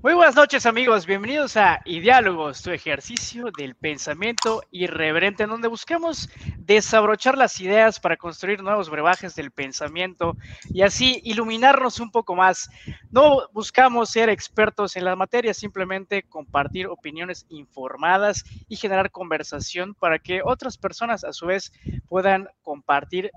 [0.00, 6.30] Muy buenas noches amigos, bienvenidos a Ideálogos, tu ejercicio del pensamiento irreverente en donde buscamos
[6.56, 10.36] desabrochar las ideas para construir nuevos brebajes del pensamiento
[10.72, 12.70] y así iluminarnos un poco más.
[13.10, 20.20] No buscamos ser expertos en la materia, simplemente compartir opiniones informadas y generar conversación para
[20.20, 21.72] que otras personas a su vez
[22.08, 23.32] puedan compartir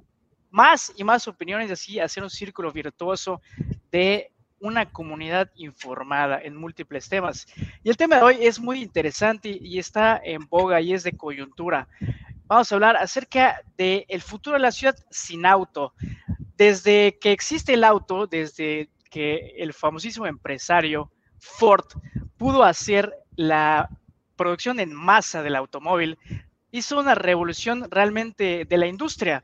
[0.52, 3.42] más y más opiniones y así hacer un círculo virtuoso
[3.92, 4.32] de
[4.62, 7.48] una comunidad informada en múltiples temas.
[7.84, 11.18] Y el tema de hoy es muy interesante y está en boga y es de
[11.18, 11.88] coyuntura.
[12.46, 15.94] Vamos a hablar acerca del el futuro de la ciudad sin auto.
[16.56, 21.86] Desde que existe el auto, desde que el famosísimo empresario Ford
[22.38, 23.90] pudo hacer la
[24.36, 26.18] producción en masa del automóvil,
[26.72, 29.42] hizo una revolución realmente de la industria.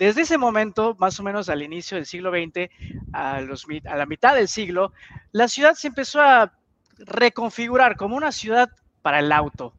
[0.00, 2.70] Desde ese momento, más o menos al inicio del siglo XX,
[3.12, 4.94] a, la mitad del siglo,
[5.30, 6.54] la ciudad se empezó a
[6.96, 8.70] reconfigurar como una ciudad
[9.02, 9.74] para el auto.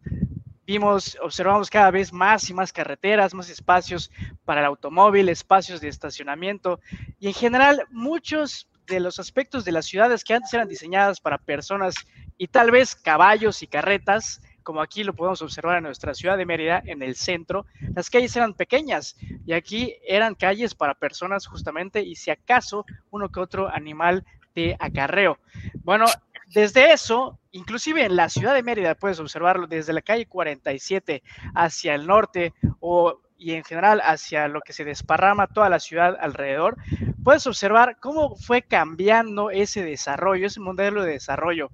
[0.68, 4.12] Vimos, observamos cada vez más y más carreteras, más espacios
[4.46, 6.80] para el automóvil, espacios de estacionamiento
[7.20, 11.40] y en general muchos de los aspectos de las ciudades que antes eran diseñadas para
[11.40, 11.96] personas
[12.38, 16.46] y tal vez caballos y carretas, como aquí lo podemos observar en nuestra ciudad de
[16.46, 22.02] Mérida, en el centro, las calles eran pequeñas y aquí eran calles para personas justamente
[22.02, 25.40] y si acaso uno que otro animal de acarreo.
[25.84, 26.06] Bueno,
[26.48, 31.24] desde eso, inclusive en la ciudad de Mérida puedes observarlo desde la calle 47
[31.56, 36.16] hacia el norte o y en general hacia lo que se desparrama toda la ciudad
[36.22, 36.78] alrededor,
[37.24, 41.72] puedes observar cómo fue cambiando ese desarrollo, ese modelo de desarrollo,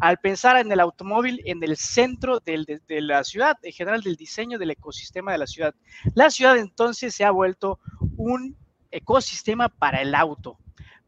[0.00, 4.58] al pensar en el automóvil en el centro de la ciudad, en general del diseño
[4.58, 5.74] del ecosistema de la ciudad.
[6.14, 7.78] La ciudad entonces se ha vuelto
[8.16, 8.56] un
[8.90, 10.58] ecosistema para el auto.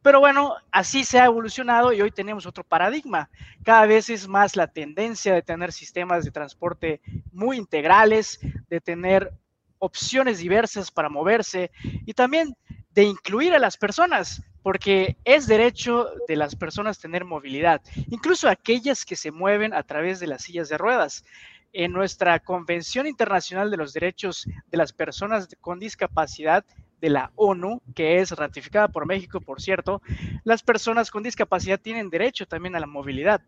[0.02, 3.30] Pero bueno, así se ha evolucionado y hoy tenemos otro paradigma.
[3.64, 7.00] Cada vez es más la tendencia de tener sistemas de transporte
[7.32, 9.32] muy integrales, de tener
[9.82, 11.72] opciones diversas para moverse
[12.06, 12.56] y también
[12.90, 19.04] de incluir a las personas, porque es derecho de las personas tener movilidad, incluso aquellas
[19.04, 21.24] que se mueven a través de las sillas de ruedas.
[21.72, 26.64] En nuestra Convención Internacional de los Derechos de las Personas con Discapacidad
[27.00, 30.00] de la ONU, que es ratificada por México, por cierto,
[30.44, 33.42] las personas con discapacidad tienen derecho también a la movilidad.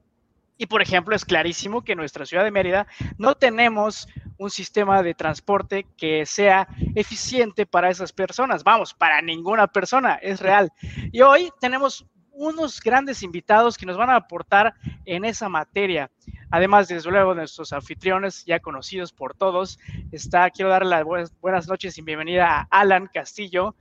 [0.56, 2.87] Y por ejemplo, es clarísimo que en nuestra ciudad de Mérida
[3.19, 8.62] no tenemos un sistema de transporte que sea eficiente para esas personas.
[8.62, 10.72] Vamos, para ninguna persona, es real.
[11.12, 16.10] Y hoy tenemos unos grandes invitados que nos van a aportar en esa materia.
[16.50, 19.78] Además, desde luego, nuestros anfitriones ya conocidos por todos.
[20.12, 21.04] Está, quiero darle las
[21.41, 23.75] buenas, noches y bienvenida a Alan Castillo,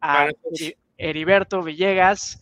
[0.00, 0.28] a
[0.98, 2.40] Heriberto Villegas,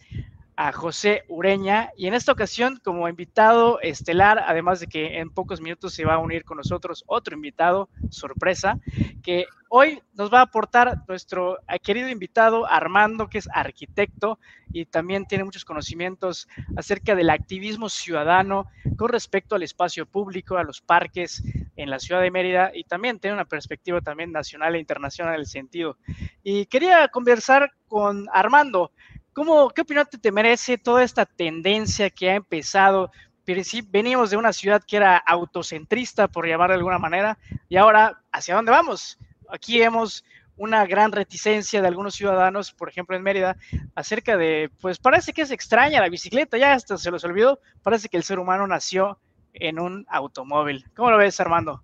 [0.60, 5.62] a José Ureña y en esta ocasión como invitado estelar, además de que en pocos
[5.62, 8.78] minutos se va a unir con nosotros otro invitado, sorpresa,
[9.22, 14.38] que hoy nos va a aportar nuestro querido invitado Armando, que es arquitecto
[14.70, 16.46] y también tiene muchos conocimientos
[16.76, 18.66] acerca del activismo ciudadano
[18.98, 21.42] con respecto al espacio público, a los parques
[21.76, 25.40] en la ciudad de Mérida y también tiene una perspectiva también nacional e internacional en
[25.40, 25.96] el sentido.
[26.42, 28.92] Y quería conversar con Armando
[29.32, 33.10] ¿Cómo, ¿Qué opinión te, merece toda esta tendencia que ha empezado?
[33.44, 37.38] Pero sí, venimos de una ciudad que era autocentrista, por llamar de alguna manera,
[37.68, 39.18] y ahora, ¿hacia dónde vamos?
[39.48, 40.24] Aquí vemos
[40.56, 43.56] una gran reticencia de algunos ciudadanos, por ejemplo en Mérida,
[43.94, 48.08] acerca de, pues parece que es extraña la bicicleta, ya hasta se los olvidó, parece
[48.08, 49.18] que el ser humano nació
[49.54, 50.84] en un automóvil.
[50.94, 51.82] ¿Cómo lo ves, Armando?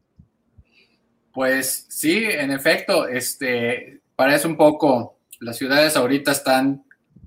[1.32, 6.85] Pues sí, en efecto, este, parece un poco, las ciudades ahorita están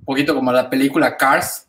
[0.10, 1.68] poquito como la película Cars,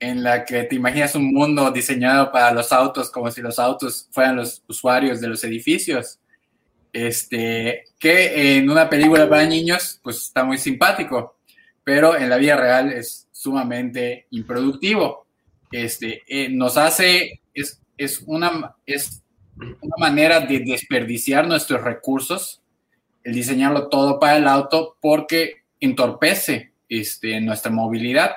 [0.00, 4.08] en la que te imaginas un mundo diseñado para los autos como si los autos
[4.10, 6.18] fueran los usuarios de los edificios.
[6.94, 11.36] Este, que en una película para niños, pues está muy simpático,
[11.84, 15.26] pero en la vida real es sumamente improductivo.
[15.70, 19.22] Este, eh, nos hace, es, es, una, es
[19.58, 22.62] una manera de desperdiciar nuestros recursos,
[23.24, 28.36] el diseñarlo todo para el auto, porque entorpece este, nuestra movilidad.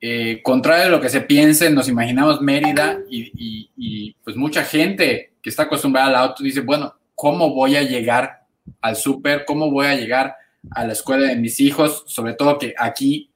[0.00, 5.50] Eh, contrario a lo que se piense, nos imaginamos Mérida y, pues mucha gente que
[5.50, 8.44] está acostumbrada al auto dice, bueno, ¿cómo voy a llegar
[8.80, 9.44] al súper?
[9.44, 10.36] ¿Cómo voy a llegar
[10.70, 12.04] a la escuela de mis hijos?
[12.06, 13.30] Sobre todo que aquí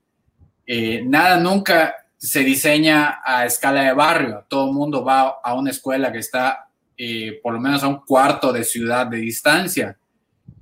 [0.66, 4.44] eh, nada nunca se diseña a escala de barrio.
[4.48, 8.00] Todo el mundo va a una escuela que está eh, por lo menos a un
[8.00, 9.98] cuarto de ciudad de distancia.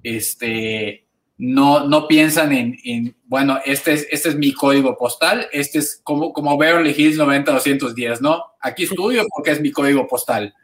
[0.03, 1.02] Este,
[1.45, 6.33] no, no piensan en, bueno, este es, este es mi código postal, este es como,
[6.33, 8.53] como Beverly Hills 90210, ¿no?
[8.63, 10.55] aquí estudio porque es mi código postal.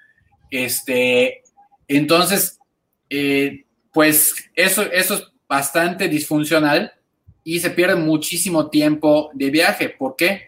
[0.50, 1.42] Este,
[1.88, 2.60] entonces,
[3.10, 6.92] eh, pues eso, eso es bastante disfuncional
[7.42, 9.88] y se pierde muchísimo tiempo de viaje.
[9.88, 10.42] ¿Por qué?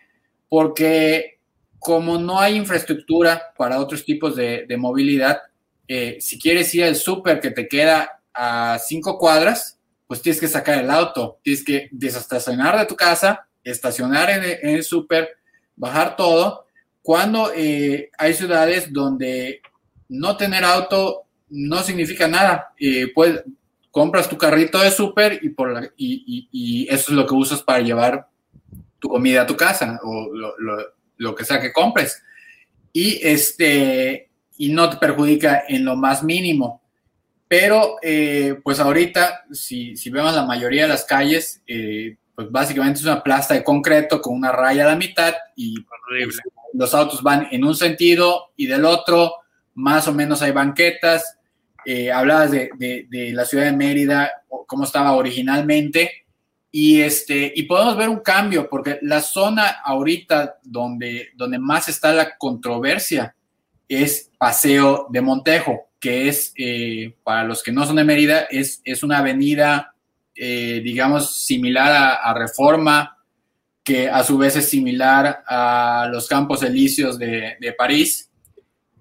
[0.49, 1.41] Porque
[1.81, 5.43] como no hay infraestructura para otros tipos de, movilidad,
[5.89, 9.80] eh, si quieres ir al súper que te queda a cinco cuadras,
[10.11, 14.83] pues tienes que sacar el auto, tienes que desestacionar de tu casa, estacionar en el,
[14.83, 15.29] súper,
[15.77, 16.67] bajar todo.
[17.01, 19.63] Cuando eh, hay ciudades donde
[20.09, 23.41] no tener auto no significa nada, eh, pues
[23.93, 28.27] compras tu carrito de súper y, por y, eso es lo que usas para llevar
[28.99, 30.57] tu comida a tu casa o lo,
[31.19, 32.21] lo que sea que compres.
[32.93, 36.80] Y, este, y no te perjudica en lo más mínimo.
[37.51, 43.01] Pero, eh, pues ahorita, si, si, vemos la mayoría de las calles, eh, pues básicamente
[43.01, 46.39] es una plaza de concreto con una raya a la mitad y pues,
[46.75, 49.33] los autos van en un sentido y del otro,
[49.75, 51.39] más o menos hay banquetas.
[51.85, 54.31] Eh, hablabas de, de, de, la ciudad de Mérida,
[54.69, 56.27] cómo estaba originalmente,
[56.71, 62.13] y, este, y podemos ver un cambio, porque la zona ahorita donde, donde más está
[62.13, 63.35] la controversia
[63.91, 68.81] es Paseo de Montejo, que es, eh, para los que no son de Mérida, es,
[68.85, 69.95] es una avenida,
[70.37, 73.19] eh, digamos, similar a, Reforma,
[73.83, 78.31] que a su vez es similar a los Campos Elíseos de, de París.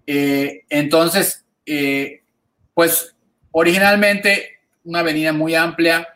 [0.08, 1.46] Eh, entonces,
[2.74, 3.16] pues
[3.52, 6.08] originalmente una avenida muy amplia,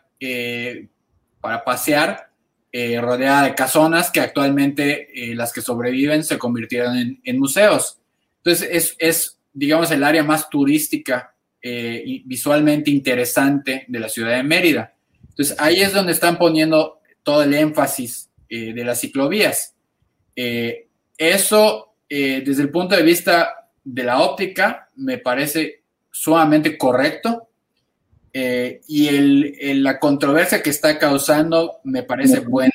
[1.42, 2.31] para pasear,
[2.74, 8.00] rodeada de casonas que actualmente las que sobreviven se convirtieron en, museos.
[8.44, 14.36] Entonces es, es, digamos, el área más turística eh, y visualmente interesante de la ciudad
[14.36, 14.94] de Mérida.
[15.30, 19.74] Entonces ahí es donde están poniendo todo el énfasis de las ciclovías.
[20.36, 27.50] eso, desde el punto de vista de la óptica, me parece sumamente correcto
[28.36, 32.74] eh, y el, la controversia que está causando me parece buena,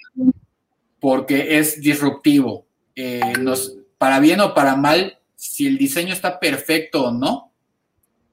[1.00, 2.66] porque es disruptivo.
[2.94, 5.17] Eh, nos, para bien o para mal,
[5.58, 7.52] si el diseño está perfecto o no,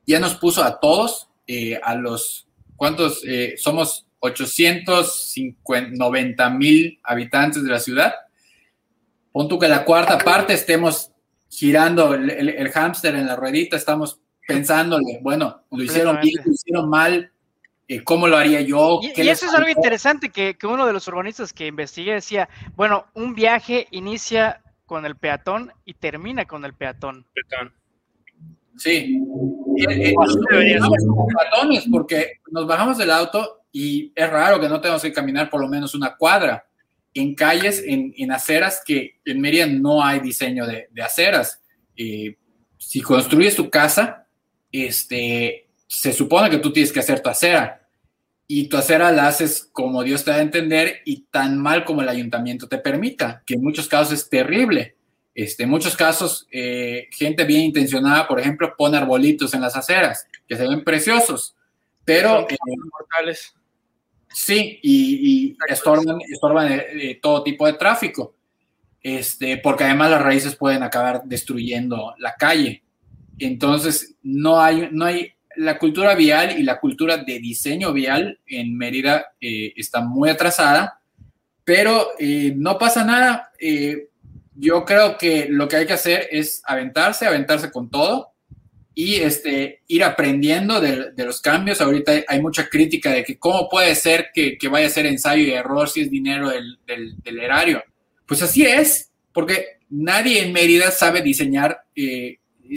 [0.05, 3.23] ya nos puso a todos, eh, a los, ¿cuántos?
[3.57, 8.13] somos 890 mil habitantes de la ciudad.
[9.31, 11.09] Punto que la cuarta parte estemos
[11.49, 16.87] girando el, el hámster en la ruedita, estamos pensándole, bueno, lo hicieron bien, lo hicieron
[16.87, 17.31] mal,
[17.87, 18.99] eh, ¿cómo lo haría yo?
[19.01, 23.35] Y, eso es algo interesante que, uno de los urbanistas que investigué decía, bueno, un
[23.35, 27.25] viaje inicia con el peatón y termina con el peatón.
[28.77, 29.19] Sí.
[29.77, 30.13] Eh,
[31.37, 35.61] peatones porque nos bajamos del auto y es raro que no tengamos que caminar por
[35.61, 36.65] lo menos una cuadra
[37.13, 41.61] en calles, en, en aceras que en Mérida no hay diseño de, de aceras.
[41.95, 44.27] si construyes tu casa,
[44.71, 47.84] este, se supone que tú tienes que hacer tu acera
[48.47, 52.01] y tu acera la haces como Dios te da a entender y tan mal como
[52.01, 54.95] el ayuntamiento te permita, que en muchos casos es terrible.
[55.33, 60.27] Este, en muchos casos, eh, gente bien intencionada, por ejemplo, pone arbolitos en las aceras,
[60.47, 61.55] que se ven preciosos,
[62.05, 62.47] pero...
[62.49, 62.57] Eh,
[62.91, 63.53] mortales.
[64.33, 66.81] Sí, y, y estorban, estorban
[67.21, 68.35] todo tipo de tráfico,
[69.01, 72.83] este, porque además las raíces pueden acabar destruyendo la calle.
[73.37, 78.77] Entonces, no hay, no hay, la cultura vial y la cultura de diseño vial en
[78.77, 81.01] Mérida eh, está muy atrasada,
[81.63, 83.51] pero eh, no pasa nada.
[83.59, 84.09] Eh,
[84.55, 88.31] yo creo que lo que hay que hacer es aventarse, aventarse con todo
[88.93, 91.81] y este, ir aprendiendo de, los cambios.
[91.81, 95.51] Ahorita hay, mucha crítica de que cómo puede ser que, vaya a ser ensayo y
[95.51, 97.83] error si es dinero del, del, erario.
[98.25, 101.81] Pues así es, porque nadie en Mérida sabe diseñar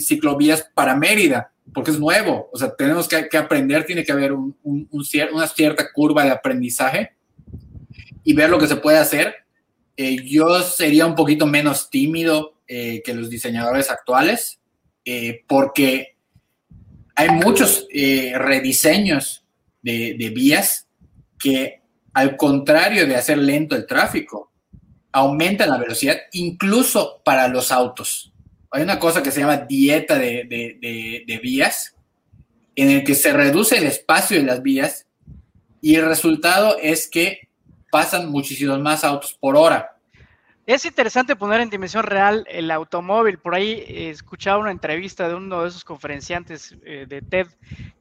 [0.00, 2.48] ciclovías para Mérida, porque es nuevo.
[2.52, 7.12] O sea, tenemos que, aprender, tiene que haber un, una cierta curva de aprendizaje
[8.24, 9.34] y ver lo que se puede hacer.
[9.96, 14.60] Eh, yo sería un poquito menos tímido eh, que los diseñadores actuales,
[15.04, 16.16] eh, porque
[17.14, 19.44] hay muchos rediseños
[19.82, 20.86] de, de vías
[21.38, 21.80] que,
[22.12, 24.52] al contrario de hacer lento el tráfico,
[25.10, 28.32] aumentan la velocidad incluso para los autos
[28.70, 31.94] hay una cosa que se llama dieta de, vías,
[32.74, 35.06] en el que se reduce el espacio de las vías
[35.80, 37.48] y el resultado es que
[37.90, 39.94] pasan muchísimos más autos por hora.
[40.66, 43.38] Es interesante poner en dimensión real el automóvil.
[43.38, 47.46] Por ahí he escuchaba una entrevista de uno de esos conferenciantes eh, de TED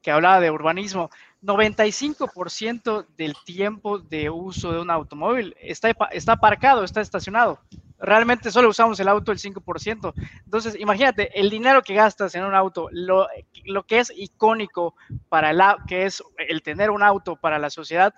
[0.02, 1.10] que hablaba de urbanismo.
[1.42, 7.62] 95% del tiempo de uso de un automóvil está, está aparcado, está estacionado.
[8.00, 10.14] Realmente solo usamos el auto el 5%.
[10.46, 13.28] Entonces, imagínate, el dinero que gastas en un auto, lo,
[13.66, 14.96] lo que es icónico
[15.30, 18.14] para el que es el tener un auto para la sociedad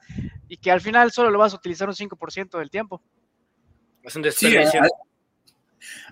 [0.47, 3.01] y que al final solo lo vas a utilizar un 5% del tiempo.
[4.03, 4.81] Es un desperdicio.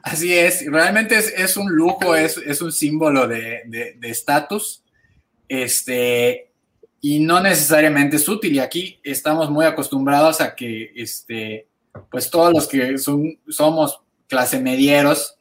[0.03, 4.83] así es, realmente es, un lujo, es, es, un símbolo de estatus.
[5.47, 6.47] este,
[7.01, 8.55] y no necesariamente es útil.
[8.55, 11.67] Y aquí estamos muy acostumbrados a que este,
[12.09, 15.35] pues todos los que son, somos clase medieros,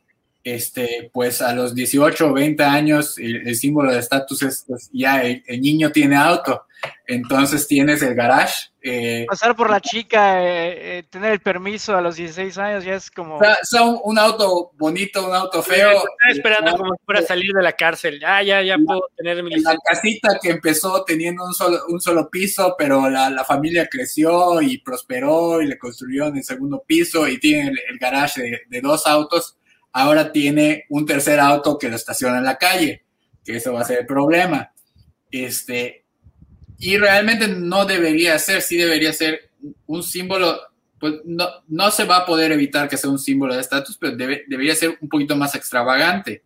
[0.44, 5.22] este, pues a los 18 o 20 años el, símbolo de estatus es pues, ya
[5.22, 6.62] el, niño tiene auto,
[7.06, 8.70] entonces tienes el garage.
[8.88, 12.94] Eh, Pasar por la chica, eh, eh, tener el permiso a los 16 años ya
[12.94, 13.38] es como...
[13.38, 15.90] O un, auto bonito, un auto feo.
[15.90, 19.76] Estoy esperando como para salir de la cárcel, ya, ya, ya puedo tener mi La
[19.84, 24.78] casita que empezó teniendo un solo, un solo piso, pero la, la familia creció y
[24.78, 29.56] prosperó y le construyeron el segundo piso y tiene el, garage de, de dos autos
[29.92, 33.04] ahora tiene un tercer auto que lo estaciona en la calle,
[33.42, 34.70] que eso va a ser el problema.
[35.30, 36.05] Este,
[36.78, 39.50] y realmente no debería ser, sí debería ser
[39.86, 40.58] un símbolo,
[40.98, 44.16] pues no, no se va a poder evitar que sea un símbolo de estatus, pero
[44.16, 46.42] debería ser un poquito más extravagante,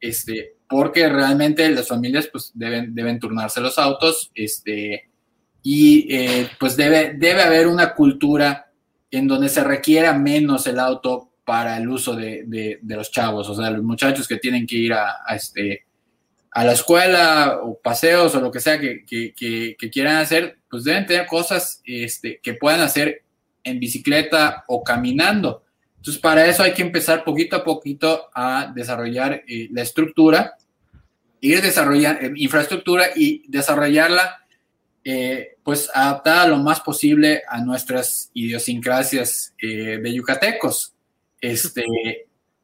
[0.00, 5.10] este, porque realmente las familias pues deben, deben turnarse los autos, este,
[5.62, 8.72] y eh, pues debe, debe haber una cultura
[9.10, 13.70] en donde se requiera menos el auto para el uso de, los chavos, o sea,
[13.70, 15.86] los muchachos que tienen que ir a, este,
[16.52, 19.04] a la escuela o paseos o lo que sea que,
[19.90, 23.22] quieran hacer, pues deben tener cosas este, que puedan hacer
[23.64, 25.64] en bicicleta o caminando.
[25.96, 30.56] Entonces, para eso hay que empezar poquito a poquito a desarrollar eh, la estructura,
[31.40, 34.44] ir desarrollando eh, infraestructura y desarrollarla,
[35.04, 40.92] eh, pues adaptada lo más posible a nuestras idiosincrasias de yucatecos.
[41.40, 41.84] Este,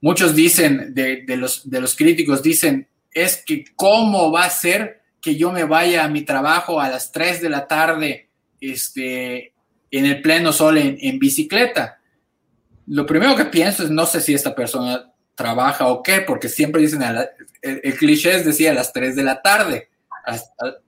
[0.01, 5.37] muchos dicen, de, los, de los críticos, dicen, es que cómo va a ser que
[5.37, 8.29] yo me vaya a mi trabajo a las 3 de la tarde
[8.61, 9.53] este,
[9.91, 12.01] en el pleno sol en, bicicleta.
[12.87, 16.83] Lo primero que pienso es, no sé si esta persona trabaja o qué, porque siempre
[16.83, 17.03] dicen,
[17.63, 19.89] el, cliché es decir a las 3 de la tarde.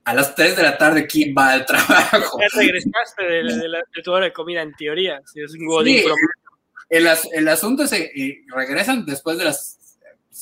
[0.05, 2.39] A, las 3 de la tarde, ¿quién va al trabajo?
[2.41, 5.23] Ya regresaste de, tu hora de comida, en teoría.
[5.25, 5.67] Si es un
[6.91, 9.79] el, asunto es que eh, regresan después de las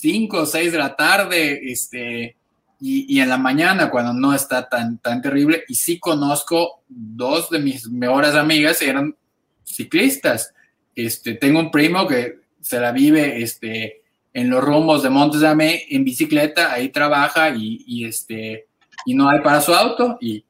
[0.01, 2.37] 5 o 6 de la tarde, este,
[2.81, 5.65] y, en la mañana cuando no está tan, tan terrible.
[5.69, 9.17] Y sí conozco dos de mis mejores amigas, eran
[9.65, 10.55] ciclistas.
[10.95, 14.03] Este, tengo un primo que se la vive este,
[14.33, 18.67] en los rumbos de Montes de Amé en bicicleta, ahí trabaja y, este,
[19.05, 20.45] y no hay para su auto y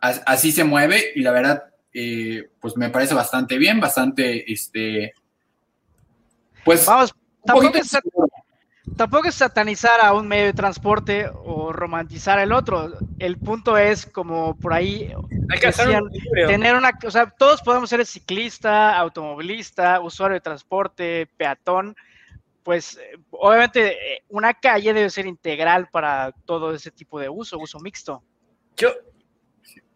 [0.00, 5.14] así se mueve y la verdad, eh, pues me parece bastante bien, bastante, este,
[6.64, 7.14] pues vamos,
[7.44, 7.96] tampoco es,
[9.32, 12.92] satanizar a un medio de transporte o romantizar el otro.
[13.18, 15.12] El punto es como por ahí
[15.50, 15.72] Hay que
[16.46, 21.96] tener una, o sea, todos podemos ser ciclista, automovilista, usuario de transporte, peatón.
[22.62, 22.98] Pues
[23.30, 28.22] obviamente eh, una calle debe ser integral para todo ese tipo de uso, uso mixto.
[28.76, 28.90] Yo,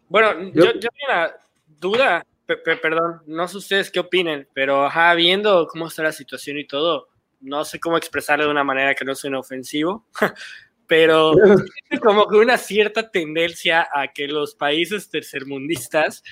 [0.07, 1.31] bueno, yo, yo tengo una
[1.79, 2.25] duda
[2.57, 7.08] perdón, no sé ustedes qué opinen, pero ajá, viendo cómo está la situación y todo,
[7.41, 10.07] no sé cómo expresarlo de una manera que no suene ofensivo,
[10.87, 11.33] pero
[12.03, 16.23] como que una cierta tendencia a que los países tercermundistas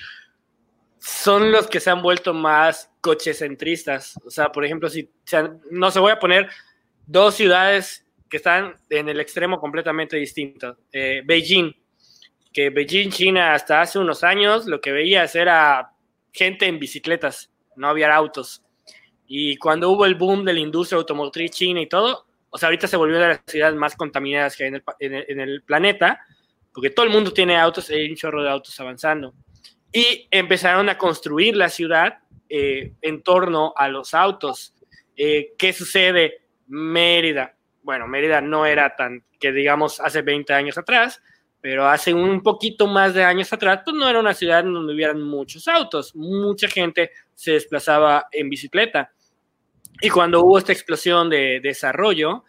[0.98, 4.18] son los que se han vuelto más cochecentristas.
[4.24, 5.10] O sea, por ejemplo, si
[5.70, 6.48] no se voy a poner
[7.06, 10.76] dos ciudades que están en el extremo completamente distinto.
[10.92, 11.74] Eh, Beijing,
[12.52, 15.92] que Beijing, China, hasta hace unos años lo que veías era
[16.32, 18.62] gente en bicicletas, no había autos.
[19.30, 22.88] Y cuando hubo el boom de la industria automotriz china y todo, o sea, ahorita
[22.88, 26.24] se volvió de las ciudades más contaminadas que hay en el, planeta,
[26.72, 29.34] porque todo el mundo tiene autos, hay un chorro de autos avanzando.
[29.92, 32.18] Y empezaron a construir la ciudad
[32.48, 34.74] eh, en torno a los autos.
[35.14, 36.46] Eh, ¿Qué sucede?
[36.66, 37.54] Mérida.
[37.82, 41.22] Bueno, Mérida no era tan que digamos hace 20 años atrás,
[41.60, 45.22] pero hace un poquito más de años atrás, pues no era una ciudad donde hubieran
[45.22, 49.12] muchos autos, mucha gente se desplazaba en bicicleta.
[50.00, 52.44] Y cuando hubo esta explosión de desarrollo,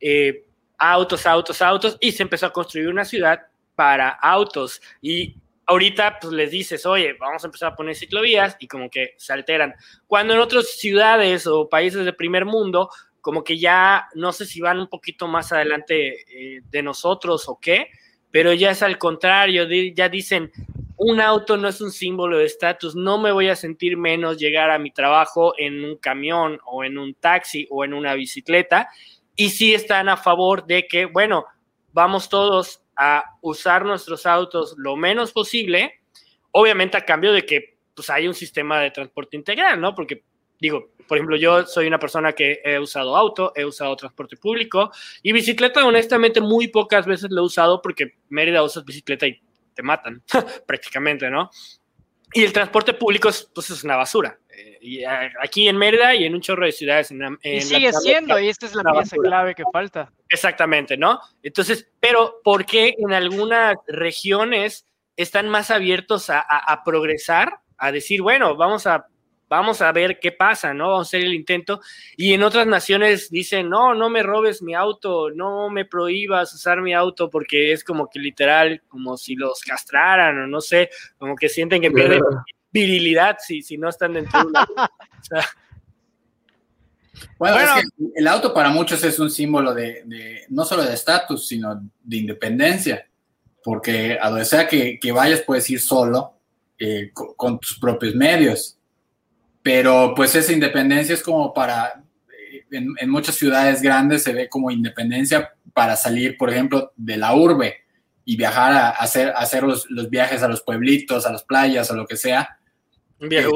[0.00, 0.44] eh,
[0.78, 3.40] autos, autos, autos, y se empezó a construir una ciudad
[3.74, 4.80] para autos.
[5.00, 9.14] Y ahorita pues les dices, oye, vamos a empezar a poner ciclovías y como que
[9.16, 9.74] se alteran.
[10.06, 12.90] Cuando en otras ciudades o países de primer mundo,
[13.20, 17.58] como que ya no sé si van un poquito más adelante eh, de nosotros o
[17.60, 17.88] qué,
[18.30, 20.50] pero ya es al contrario, ya dicen,
[21.04, 24.70] un auto no es un símbolo de estatus, no me voy a sentir menos llegar
[24.70, 28.88] a mi trabajo en un camión o en un taxi o en una bicicleta.
[29.34, 31.44] Y sí están a favor de que, bueno,
[31.92, 36.02] vamos todos a usar nuestros autos lo menos posible,
[36.52, 39.96] obviamente a cambio de que pues hay un sistema de transporte integral, ¿no?
[39.96, 40.22] Porque
[40.60, 44.92] digo, por ejemplo, yo soy una persona que he usado auto, he usado transporte público
[45.20, 49.42] y bicicleta, honestamente, muy pocas veces lo he usado porque Mérida usas bicicleta y
[49.74, 50.22] te matan,
[50.66, 51.50] prácticamente, ¿no?
[52.34, 54.38] Y el transporte público es, pues, es una basura.
[54.48, 57.10] Eh, y aquí en Mérida y en un chorro de ciudades.
[57.10, 60.10] En, y sigue siendo, y esta es la pieza clave que falta.
[60.28, 61.20] Exactamente, ¿no?
[61.42, 64.86] Entonces, pero ¿por qué en algunas regiones
[65.16, 67.58] están más abiertos a, a progresar?
[67.76, 69.06] A decir, bueno, vamos a
[69.52, 70.88] vamos a ver qué pasa, ¿no?
[70.88, 71.82] Vamos a hacer el intento.
[72.16, 76.80] Y en otras naciones dicen, no, no me robes mi auto, no me prohíbas usar
[76.80, 81.36] mi auto, porque es como que literal, como si los castraran o no sé, como
[81.36, 82.22] que sienten que pierden
[82.70, 84.66] virilidad si, si no están dentro de una...
[87.38, 91.46] Bueno, es que el auto para muchos es un símbolo de, no solo de estatus,
[91.46, 93.06] sino de independencia,
[93.62, 96.34] porque a donde sea que, vayas puedes ir solo,
[96.78, 98.76] eh, con, tus propios medios.
[99.62, 102.02] Pero pues esa independencia es como para,
[102.52, 107.34] eh, en, muchas ciudades grandes se ve como independencia para salir, por ejemplo, de la
[107.34, 107.76] urbe
[108.24, 112.06] y viajar a, hacer, hacer los, viajes a los pueblitos, a las playas, o lo
[112.06, 112.58] que sea.
[113.20, 113.46] Eh,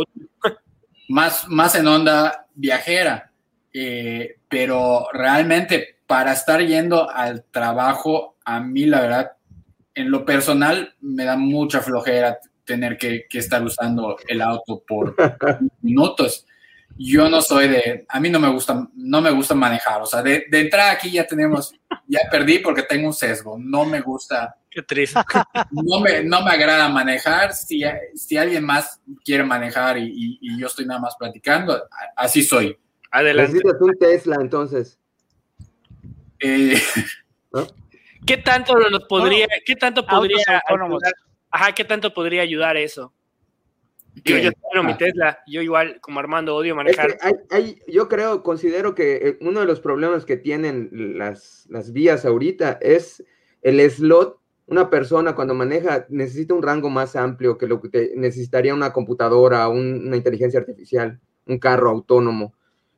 [1.09, 3.33] más, más en onda viajera.
[3.73, 9.33] Eh, pero realmente para estar yendo al trabajo, a mí la verdad,
[9.95, 15.17] en lo personal, me da mucha flojera tener que, estar usando el auto por
[15.83, 16.47] minutos.
[16.99, 20.23] Yo no soy de, a mí no me gusta, no me gusta manejar, o sea,
[20.23, 21.75] de, de entrada aquí ya tenemos,
[22.07, 24.57] ya perdí porque tengo un sesgo, no me gusta.
[24.71, 25.21] Qué triste.
[25.71, 27.83] No me, no me agrada manejar, si,
[28.15, 31.83] si alguien más quiere manejar y, y, yo estoy nada más platicando,
[32.15, 32.77] así soy.
[33.11, 33.53] Adelante.
[33.53, 34.99] Necesitas un Tesla entonces.
[36.41, 36.81] Eh,
[38.27, 40.61] ¿Qué tanto nos podría, qué tanto podría
[41.56, 43.14] Ajá, ¿qué tanto podría ayudar eso?
[44.26, 47.16] Yo, yo tengo mi Tesla, yo igual como Armando odio manejar.
[47.88, 52.78] yo creo, considero que eh, uno de los problemas que tienen las, las vías ahorita
[52.82, 53.25] es
[53.62, 54.38] el slot.
[54.66, 59.66] Una persona cuando maneja necesita un rango más amplio que lo que necesitaría una computadora,
[59.71, 62.52] una inteligencia artificial, un carro autónomo.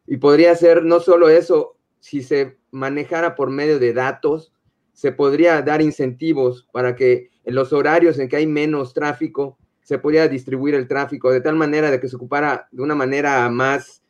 [0.04, 4.52] Y podría ser no solo eso, si se manejara por medio de datos,
[4.94, 9.98] se podría dar incentivos para que en los horarios en que hay menos tráfico, se
[9.98, 14.02] podía distribuir el tráfico de tal manera de que se ocupara de una manera más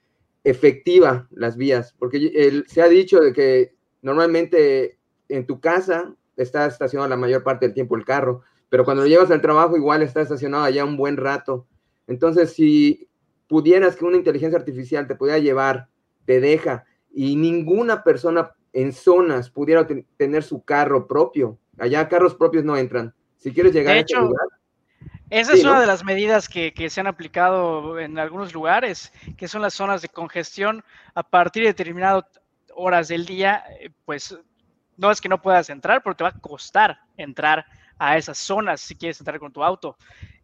[0.42, 4.98] efectiva las vías, porque se ha dicho de que normalmente
[5.29, 9.09] en tu casa está estacionado la mayor parte del tiempo el carro, pero cuando lo
[9.09, 11.68] llevas al trabajo igual está estacionado allá un buen rato.
[12.09, 13.09] Entonces, si
[13.46, 15.87] pudieras que una inteligencia artificial te pudiera llevar,
[16.24, 22.64] te deja, y ninguna persona en zonas pudiera tener su carro propio, allá carros propios
[22.64, 24.31] no entran, si quieres llegar de hecho,
[25.31, 29.62] Esa es una de las medidas que, se han aplicado en algunos lugares, que son
[29.62, 30.85] las zonas de congestión.
[31.14, 32.24] A partir de determinadas
[32.74, 34.37] horas del día, eh, pues
[34.96, 37.64] no es que no puedas entrar, pero te va a costar entrar
[37.98, 39.96] a esas zonas si quieres entrar con tu auto.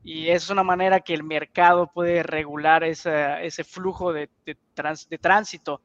[0.03, 5.81] Y esa es una manera que el mercado puede regular ese flujo de, de tránsito.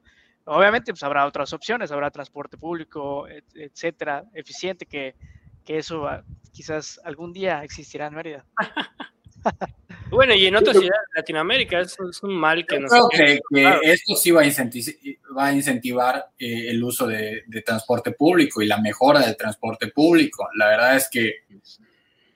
[0.45, 5.15] Obviamente, pues habrá otras opciones, habrá transporte público, etcétera, eficiente, que,
[5.65, 8.45] que eso ah, quizás algún día existirá en Mérida.
[10.11, 12.91] bueno, y en otras ciudades de Latinoamérica es, un mal que nos...
[12.91, 14.95] Creo que, esto sí va a incentivar,
[15.37, 20.49] va a incentivar eh, el uso de, transporte público y la mejora del transporte público.
[20.55, 21.43] La verdad es que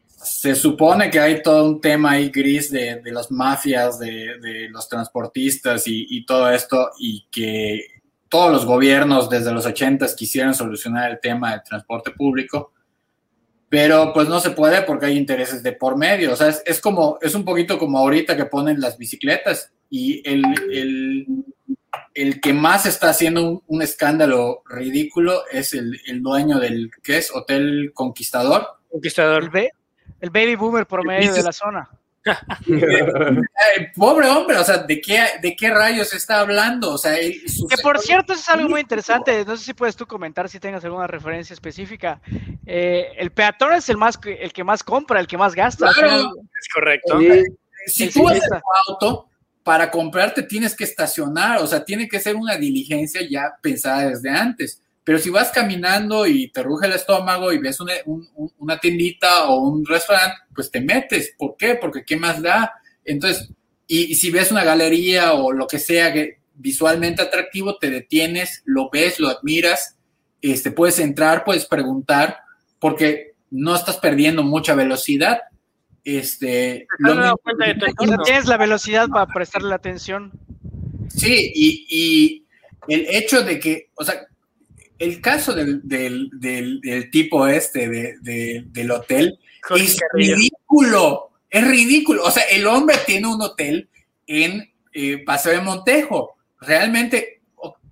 [0.08, 5.86] se supone que hay todo un tema ahí gris de, las mafias, de, los transportistas
[5.88, 7.88] y, y, todo esto, y que
[8.30, 12.73] todos los gobiernos desde los 80 quisieran solucionar el tema del transporte público
[13.74, 16.34] pero pues no se puede porque hay intereses de por medio.
[16.34, 20.44] O sea, es, como, es un poquito como ahorita que ponen las bicicletas y el,
[20.72, 21.26] el,
[22.14, 27.32] el que más está haciendo un, escándalo ridículo es el, el, dueño del, ¿qué es?
[27.34, 28.64] Hotel Conquistador.
[28.92, 29.50] Conquistador.
[29.52, 29.70] El,
[30.22, 31.90] el baby boomer promedio de la zona.
[33.96, 36.94] Pobre hombre, o sea, ¿de qué, ¿de qué rayos está hablando?
[36.94, 37.42] O sea, que
[37.82, 39.44] por cierto, eso es algo muy interesante.
[39.46, 42.22] No sé si puedes tú comentar si tengas alguna referencia específica.
[42.66, 45.90] Eh, el peatón es el más el que más compra, el que más gasta.
[45.90, 47.20] es correcto.
[47.88, 49.30] Si tú haces tu auto,
[49.64, 54.30] para comprarte tienes que estacionar, o sea, tiene que ser una diligencia ya pensada desde
[54.30, 54.83] antes.
[55.04, 57.94] Pero si vas caminando y te ruge el estómago y ves una,
[58.58, 61.36] una tiendita o un restaurante, pues te metes.
[61.38, 61.76] ¿Por qué?
[61.76, 62.72] Porque ¿qué más da?
[63.04, 63.50] Entonces,
[63.88, 68.90] y, si ves una galería o lo que sea que visualmente atractivo, te detienes, lo
[68.90, 69.98] ves, lo admiras,
[70.42, 72.38] este, puedes entrar, puedes preguntar,
[72.80, 75.42] porque no estás perdiendo mucha velocidad.
[76.06, 77.38] Este, lo
[78.24, 80.32] tienes la velocidad para prestarle la atención.
[81.10, 82.46] Sí, y, y,
[82.88, 84.28] el hecho de que, o sea,
[85.00, 89.40] el caso del, del, del, tipo este de, del hotel
[89.76, 92.24] es ridículo, es ridículo.
[92.24, 93.90] O sea, el hombre tiene un hotel
[94.28, 96.36] en eh, Paseo de Montejo.
[96.60, 97.42] Realmente,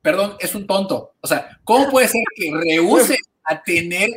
[0.02, 1.14] perdón, es un tonto.
[1.22, 4.10] O sea, ¿cómo puede ser que rehúse a tener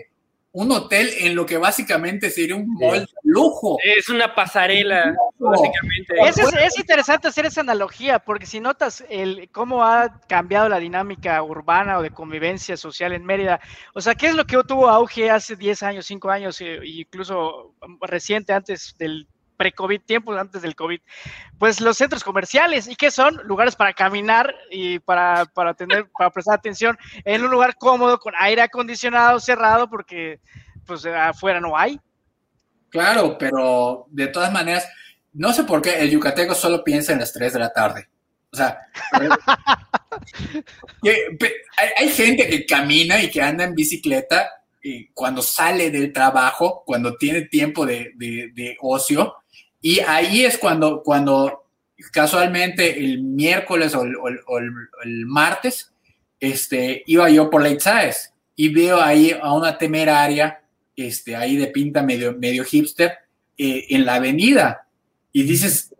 [0.54, 3.76] un hotel en lo que básicamente sería un mall de lujo.
[3.82, 6.14] Es una pasarela, básicamente.
[6.64, 11.98] Es, interesante hacer esa analogía, porque si notas el, cómo ha cambiado la dinámica urbana
[11.98, 13.60] o de convivencia social en Mérida,
[13.94, 17.74] o sea, ¿qué es lo que tuvo auge hace 10 años, 5 años, e incluso
[18.00, 19.26] reciente antes del
[19.64, 21.00] pre-COVID, tiempos antes del COVID,
[21.58, 23.40] pues los centros comerciales, ¿y qué son?
[23.44, 28.34] Lugares para caminar y para, para tener, para prestar atención en un lugar cómodo, con
[28.38, 30.40] aire acondicionado, cerrado, porque
[30.86, 31.98] pues afuera no hay.
[32.90, 34.86] Claro, pero de todas maneras,
[35.32, 38.06] no sé por qué el yucateco solo piensa en las 3 de la tarde.
[38.52, 38.78] O sea,
[41.96, 44.48] hay, gente que camina y que anda en bicicleta
[44.82, 49.34] y cuando sale del trabajo, cuando tiene tiempo de, de ocio,
[49.86, 51.66] y ahí es cuando, cuando
[52.10, 55.92] casualmente el miércoles o el, martes,
[56.40, 60.62] este, iba yo por Lake Saez y veo ahí a una temeraria,
[60.96, 63.12] este, ahí de pinta medio, medio hipster,
[63.58, 64.88] eh, en la avenida.
[65.32, 65.94] Y dices,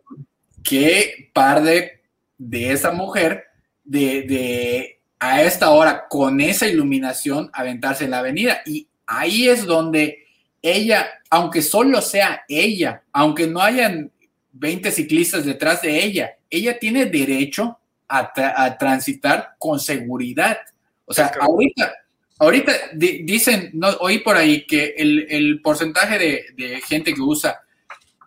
[0.63, 2.01] qué par de,
[2.39, 3.45] de esa mujer
[3.85, 8.63] de, de a esta hora con esa iluminación aventarse en la avenida.
[8.65, 10.24] Y ahí es donde
[10.65, 14.11] ella, aunque solo sea ella, aunque no hayan
[14.53, 20.57] 20 ciclistas detrás de ella, ella tiene derecho a, transitar con seguridad.
[21.05, 21.93] O sea, ahorita,
[22.39, 26.19] ahorita dicen, no, oí por ahí que el, porcentaje
[26.57, 27.61] de, gente que usa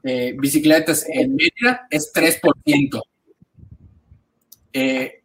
[0.03, 3.01] eh, bicicletas en Mérida es 3%.
[4.73, 5.16] Eh,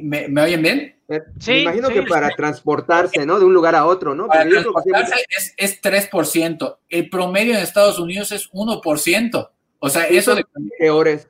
[0.00, 0.96] ¿me, ¿Me oyen bien?
[1.38, 3.38] Sí, Me imagino que para transportarse, ¿no?
[3.38, 4.28] De un lugar a otro, ¿no?
[4.28, 6.78] Para transportarse es, es 3%.
[6.88, 9.50] El promedio en Estados Unidos es 1%.
[9.78, 10.44] O sea, eso de,
[10.78, 11.28] peores.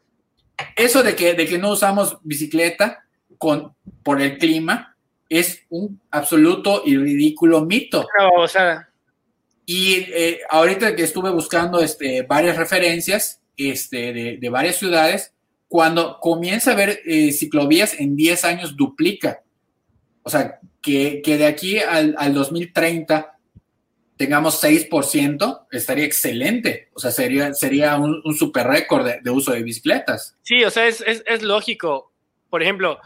[0.76, 3.04] eso de que, de que no usamos bicicleta
[3.38, 4.96] con, por el clima
[5.28, 8.06] es un absoluto y ridículo mito.
[8.36, 8.88] o sea.
[9.64, 15.32] Y eh, ahorita que estuve buscando este, varias referencias este, de, de varias ciudades,
[15.72, 19.42] cuando comienza a haber eh, ciclovías en 10 años duplica.
[20.22, 23.38] O sea, que, de aquí al, 2030
[24.18, 26.90] tengamos 6%, estaría excelente.
[26.92, 30.36] O sea, sería, sería un, super récord de, uso de bicicletas.
[30.42, 32.12] Sí, o sea, es, lógico.
[32.50, 32.98] Por ejemplo,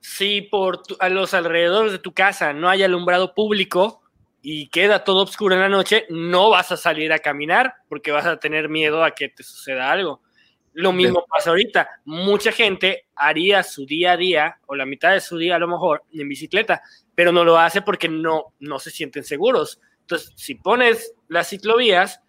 [0.00, 4.00] si por a los alrededores de tu casa no hay alumbrado público
[4.40, 8.24] y queda todo oscuro en la noche, no vas a salir a caminar porque vas
[8.24, 10.22] a tener miedo a que te suceda algo.
[10.72, 11.88] Lo mismo pasa ahorita.
[12.04, 15.68] Mucha gente haría su día a día o la mitad de su día a lo
[15.68, 16.82] mejor en bicicleta,
[17.14, 19.80] pero no lo hace porque no, no se sienten seguros.
[20.02, 22.20] Entonces, si pones las ciclovías,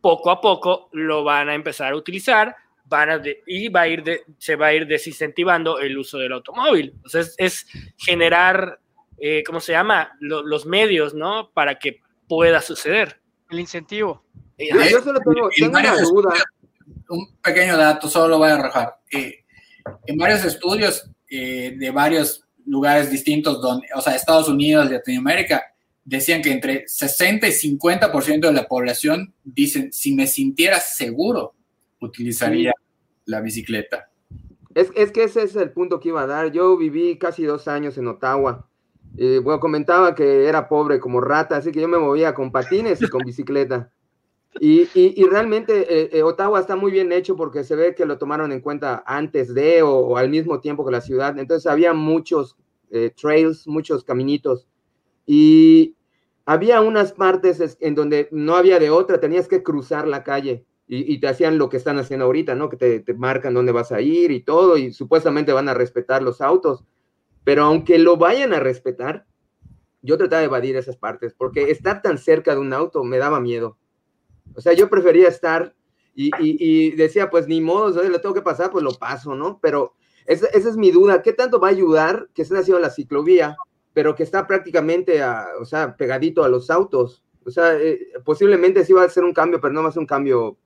[0.00, 2.56] poco a poco lo van a empezar a utilizar
[2.92, 6.92] van y va a ir de, se va a ir desincentivando el uso del automóvil.
[6.96, 8.78] Entonces, es generar,
[9.18, 10.12] eh, ¿cómo se llama?
[10.20, 11.50] los medios, ¿no?
[11.52, 13.18] Para que pueda suceder.
[13.50, 14.24] El incentivo.
[14.58, 16.34] yo solo tengo, una duda
[17.08, 18.96] un pequeño dato, solo lo voy a arrojar.
[19.10, 19.44] Eh,
[20.06, 25.62] en varios estudios eh, de varios lugares distintos, donde, o sea, Estados Unidos, Latinoamérica,
[26.04, 31.54] decían que entre 60 y 50% de la población dicen, si me sintiera seguro,
[32.00, 32.72] utilizaría
[33.24, 34.10] la bicicleta.
[34.74, 36.50] Es, es, que ese es el punto que iba a dar.
[36.50, 38.68] Yo viví casi dos años en Ottawa.
[39.16, 43.00] y bueno, comentaba que era pobre como rata, así que yo me movía con patines
[43.02, 43.90] y con bicicleta.
[44.60, 48.18] Y, y, realmente eh, eh, Ottawa está muy bien hecho porque se ve que lo
[48.18, 51.38] tomaron en cuenta antes de o, al mismo tiempo que la ciudad.
[51.38, 52.56] Entonces había muchos
[52.90, 54.68] eh, trails, muchos caminitos.
[55.26, 55.96] Y
[56.44, 61.18] había unas partes en donde no había de otra, tenías que cruzar la calle y,
[61.18, 62.68] te hacían lo que están haciendo ahorita, ¿no?
[62.68, 66.22] Que te, te, marcan dónde vas a ir y todo, y supuestamente van a respetar
[66.22, 66.84] los autos.
[67.44, 69.24] Pero aunque lo vayan a respetar,
[70.02, 73.40] yo trataba de evadir esas partes porque estar tan cerca de un auto me daba
[73.40, 73.78] miedo
[74.54, 75.74] o sea, yo prefería estar
[76.14, 78.02] y, decía, pues ni modo, ¿no?
[78.08, 79.58] lo tengo que pasar, pues lo paso, ¿no?
[79.62, 79.94] Pero
[80.26, 83.56] esa, es mi duda, ¿qué tanto va a ayudar que estén haciendo la ciclovía
[83.94, 87.22] pero que está prácticamente, a, o sea, pegadito a los autos.
[87.44, 90.00] O sea, eh, posiblemente sí va a ser un cambio, pero no va a ser
[90.00, 90.56] un cambio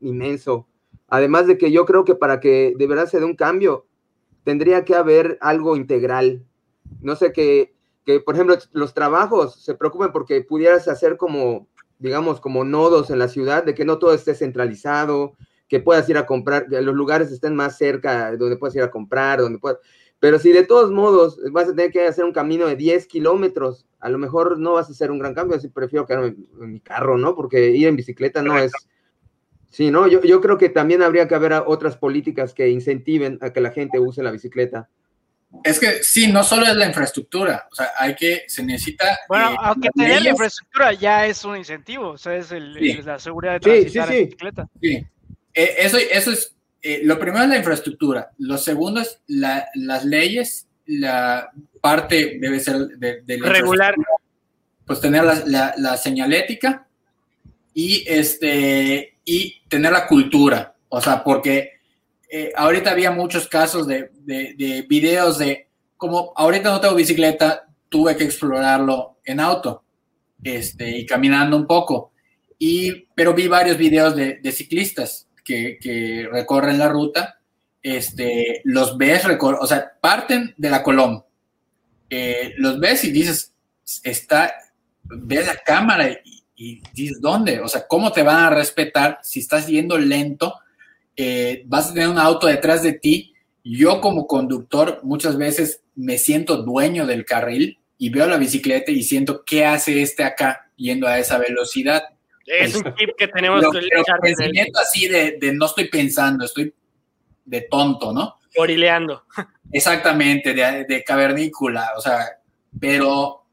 [0.00, 0.66] inmenso.
[1.08, 3.86] Además de que yo creo que para que de verdad se dé un cambio,
[4.44, 6.44] tendría que haber algo integral.
[7.00, 7.74] No sé, que,
[8.04, 11.68] que por ejemplo los trabajos se preocupen porque pudieras hacer como,
[12.02, 15.34] digamos, como nodos en la ciudad, de que no todo esté centralizado,
[15.68, 18.90] que puedas ir a comprar, que los lugares estén más cerca, donde puedas ir a
[18.90, 19.78] comprar, donde puedas...
[20.18, 23.86] Pero si de todos modos vas a tener que hacer un camino de 10 kilómetros,
[24.00, 26.80] a lo mejor no vas a hacer un gran cambio, así prefiero quedarme en mi
[26.80, 27.36] carro, ¿no?
[27.36, 28.72] Porque ir en bicicleta no es...
[29.70, 30.08] Sí, ¿no?
[30.08, 33.70] Yo, yo creo que también habría que haber otras políticas que incentiven a que la
[33.70, 34.90] gente use la bicicleta.
[35.64, 39.18] Es que sí, no solo es la infraestructura, o sea, hay que, se necesita...
[39.28, 42.90] Bueno, eh, aunque tener la infraestructura ya es un incentivo, o sea, es el, Sí.
[42.92, 44.24] el- la seguridad de Sí, transitar sí, en sí.
[44.24, 44.68] bicicleta.
[44.80, 45.06] Sí,
[45.54, 50.04] Eh, eso, eso es, eh, lo primero es la infraestructura, lo segundo es la- las
[50.06, 51.50] leyes, la
[51.82, 53.94] parte debe ser de, de la Regular.
[54.86, 56.86] Pues tener la, la- la señalética
[57.74, 61.71] y, este, y tener la cultura, o sea, porque
[62.34, 65.68] eh, ahorita había muchos casos de, de, de videos de,
[65.98, 69.84] como ahorita no tengo bicicleta, tuve que explorarlo en auto
[70.42, 72.12] este, y caminando un poco.
[72.58, 77.38] Y, pero vi varios videos de, ciclistas que, que recorren la ruta.
[77.82, 81.22] Este, los ves, o sea, parten de la Colón.
[82.08, 83.52] Eh, los ves y dices,
[84.02, 84.54] está,
[85.02, 87.60] ves la cámara y, y dices, ¿dónde?
[87.60, 90.54] O sea, ¿cómo te van a respetar si estás yendo lento?
[91.16, 93.34] Eh, vas a tener un auto detrás de ti.
[93.64, 99.02] Yo como conductor muchas veces me siento dueño del carril y veo la bicicleta y
[99.02, 102.02] siento qué hace este acá yendo a esa velocidad.
[102.46, 103.88] Es un tip que tenemos que el-
[104.20, 106.74] pensamiento así de, de no estoy pensando, estoy
[107.44, 108.36] de tonto, ¿no?
[108.54, 109.24] gorileando.
[109.72, 112.26] Exactamente, de, de cavernícula, o sea,
[112.78, 113.44] pero,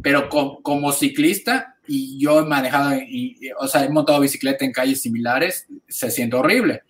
[0.00, 4.64] pero co- como ciclista, y yo he manejado, y, y, o sea, he montado bicicleta
[4.64, 6.82] en calles similares, se siente horrible.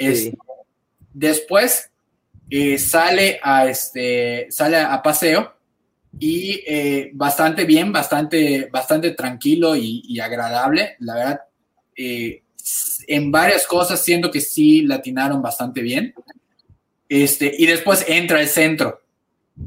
[0.00, 0.32] Sí.
[1.12, 1.90] Después
[2.48, 5.54] eh, sale, a este, sale a paseo
[6.18, 11.40] y eh, bastante bien, bastante, bastante tranquilo y, y agradable, la verdad.
[11.96, 12.42] eh,
[13.06, 16.14] en varias cosas siento que sí latinaron bastante bien.
[17.08, 19.00] Este, y después entra el centro.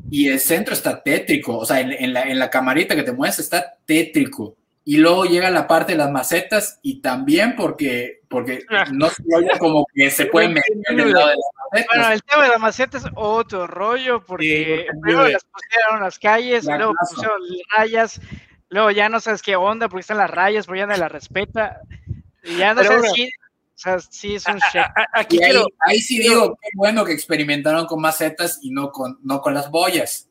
[0.10, 1.58] Y el centro está tétrico.
[1.58, 4.56] O sea, en, en la, en la camarita que te mueves está tétrico.
[4.86, 8.84] Y luego llega la parte de las macetas y también porque, porque Ah.
[8.92, 9.24] no se
[9.60, 11.96] como que se pueden meter del lado de las macetas.
[11.96, 16.20] Bueno, el tema de la maceta es otro rollo, porque Sí, primero las pusieron las
[16.20, 17.16] calles, La luego clase.
[17.16, 17.42] pusieron
[17.78, 18.22] rayas,
[18.70, 21.80] luego ya no sabes qué onda, porque están las rayas, pero ya nadie las respeta.
[22.44, 23.14] Y ya no Pero sé bueno.
[23.14, 23.26] si.
[23.28, 26.58] O sea, sí es un A- a- a- Aquí Y ahí, quiero, ahí sí digo,
[26.62, 30.28] qué bueno que experimentaron con macetas y no con, no con las boyas.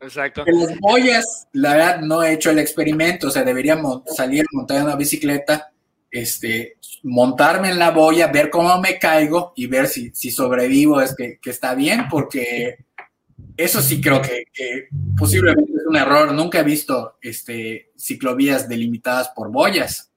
[0.00, 0.44] Exacto.
[0.46, 3.28] En las boyas, la verdad, no he hecho el experimento.
[3.28, 5.72] O sea, debería salir, montar una bicicleta,
[6.10, 11.14] este, montarme en la boya, ver cómo me caigo y ver si, si sobrevivo, es
[11.14, 12.84] que, que está bien, porque
[13.56, 16.32] eso sí creo que, que posiblemente es un error.
[16.32, 20.10] Nunca he visto este, ciclovías delimitadas por boyas.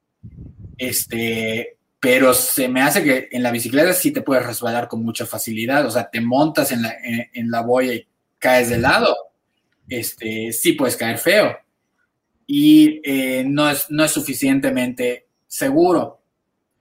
[0.77, 5.25] Este, pero se me hace que en la bicicleta sí te puedes resbalar con mucha
[5.25, 5.85] facilidad.
[5.85, 9.15] O sea, te montas en la, en, en la boya y caes de lado
[9.89, 11.57] este, sí puedes caer feo.
[12.47, 16.21] Y eh, no, es, no es suficientemente seguro.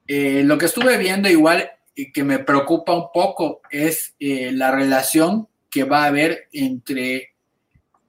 [0.06, 4.70] Eh, lo que estuve viendo igual y que me preocupa un poco es eh, la
[4.70, 7.34] relación que va a haber entre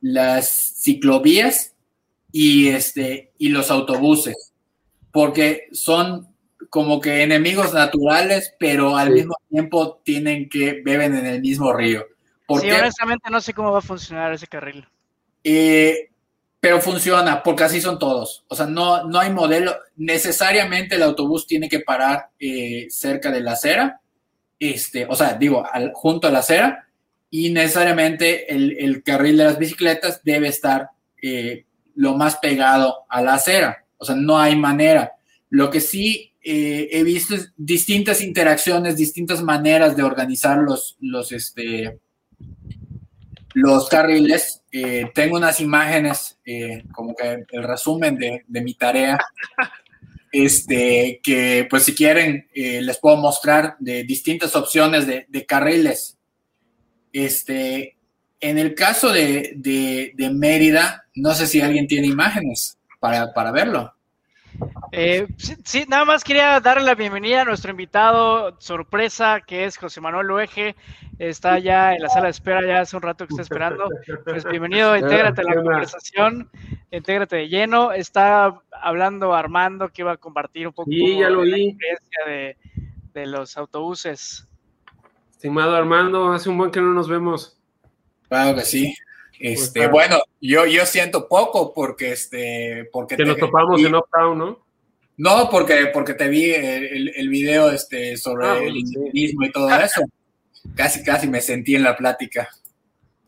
[0.02, 1.74] las ciclovías
[2.32, 4.54] y, este, y los autobuses,
[5.12, 6.28] porque son
[6.70, 9.14] como que enemigos naturales, pero al Sí.
[9.16, 12.06] mismo tiempo tienen que beben en el mismo río.
[12.50, 14.84] ¿Por Sí, honestamente no sé cómo va a funcionar ese carril.
[15.44, 16.10] Eh,
[16.60, 18.44] pero funciona, porque así son todos.
[18.48, 19.76] O sea, no, no hay modelo.
[19.98, 24.02] Necesariamente el autobús tiene que parar eh, cerca de la acera,
[24.60, 26.88] este, o sea, digo, al- junto a la acera,
[27.30, 30.90] y necesariamente el, el carril de las bicicletas debe estar
[31.22, 33.86] eh, lo más pegado a la acera.
[34.00, 35.14] O sea, no hay manera.
[35.52, 41.32] Lo que sí eh, he visto es distintas interacciones, distintas maneras de organizar los, los,
[41.32, 42.00] este,
[43.54, 44.62] los carriles.
[44.72, 49.20] Eh, tengo unas imágenes, eh, como que el resumen de, de mi tarea,
[50.32, 56.18] este, que pues si quieren eh, les puedo mostrar de distintas opciones de, de carriles.
[57.12, 57.98] Este,
[58.40, 63.52] en el caso de, de, de Mérida, no sé si alguien tiene imágenes para, para
[63.52, 63.94] verlo.
[64.92, 70.02] Eh, sí, nada más quería darle la bienvenida a nuestro invitado sorpresa, que es José
[70.02, 70.76] Manuel Luege.
[71.20, 73.90] Está ya en la sala de espera, ya hace un rato que está esperando.
[74.24, 76.50] Pues bienvenido, intégrate a la conversación,
[76.92, 77.92] intégrate de lleno.
[77.92, 82.58] Está hablando Armando, que iba a compartir un poco sí, ya lo la experiencia de,
[83.14, 84.48] de los autobuses.
[85.32, 87.58] Estimado Armando, hace un buen que no nos vemos.
[88.28, 88.96] Claro que sí.
[89.40, 94.66] Este, bueno, yo, yo siento poco porque este, porque te, nos topamos en Uptown, ¿no?
[95.16, 99.70] No, porque, porque te vi el, el video este, sobre ah, el individualismo y todo
[99.70, 100.02] eso.
[100.76, 102.50] Casi, casi me sentí en la plática.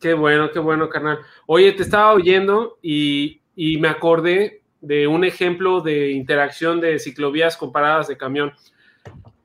[0.00, 1.20] Qué bueno, qué bueno, carnal.
[1.46, 7.56] Oye, te estaba oyendo y, y me acordé de un ejemplo de interacción de ciclovías
[7.56, 8.52] comparadas de camión.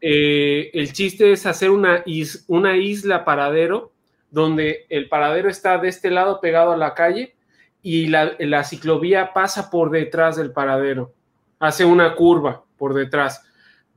[0.01, 2.03] Eh, el chiste es hacer una,
[2.47, 3.93] una isla paradero
[4.38, 7.36] donde el paradero está de este lado pegado a la calle
[7.82, 11.13] y la, ciclovía pasa por detrás del paradero,
[11.60, 13.43] hace una curva por detrás.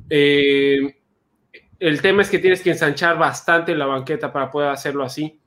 [0.08, 0.96] Eh,
[1.78, 5.38] el tema es que tienes que ensanchar bastante la banqueta para poder hacerlo así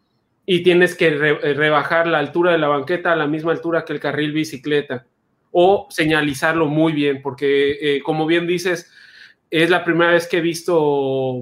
[0.45, 3.99] y tienes que rebajar la altura de la banqueta a la misma altura que el
[3.99, 5.07] carril bicicleta
[5.51, 8.91] o señalizarlo muy bien, porque eh, como bien dices,
[9.49, 10.75] es la primera vez que he visto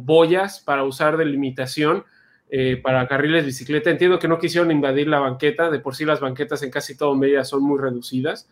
[0.04, 2.06] boyas para usar delimitación
[2.54, 3.90] eh, para carriles bicicleta.
[3.90, 7.16] Entiendo que no quisieron invadir la banqueta, de por sí las banquetas en casi todo
[7.16, 8.50] Mérida son muy reducidas,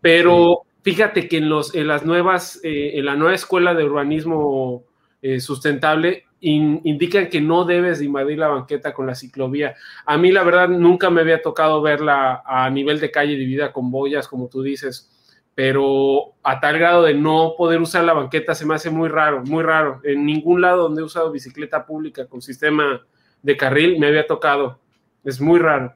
[0.00, 4.84] pero fíjate que en, los, en las nuevas, eh, en la nueva escuela de urbanismo
[5.22, 9.74] eh, sustentable indican que no debes invadir la banqueta con la ciclovía.
[10.04, 13.90] A mí la verdad nunca me había tocado verla a nivel de calle dividida con
[13.90, 15.10] boyas, como tú dices
[15.56, 19.42] pero a tal grado de no poder usar la banqueta se me hace muy raro,
[19.42, 20.00] muy raro.
[20.04, 23.06] En ningún lado donde he usado bicicleta pública con sistema
[23.46, 24.80] de carril me había tocado.
[25.22, 25.94] Es muy raro.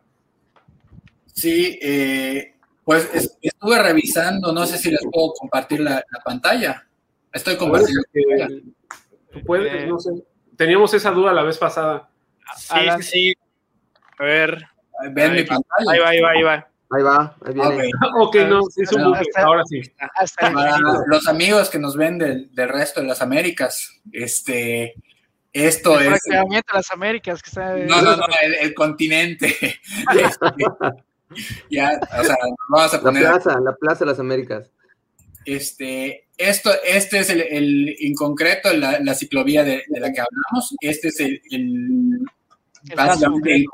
[1.35, 6.87] Sí, eh, pues estuve revisando, no sé si les puedo compartir la, pantalla.
[7.33, 8.03] Estoy compartiendo.
[9.33, 9.89] ¿Tú puedes?
[9.89, 10.11] No sé.
[10.57, 12.09] Teníamos esa duda la vez pasada.
[12.57, 13.35] Sí, sí, sí.
[14.19, 14.65] A ver.
[15.11, 15.91] Ven mi pantalla.
[15.91, 16.67] Ahí va, ahí va, ahí va.
[16.93, 17.91] Ahí va, ahí viene.
[18.21, 19.83] ok, no, es un ahora sí.
[20.41, 24.95] Para los amigos que nos ven del, del resto de las Américas, este,
[25.53, 26.21] esto es.
[26.73, 27.43] las Américas.
[27.43, 28.25] Que No, no, no,
[28.61, 29.55] el, continente.
[30.15, 32.37] Este, ya, o sea,
[32.69, 33.23] vamos a poner.
[33.23, 34.71] La plaza, la plaza de las Américas.
[35.45, 40.75] Este, esto, este es el, el en concreto la, ciclovía de, la que hablamos.
[40.81, 42.21] Este es el, el,
[42.97, 43.67] básicamente el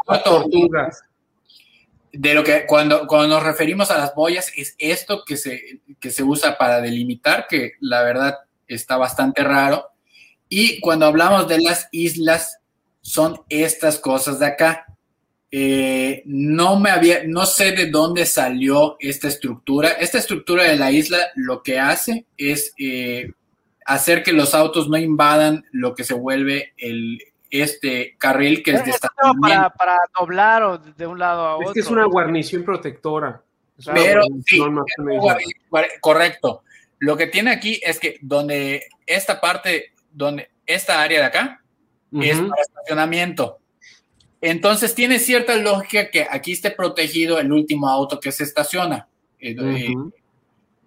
[2.12, 6.10] de lo que cuando, cuando nos referimos a las boyas es esto que se, que
[6.10, 9.90] se usa para delimitar, que la verdad está bastante raro
[10.48, 12.58] y cuando hablamos de las islas,
[13.00, 14.86] son estas cosas de acá.
[15.50, 19.90] Eh, no me había, no sé de dónde salió esta estructura.
[19.90, 23.32] Esta estructura de la isla lo que hace es eh,
[23.86, 28.84] hacer que los autos no invadan lo que se vuelve el, este carril que es
[28.84, 28.92] de
[29.40, 31.68] para, para doblar de un lado a otro.
[31.68, 33.42] Es que es una guarnición protectora.
[33.94, 34.60] Pero sí,
[36.00, 36.62] correcto.
[36.98, 41.62] Lo que tiene aquí es que donde esta parte donde esta área de acá
[42.20, 43.58] es para estacionamiento.
[44.40, 49.08] Entonces tiene cierta lógica que aquí esté protegido el último auto que se estaciona.
[49.38, 49.94] Eh, eh,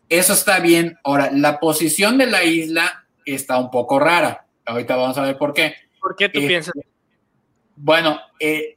[0.10, 0.98] eso está bien.
[1.04, 4.48] Ahora, la posición de la isla está un poco rara.
[4.66, 5.76] Ahorita vamos a ver por qué.
[6.02, 6.74] ¿Por qué tú eh, piensas?
[7.76, 8.20] Bueno,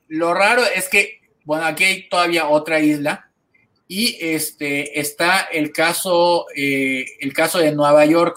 [0.09, 3.31] lo raro es que, bueno, aquí hay todavía otra isla
[3.89, 8.37] y este está el caso, el caso de Nueva York,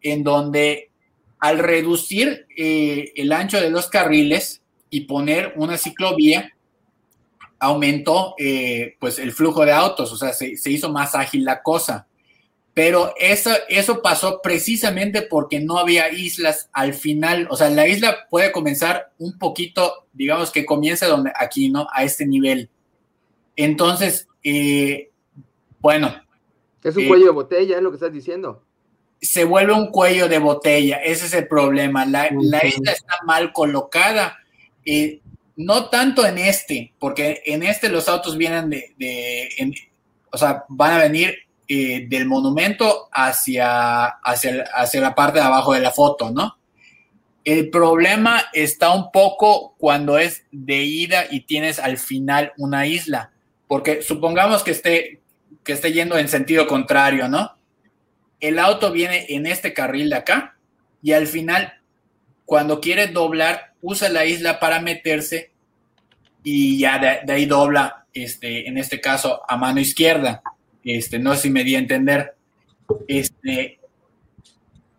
[0.00, 0.89] en donde
[1.40, 6.54] al reducir eh, el ancho de los carriles y poner una ciclovía,
[7.58, 12.06] aumentó eh, pues el flujo de autos, o sea, se, hizo más ágil la cosa.
[12.72, 17.48] Pero eso, eso pasó precisamente porque no había islas al final.
[17.50, 21.88] O sea, la isla puede comenzar un poquito, digamos que comienza donde aquí, ¿no?
[21.92, 22.70] A este nivel.
[23.56, 25.10] Entonces, eh,
[25.80, 26.14] bueno.
[26.82, 28.62] Es un cuello de botella, es lo que estás diciendo
[29.20, 30.96] se vuelve un cuello de botella.
[30.96, 32.06] Ese es el problema.
[32.06, 34.38] La, isla está mal colocada.
[35.56, 39.74] no tanto en este, porque en este los autos vienen de,
[40.32, 41.34] o sea, van a venir
[41.68, 46.56] eh, del monumento hacia, hacia, hacia la parte de abajo de la foto, ¿no?
[47.44, 53.32] El problema está un poco cuando es de ida y tienes al final una isla,
[53.66, 55.20] porque supongamos que esté,
[55.64, 57.52] que esté yendo en sentido contrario, ¿no?
[58.40, 60.56] El auto viene en este carril de acá
[61.02, 61.74] y al final,
[62.44, 65.50] cuando quiere doblar, usa la isla para meterse
[66.42, 70.42] y ya de, ahí dobla, este, en este caso, a mano izquierda.
[70.84, 72.34] Este, no sé si me di a entender.
[73.06, 73.78] este,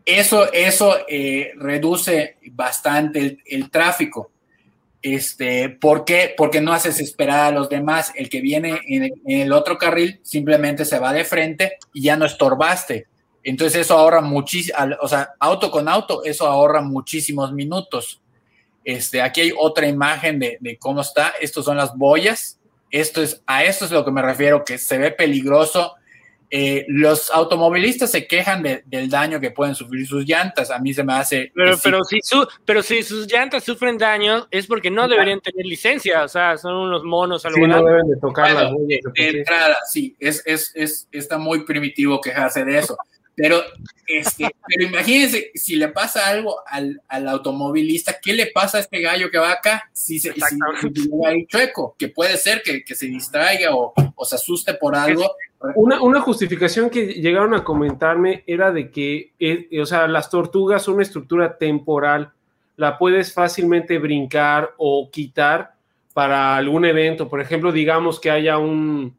[0.05, 4.31] eso, eso eh, reduce bastante el, tráfico.
[5.01, 6.33] Este, ¿Por qué?
[6.35, 8.11] Porque no haces esperar a los demás.
[8.15, 12.25] El que viene en el, otro carril simplemente se va de frente y ya no
[12.25, 13.07] estorbaste.
[13.43, 18.21] Entonces eso ahorra muchísimo, o sea, auto con auto, eso ahorra muchísimos minutos.
[18.83, 21.33] Este, aquí hay otra imagen de, de cómo está.
[21.39, 22.59] Estos son las boyas.
[22.89, 25.95] Esto es, a esto es lo que me refiero, que se ve peligroso
[26.53, 30.69] eh, los automovilistas se quejan del daño que pueden sufrir sus llantas.
[30.69, 31.49] A mí se me hace.
[31.55, 35.65] Pero, pero, si, su, pero si sus llantas sufren daño, es porque no deberían tener
[35.65, 36.25] licencia.
[36.25, 37.43] O sea, son unos monos.
[37.43, 42.19] Sí, no deben de tocar las de, entrada, sí, es, es, es, está muy primitivo
[42.19, 42.97] quejarse de eso.
[43.35, 43.61] Pero,
[44.07, 49.01] este, pero imagínense, si le pasa algo al, al, automovilista, ¿qué le pasa a este
[49.01, 49.89] gallo que va acá?
[49.93, 50.39] Si se si,
[50.93, 55.31] si, chueco, que puede ser que, que se distraiga o, o, se asuste por algo.
[55.75, 60.83] Una, una, justificación que llegaron a comentarme era de que, eh, o sea, las tortugas
[60.83, 62.31] son una estructura temporal,
[62.77, 65.75] la puedes fácilmente brincar o quitar
[66.13, 67.29] para algún evento.
[67.29, 69.15] Por ejemplo, digamos que haya un,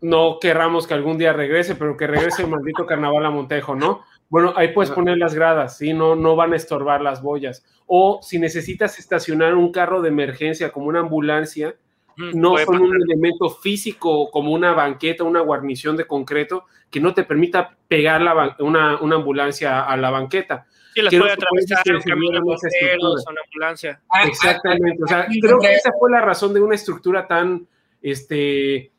[0.00, 4.02] no querramos que algún día regrese, pero que regrese el maldito carnaval a Montejo, ¿no?
[4.28, 5.92] Bueno, ahí puedes poner las gradas, ¿sí?
[5.92, 7.64] No, no van a estorbar las boyas.
[7.86, 11.74] O si necesitas estacionar un carro de emergencia como una ambulancia,
[12.16, 17.22] no son un elemento físico como una banqueta, una guarnición de concreto que no te
[17.22, 18.20] permita pegar
[18.58, 20.66] una, ambulancia a la banqueta.
[20.94, 24.00] Sí, las puede atravesar un camino una ambulancia.
[24.12, 25.02] Ah, Exactamente.
[25.02, 27.66] O sea, creo que esa fue la razón de una estructura tan,
[28.02, 28.90] este,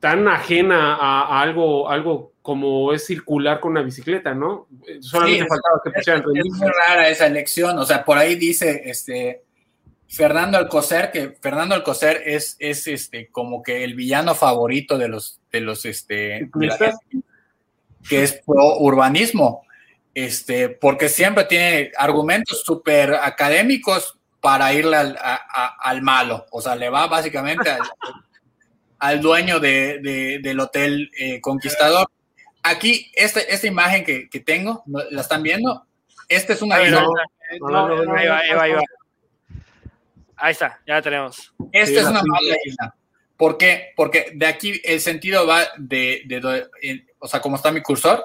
[0.00, 4.68] tan ajena a, algo, algo como es circular con una bicicleta, ¿no?
[5.00, 6.22] Solamente faltaba que pusieran.
[6.34, 9.42] Es, es muy rara esa elección, o sea, por ahí dice este
[10.08, 15.40] Fernando Alcocer, que Fernando Alcocer es, es este como que el villano favorito de los,
[15.50, 16.48] de los este
[18.08, 19.66] que es pro urbanismo,
[20.14, 26.88] este, porque siempre tiene argumentos súper académicos para irle al, al, malo, o sea, le
[26.88, 27.80] va básicamente al,
[28.98, 32.08] al dueño de, del Hotel eh, Conquistador.
[32.62, 35.86] Aquí, esta, esta imagen que, que, tengo, ¿la están viendo?
[36.28, 37.06] Esta es una isla.
[40.36, 41.54] ahí, está, ya la tenemos.
[41.72, 42.94] Esta es una mala isla.
[43.36, 43.92] ¿Por qué?
[43.94, 46.66] Porque de aquí el sentido va de, de,
[47.18, 48.24] o sea, como está mi cursor,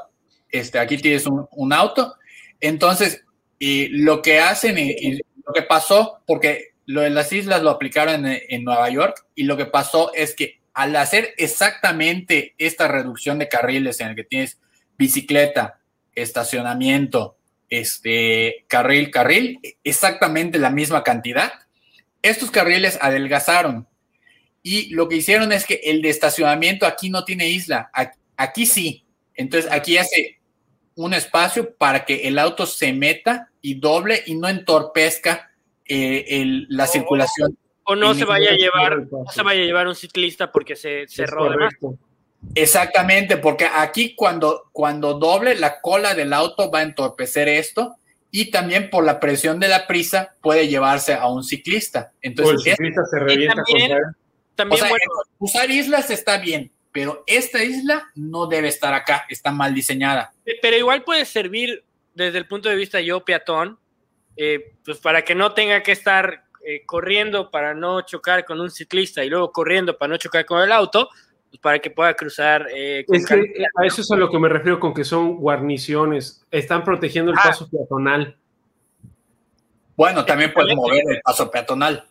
[0.50, 2.16] este, aquí tienes un, un auto.
[2.60, 3.24] Entonces,
[3.60, 8.26] y lo que hacen y, lo que pasó, porque lo de las islas lo aplicaron
[8.26, 13.38] en, en, Nueva York y lo que pasó es que al hacer exactamente esta reducción
[13.38, 14.60] de carriles en el que tienes
[14.98, 15.80] bicicleta,
[16.16, 17.38] estacionamiento,
[17.70, 21.52] este, carril, carril, exactamente la misma cantidad,
[22.24, 23.88] estos carriles adelgazaron.
[24.64, 27.92] Y lo que hicieron es que el de estacionamiento aquí no tiene isla,
[28.36, 29.06] aquí, sí.
[29.36, 30.40] Entonces aquí hace
[30.96, 35.52] un espacio para que el auto se meta y doble y no entorpezca
[35.86, 37.56] eh, la circulación
[37.92, 41.50] o no se vaya a llevar, se vaya a llevar un ciclista porque se cerró
[41.50, 41.74] de más.
[42.56, 47.96] Exactamente, porque aquí cuando, cuando doble la cola del auto va a entorpecer esto
[48.32, 52.14] y también por la presión de la prisa puede llevarse a un ciclista.
[52.22, 53.64] Entonces, el ciclista se revienta
[54.56, 54.82] también,
[55.40, 60.34] usar islas está bien, pero esta isla no debe estar acá, está mal diseñada.
[60.62, 61.84] Pero igual puede servir
[62.14, 63.80] desde el punto de vista yo peatón,
[64.38, 68.70] eh, pues para que no tenga que estar eh, corriendo para no chocar con un
[68.70, 71.10] ciclista y luego corriendo para no chocar con el auto,
[71.50, 72.68] pues para que pueda cruzar.
[72.74, 76.46] Eh, es que a eso es a lo que me refiero con que son guarniciones,
[76.52, 77.44] están protegiendo el ah.
[77.46, 78.38] paso peatonal.
[79.96, 82.06] Bueno, también puedes mover el paso peatonal.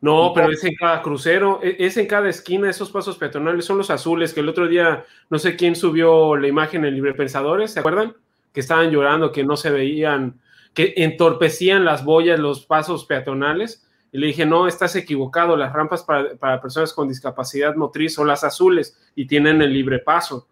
[0.00, 3.76] No, pero es en cada crucero, e, es en cada esquina, esos pasos peatonales son
[3.76, 7.72] los azules, que el otro día, no sé quién subió la imagen en Libre Pensadores,
[7.72, 8.14] ¿se acuerdan?
[8.52, 10.40] Que estaban llorando, que no se veían
[10.74, 13.86] que entorpecían las boyas, los pasos peatonales.
[14.12, 18.42] Y le dije, no, estás equivocado, las rampas para, personas con discapacidad motriz son las
[18.42, 20.48] azules y tienen el libre paso.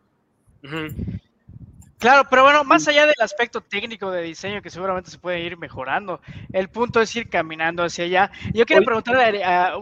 [1.99, 5.57] Claro, pero bueno, más allá del aspecto técnico de diseño que seguramente se puede ir
[5.59, 6.21] mejorando,
[6.53, 8.31] el punto es ir caminando hacia allá.
[8.55, 9.73] Yo quería preguntarle a,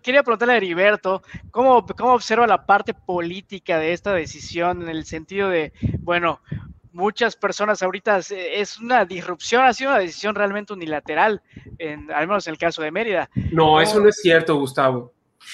[0.00, 5.04] quería preguntarle a Heriberto cómo, cómo observa la parte política de esta decisión en el
[5.06, 6.40] sentido de, bueno,
[6.96, 11.42] muchas personas ahorita es una disrupción, ha sido una decisión realmente unilateral,
[11.78, 13.28] en, al menos en el caso de Mérida.
[13.52, 15.12] No, eso no es cierto, Gustavo.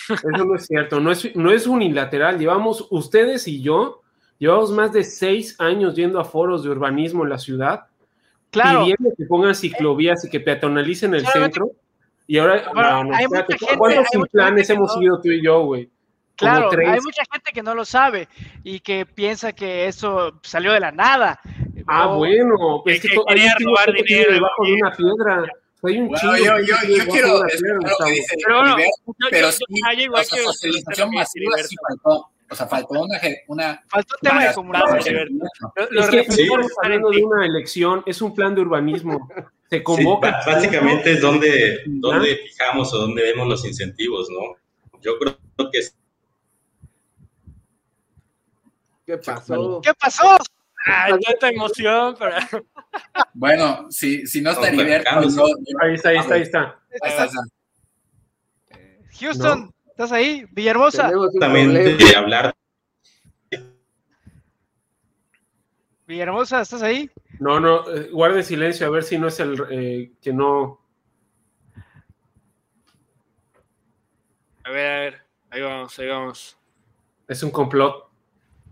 [0.09, 2.38] Eso no es cierto, no es, no es unilateral.
[2.38, 4.03] Llevamos, ustedes y yo,
[4.38, 7.86] llevamos más de seis años yendo a foros de urbanismo en la ciudad,
[8.51, 8.84] claro.
[8.84, 11.72] pidiendo que pongan ciclovías y que peatonalicen el centro.
[12.26, 12.64] Y ahora,
[13.76, 15.90] ¿cuántos planes hemos ido tú y yo, güey?
[16.37, 16.89] Claro, tres.
[16.89, 18.28] hay mucha gente que no lo sabe
[18.64, 21.41] y que piensa que eso salió de la nada.
[21.87, 25.45] Ah, bueno, es que, que quería robar dinero, debajo de una piedra.
[25.85, 29.64] Hay un Bueno, chingo yo, yo, yo quiero Pero bueno, Iber, yo- pero yo- sí,
[29.99, 32.28] igual socialización masiva sí faltó.
[32.51, 33.18] O sea, faltó una,
[33.49, 35.28] una Faltó un tema de comunicación.
[35.74, 39.28] Es los que estamos hablando de una elección, es un plan de urbanismo.
[39.70, 40.30] Se Sí, convoca.
[40.33, 41.83] ba- básicamente es donde, ¿Ah?
[41.87, 44.57] donde fijamos o donde vemos los incentivos, ¿no?
[45.01, 45.35] Yo creo
[45.72, 45.80] que
[49.12, 49.80] ¿Qué pasó?
[49.82, 50.36] ¿Qué pasó?
[50.86, 52.34] Ay, tanta emoción, pero
[53.34, 55.44] Bueno, si, si no está Heriberto, yo-
[55.82, 56.60] Ahí está, ahí está, ahí está.
[56.90, 57.40] ahí está, ahí está.
[59.20, 60.46] Houston, ¿estás ahí?
[60.50, 61.78] Villahermosa, problema.
[61.78, 62.54] de hablar
[66.06, 67.10] Villahermosa, ¿estás ahí?
[67.38, 70.80] No, no, eh, guarden silencio a ver si no es el eh, que no.
[74.64, 76.56] a ver, a ver, ahí vamos, ahí vamos.
[77.28, 78.11] Es un complot.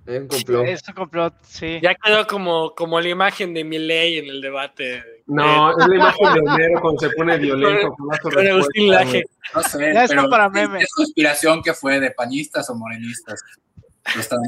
[0.07, 0.67] Es un complot.
[0.67, 1.79] Es un complot, sí.
[1.83, 5.03] Ya quedó como, como la imagen de Milei en el debate.
[5.27, 7.93] No, es la imagen de Homero cuando se pone violento.
[7.93, 9.25] con las Con Agustín respuestas, Laje.
[9.55, 10.83] No sé, Ya pero para ¿es- meme.
[10.83, 13.41] ¿es conspiración que fue de panistas o morenistas?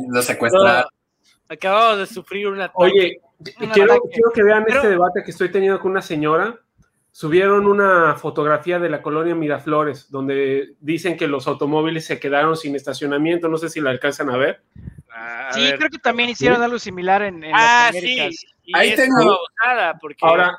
[0.09, 0.85] Los, secuestraron.
[1.49, 2.75] Acabamos de sufrir un ataque.
[2.77, 3.21] Oye,
[3.61, 6.59] Un quiero, quiero que vean Pero- este debate que estoy teniendo con una señora.
[7.15, 12.75] Subieron una fotografía de la colonia Miraflores, donde dicen que los automóviles se quedaron sin
[12.75, 13.49] estacionamiento.
[13.49, 14.63] No sé si la alcanzan a ver.
[15.11, 15.77] Ah, a Sí, ver.
[15.79, 18.19] creo que también hicieron algo similar en, en Ah, las sí.
[18.19, 18.45] Américas.
[18.65, 19.39] Y Ahí tengo-
[20.01, 20.57] porque Ahora,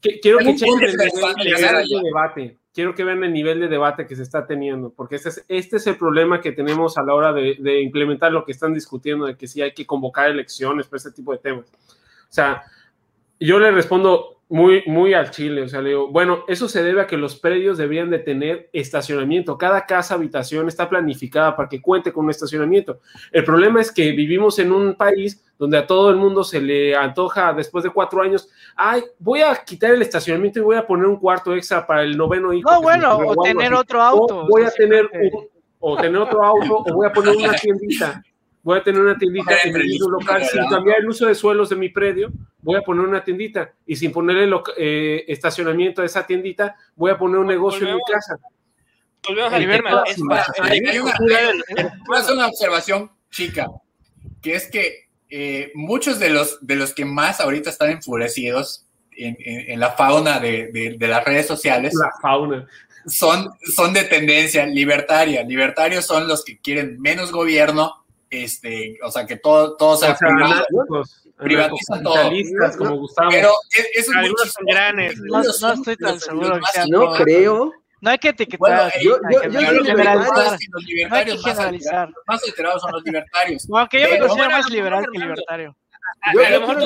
[0.00, 2.56] Que- quiero que chequen el el debate.
[2.74, 5.76] Quiero que vean el nivel de debate que se está teniendo, porque este es, este
[5.76, 9.26] es el problema que tenemos a la hora de, de implementar lo que están discutiendo,
[9.26, 11.66] de que sí hay que convocar elecciones para este tipo de temas.
[11.68, 12.62] O sea,
[13.40, 17.00] yo le respondo muy, muy al chile, o sea, le digo, bueno, eso se debe
[17.02, 19.56] a que los predios deberían de tener estacionamiento.
[19.56, 22.98] Cada casa, habitación está planificada para que cuente con un estacionamiento.
[23.30, 26.96] El problema es que vivimos en un país donde a todo el mundo se le
[26.96, 31.06] antoja después de cuatro años, ay, voy a quitar el estacionamiento y voy a poner
[31.06, 32.68] un cuarto extra para el noveno hijo.
[32.68, 33.80] No, bueno, o tener así.
[33.80, 34.40] otro auto.
[34.40, 38.20] O voy a tener un- o tener otro auto, o voy a poner una tiendita.
[38.62, 41.76] Voy a tener una tiendita en mi local sin cambiar el uso de suelos de
[41.76, 42.30] mi predio.
[42.60, 47.16] Voy a poner una tiendita y sin ponerle eh, estacionamiento a esa tiendita, voy a
[47.18, 48.10] poner un negocio en mi Volvemos.
[48.12, 48.38] casa.
[49.26, 53.66] volvemos al hay una, cultura hay- del- voy a hacer una observación chica,
[54.42, 59.36] que es que eh, muchos de los, de los que más ahorita están enfurecidos en,
[59.40, 62.66] en- en la fauna de, de- de las redes sociales La fauna.
[63.06, 65.44] son, son de tendencia libertaria.
[65.44, 67.99] Libertarios son los que quieren menos gobierno,
[68.30, 70.52] este, o sea, que todo, todo sea O sea, privado.
[70.54, 72.14] anárquicos, Privatizan todo.
[72.78, 73.30] como Gustavo.
[73.30, 75.16] Pero es, eso es son grandes.
[75.20, 77.72] No- no Ellos son estoy tan seguro que No creo.
[78.02, 78.58] No hay que etiquetar.
[78.58, 81.94] Bueno, hay yo- que yo- yo los No hay que libertarios más generalizar.
[81.94, 83.66] alterados, más alterados son los libertarios.
[83.70, 85.12] Aunque yo me considero más liberal Armando.
[85.12, 85.76] que libertario.
[86.34, 86.84] Yo, a lo mejor ver,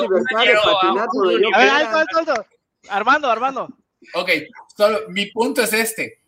[1.53, 1.77] quiera.
[1.77, 2.45] alto, alto, alto.
[2.89, 3.69] Armando, Armando.
[4.13, 4.29] Ok,
[4.75, 6.19] solo mi punto es este.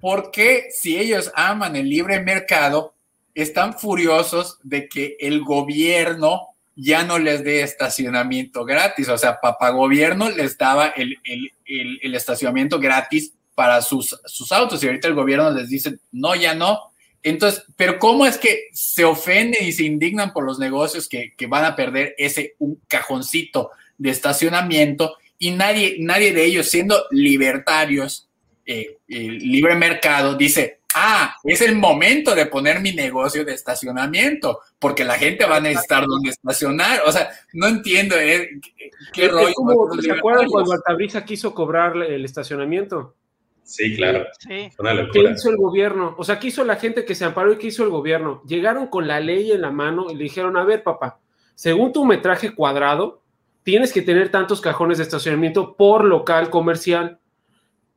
[0.00, 2.94] ¿Por qué si ellos aman el libre mercado,
[3.42, 9.08] están furiosos de que el gobierno ya no les dé estacionamiento gratis?
[9.08, 14.52] O sea, papá gobierno les daba el, el- el- el estacionamiento gratis para sus, sus
[14.52, 16.92] autos y ahorita el gobierno les dice, no, ya no.
[17.22, 21.46] Entonces, pero ¿cómo es que se ofenden y se indignan por los negocios que, que
[21.48, 28.28] van a perder ese un cajoncito de estacionamiento y nadie, nadie de ellos siendo libertarios,
[28.64, 34.60] eh, el libre mercado, dice, ah, es el momento de poner mi negocio de estacionamiento,
[34.78, 37.00] porque la gente va a necesitar donde estacionar.
[37.06, 39.54] O sea, no entiendo eh, qué, qué Es rollo.
[39.54, 43.14] como, ¿Se acuerdan cuando Altabrisa quiso cobrar el estacionamiento?
[43.62, 44.70] Sí, claro, Sí.
[44.78, 46.14] una ¿Qué hizo el gobierno?
[46.16, 48.42] O sea, ¿qué hizo la gente que se amparó y qué hizo el gobierno?
[48.46, 51.20] Llegaron con la ley en la mano y le dijeron, a ver, papá,
[51.54, 53.20] según tu metraje cuadrado,
[53.64, 57.18] tienes que tener tantos cajones de estacionamiento por local comercial.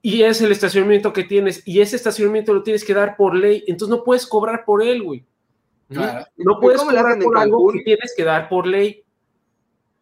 [0.02, 1.62] Y es el estacionamiento que tienes.
[1.66, 3.64] Y ese estacionamiento lo tienes que dar por ley.
[3.68, 5.26] Entonces no puedes cobrar por él, güey.
[5.90, 6.26] Claro.
[6.38, 9.04] No ¿Y puedes cobrar por algo que tienes que dar por ley.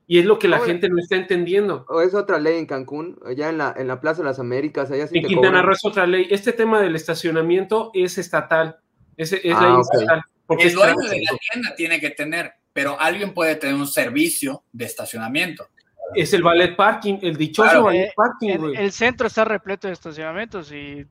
[0.07, 1.85] Y es lo que la ¿Cómo le- gente no está entendiendo.
[1.89, 4.89] O es otra ley en Cancún, allá en la, en la Plaza de las Américas,
[4.89, 5.61] allá sí En te Quintana.
[5.61, 6.27] Roo es otra ley.
[6.31, 8.77] Este tema del estacionamiento es estatal.
[9.17, 10.21] Es, es Ah, ley estatal.
[10.47, 13.85] Porque El es dueño de la tienda tiene que tener, pero alguien puede tener un
[13.85, 15.67] servicio de estacionamiento.
[16.15, 17.83] Es el ballet parking, el dichoso Claro.
[17.85, 18.75] ballet Eh, parking, El, güey.
[18.77, 21.05] el centro está repleto de estacionamientos y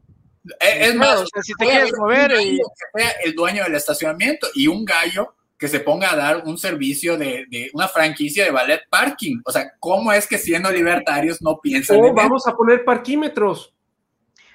[0.61, 2.63] Es, es Claro, más, o sea, si te quieres mover y- que
[3.03, 7.19] sea el dueño del estacionamiento y un gallo que se ponga a dar un servicio
[7.19, 9.41] de, de una franquicia de ballet parking.
[9.45, 13.75] O sea, ¿cómo es que siendo libertarios no piensan O en vamos a poner parquímetros.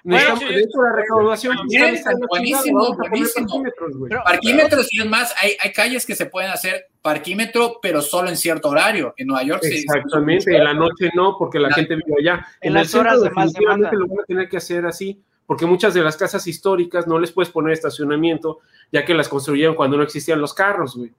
[0.05, 1.81] Necesitamos, sí, de hecho, la recaudación Bien,
[2.27, 3.45] buenísimo, chingada, vamos a poner buenísimo.
[3.47, 4.09] parquímetros, güey.
[4.09, 8.29] Pero- Parquímetros y es más, hay, hay calles que se pueden hacer parquímetro, pero solo
[8.29, 9.13] en cierto horario.
[9.17, 12.47] En Nueva York sí- Exactamente, en la noche no, porque la La- gente vive allá.
[12.61, 13.99] En En, las el centro horas de más definitivamente demanda.
[13.99, 17.31] lo van a tener que hacer así, porque muchas de las casas históricas no les
[17.31, 18.59] puedes poner estacionamiento,
[18.91, 21.11] ya que las construyeron cuando no existían los carros, güey.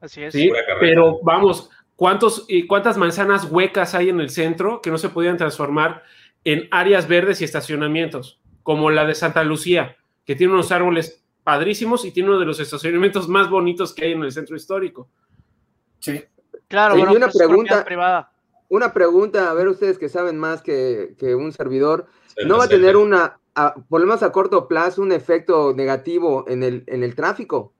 [0.00, 0.32] Así es.
[0.32, 0.52] ¿sí?
[0.80, 5.36] Pero vamos, ¿cuántos, y ¿cuántas manzanas huecas hay en el centro que no se podían
[5.36, 6.02] transformar
[6.44, 8.38] en áreas verdes y estacionamientos?
[8.62, 12.58] Como la de Santa Lucía, que tiene unos árboles padrísimos y tiene uno de los
[12.58, 15.08] estacionamientos más bonitos que hay en el centro histórico.
[16.00, 16.22] Sí.
[16.68, 18.30] Claro, Y bueno, una pues, pregunta- privada.
[18.70, 22.06] Una pregunta, a ver ustedes que saben más que, que un servidor.
[22.34, 25.74] Se ¿No va a tener una, a- por lo menos a corto plazo, un efecto
[25.76, 27.72] negativo en el, en el tráfico?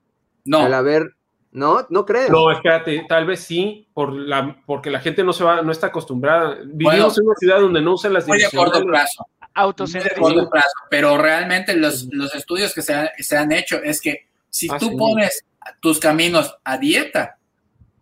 [0.44, 1.16] No, Al haber,
[1.54, 1.86] ¿no?
[1.88, 2.28] ¿No crees?
[2.30, 5.86] No, espérate, tal vez sí, por la, porque la gente no se va, no está
[5.86, 6.56] acostumbrada.
[6.64, 7.14] Vivimos Bueno.
[7.16, 9.26] en una ciudad donde no usan las muy a corto plazo.
[9.54, 10.22] Autocentrismo.
[10.26, 10.68] corto plazo.
[10.90, 14.78] Pero realmente los, los estudios que se han, se han hecho es que si Ah,
[14.78, 14.96] tú sí.
[14.96, 15.44] pones
[15.80, 17.38] tus caminos a dieta,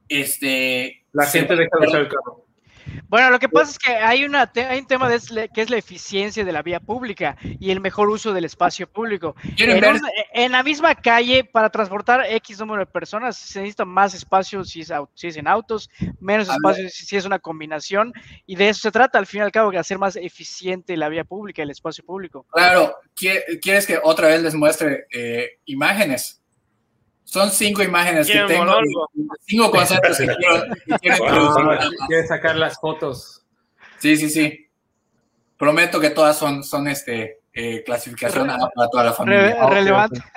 [0.08, 1.04] este...
[1.12, 2.44] La gente deja de usar el carro.
[3.12, 5.60] Bueno, lo que pasa es que hay, una te- hay un tema de es que
[5.60, 9.36] es la eficiencia de la vía pública y el mejor uso del espacio público.
[9.54, 9.92] ¿Quieren En, ver?
[9.96, 10.00] un-
[10.32, 14.80] en la misma calle, para transportar X número de personas, se necesita más espacio si
[14.80, 15.90] es, si es en autos,
[16.20, 18.14] menos espacio si, es una combinación,
[18.46, 21.10] y de eso se trata al fin y al cabo, de hacer más eficiente la
[21.10, 22.46] vía pública, el espacio público.
[22.50, 26.41] Claro, ¿quie- ¿quieres que otra vez les muestre eh, imágenes?
[27.24, 28.74] Son cinco imágenes que tengo,
[29.46, 31.78] cinco conceptos que quiero, que quiero Wow.
[32.08, 33.42] Quiere sacar las fotos.
[33.98, 34.66] Sí, sí, sí.
[35.56, 39.66] Prometo que todas son, son este, eh, clasificación A para toda la Re- familia.
[39.68, 40.20] relevante.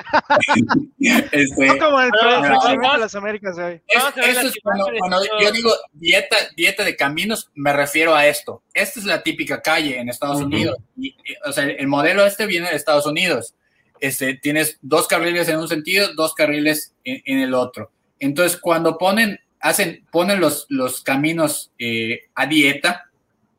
[1.31, 3.81] Este, No como el ah, de las Américas hoy.
[3.87, 8.63] Es- eso es cuando, cuando yo digo dieta, dieta de caminos, me refiero a esto.
[8.73, 10.45] Esta es la típica calle en Estados Ujú.
[10.45, 10.77] Unidos.
[10.97, 11.15] Y,
[11.45, 13.53] o sea, el modelo este viene de Estados Unidos.
[13.99, 17.91] Este, tienes dos carriles en un sentido, dos carriles en, en el otro.
[18.19, 23.09] Entonces, cuando ponen, hacen, ponen los, los caminos eh, a dieta,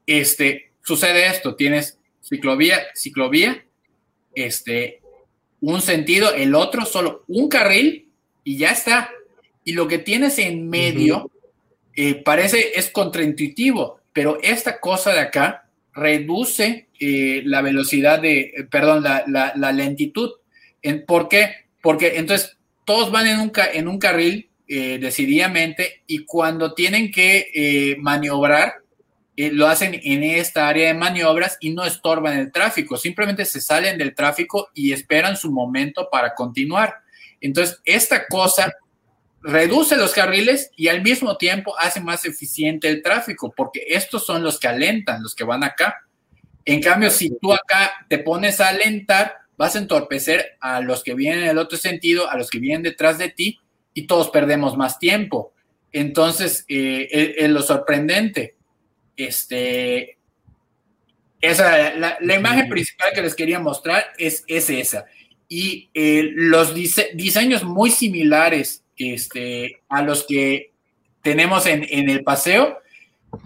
[0.07, 1.57] este, sucede esto.
[1.57, 3.65] Tienes ciclovía, ciclovía,
[4.35, 5.01] este,
[5.61, 8.09] un sentido, el otro, solo un carril
[8.45, 9.11] y ya está.
[9.65, 11.31] Y lo que tienes en medio
[11.95, 15.66] eh, parece, es contraintuitivo, pero esta cosa de acá
[15.97, 20.31] reduce eh, la velocidad de, eh, perdón, la, la- la lentitud.
[20.83, 21.67] En- ¿Por qué?
[21.83, 27.51] Porque entonces todos van en un, en un carril eh, decididamente y cuando tienen que
[27.55, 28.75] eh, maniobrar,
[29.37, 33.61] eh, lo hacen en esta área de maniobras y no estorban el tráfico, simplemente se
[33.61, 36.95] salen del tráfico y esperan su momento para continuar.
[37.41, 38.73] Entonces, esta cosa
[39.47, 44.43] reduce los carriles y al mismo tiempo hace más eficiente el tráfico, porque estos son
[44.43, 46.05] los que alentan, los que van acá.
[46.65, 51.15] En cambio, si tú acá te pones a alentar, vas a entorpecer a los que
[51.15, 53.61] vienen en el otro sentido, a los que vienen detrás de ti,
[53.95, 55.55] y todos perdemos más tiempo.
[55.93, 58.57] Entonces, eh, es, es lo sorprendente.
[59.17, 60.19] Este,
[61.41, 65.07] esa, la, imagen principal que les quería mostrar es, es esa.
[65.49, 70.73] Y eh, los dise diseños muy similares este, a los que
[71.23, 72.79] tenemos en, en, el paseo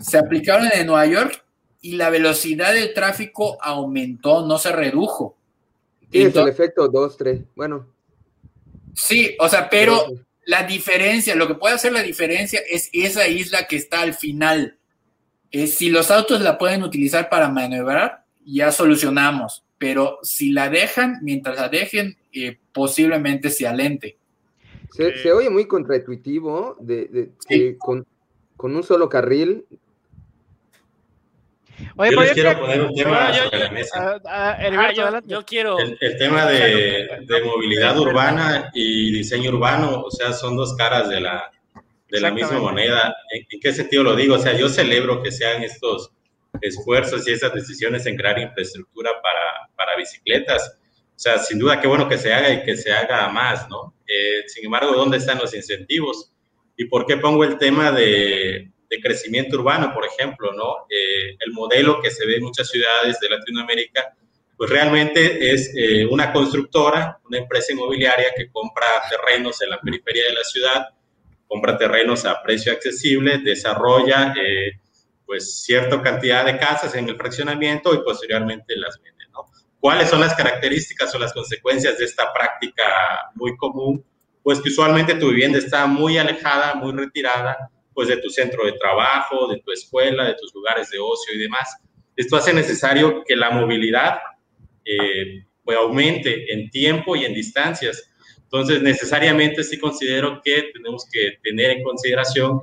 [0.00, 1.44] se aplicaron en Nueva York
[1.80, 5.36] y la velocidad del tráfico aumentó, no se redujo.
[6.10, 7.40] Tienes el efecto 2, 3.
[7.54, 7.86] Bueno.
[8.94, 10.06] Sí, o sea, pero
[10.44, 14.78] la diferencia, lo que puede hacer la diferencia es esa isla que está al final.
[15.52, 19.64] Eh, si los autos la pueden utilizar para maniobrar, ya solucionamos.
[19.78, 24.18] Pero si la dejan, mientras la dejen, eh, posiblemente se alente.
[24.92, 27.58] Se, se, oye muy contraintuitivo de, de, Sí.
[27.60, 28.04] de- con,
[28.56, 29.64] con un solo carril.
[31.96, 33.98] Oye, Yo les quiero poner un tema yo- sobre yo- la mesa.
[33.98, 35.78] Ah, ah, Ah, yo, yo quiero.
[35.78, 41.08] El, el tema de, de movilidad urbana y diseño urbano, o sea, son dos caras
[41.08, 41.50] de la,
[42.10, 43.14] de la misma moneda.
[43.32, 44.34] ¿En, en qué sentido lo digo?
[44.34, 46.12] O sea, yo celebro que sean estos
[46.60, 50.78] esfuerzos y esas decisiones en crear infraestructura para, para bicicletas.
[51.20, 53.94] O sea, sin duda, qué bueno que se haga y que se haga más, ¿no?
[54.06, 56.32] Eh, sin embargo, ¿dónde están los incentivos?
[56.78, 60.86] ¿Y por qué pongo el tema de, de crecimiento urbano, por ejemplo, ¿no?
[60.88, 64.16] Eh, el modelo que se ve en muchas ciudades de Latinoamérica,
[64.56, 70.24] pues realmente es eh, una constructora, una empresa inmobiliaria que compra terrenos en la periferia
[70.24, 70.86] de la ciudad,
[71.46, 74.72] compra terrenos a precio accesible, desarrolla eh,
[75.26, 79.19] pues cierta cantidad de casas en el fraccionamiento y posteriormente las vende.
[79.80, 82.84] ¿Cuáles son las características o las consecuencias de esta práctica
[83.34, 84.04] muy común?
[84.42, 87.56] Pues que usualmente tu vivienda está muy alejada, muy retirada,
[87.94, 91.38] pues de tu centro de trabajo, de tu escuela, de tus lugares de ocio y
[91.38, 91.76] demás.
[92.16, 94.18] esto hace necesario que la movilidad
[94.84, 98.10] eh, pues aumente en tiempo y en distancias.
[98.42, 102.60] Entonces, necesariamente sí considero que tenemos que tener en consideración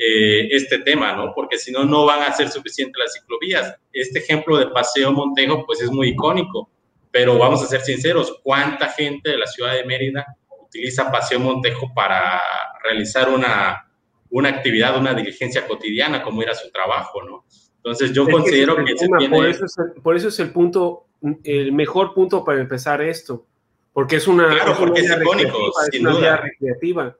[0.00, 1.32] eh, este tema, ¿no?
[1.34, 3.74] Porque si no, no van a ser suficientes las ciclovías.
[3.92, 6.70] Este ejemplo de Paseo Montejo, pues es muy icónico,
[7.10, 10.24] pero vamos a ser sinceros, ¿cuánta gente de la ciudad de Mérida
[10.60, 12.40] utiliza Paseo Montejo para
[12.84, 13.90] realizar una,
[14.30, 17.44] una actividad, una diligencia cotidiana, como ir a su trabajo, ¿no?
[17.76, 18.94] Entonces yo considero que,
[19.28, 21.06] por, eso es el, por eso es el punto,
[21.42, 23.46] el mejor punto para empezar esto,
[23.92, 24.48] porque es una...
[24.48, 26.36] Claro, porque es icónico, sin duda.
[26.36, 27.16] recreativa.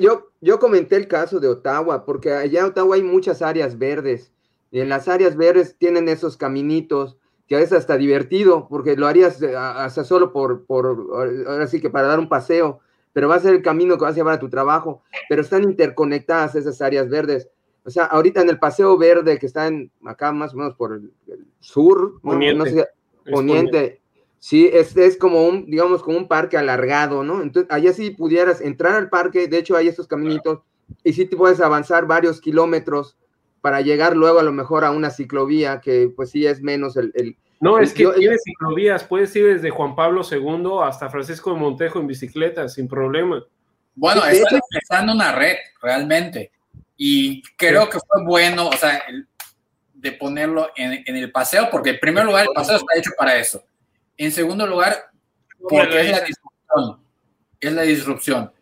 [0.00, 4.32] Yo, yo comenté el caso de Ottawa, porque allá en Ottawa hay muchas áreas verdes,
[4.70, 9.40] y en las áreas verdes tienen esos caminitos, que es hasta divertido, porque lo harías
[9.40, 11.08] eh, hasta solo por, por,
[11.46, 12.80] ahora sí que para dar un paseo,
[13.12, 15.62] pero va a ser el camino que vas a llevar a tu trabajo, pero están
[15.62, 17.48] interconectadas esas áreas verdes.
[17.84, 20.92] O sea, ahorita en el paseo verde que está en, acá más o menos por
[20.92, 21.12] el,
[21.60, 22.88] sur, poniente, no sé,
[23.30, 24.00] poniente,
[24.48, 27.42] sí, es, es como un, digamos, como un parque alargado, ¿no?
[27.42, 30.60] Entonces, allá sí pudieras entrar al parque, de hecho hay estos caminitos,
[31.02, 33.16] y sí te puedes avanzar varios kilómetros
[33.60, 37.10] para llegar luego a lo mejor a una ciclovía que pues sí es menos el...
[37.16, 41.52] el no, es que yo- tienes ciclovías, puedes ir desde Juan Pablo II hasta Francisco
[41.52, 43.42] de Montejo en bicicleta, sin problema.
[43.96, 46.52] Bueno, Sí, están empezando una red, realmente.
[46.96, 49.26] Y creo que fue bueno, o sea, el-
[49.94, 53.36] de ponerlo en, en el paseo, porque en primer lugar el paseo está hecho para
[53.36, 53.64] eso.
[54.16, 55.10] En segundo lugar,
[55.58, 57.00] porque es la disrupción.
[57.60, 58.52] Es la disrupción.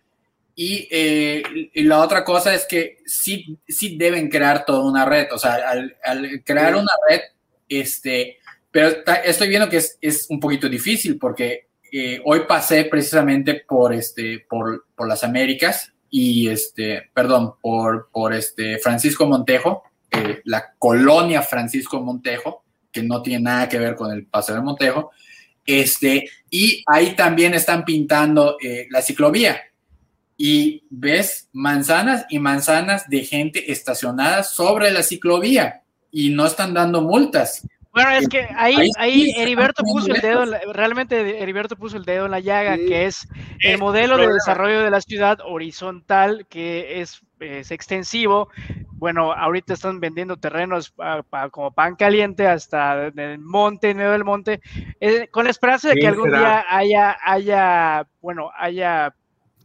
[0.56, 1.42] Y, eh,
[1.72, 5.32] y la otra cosa es que sí, sí deben crear toda una red.
[5.32, 7.20] O sea, al, al crear una red,
[7.68, 8.38] este,
[8.70, 8.88] pero
[9.24, 14.44] estoy viendo que es, es un poquito difícil porque eh, hoy pasé precisamente por, este,
[14.48, 21.42] por, por las Américas y, este, perdón, por, por este Francisco Montejo, eh, la colonia
[21.42, 25.12] Francisco Montejo, que no tiene nada que ver con el Paseo de Montejo,
[25.66, 29.60] este, y ahí también están pintando eh, la ciclovía.
[30.36, 37.02] Y ves manzanas y manzanas de gente estacionada sobre la ciclovía y no están dando
[37.02, 37.66] multas.
[37.92, 41.96] Bueno, es que ahí, Ahí ahí Heriberto puso el dedo, en la- realmente Heriberto puso
[41.96, 42.86] el dedo en la llaga, Sí.
[42.86, 43.28] que es
[43.62, 48.48] el Es modelo de desarrollo de la ciudad horizontal, que es, es extensivo.
[48.92, 53.96] Bueno, ahorita están vendiendo terrenos pa- pa- como pan caliente hasta en el monte, en
[53.98, 54.60] medio del monte,
[55.00, 56.38] eh, con la esperanza de que algún será.
[56.38, 59.14] día haya, haya, bueno, haya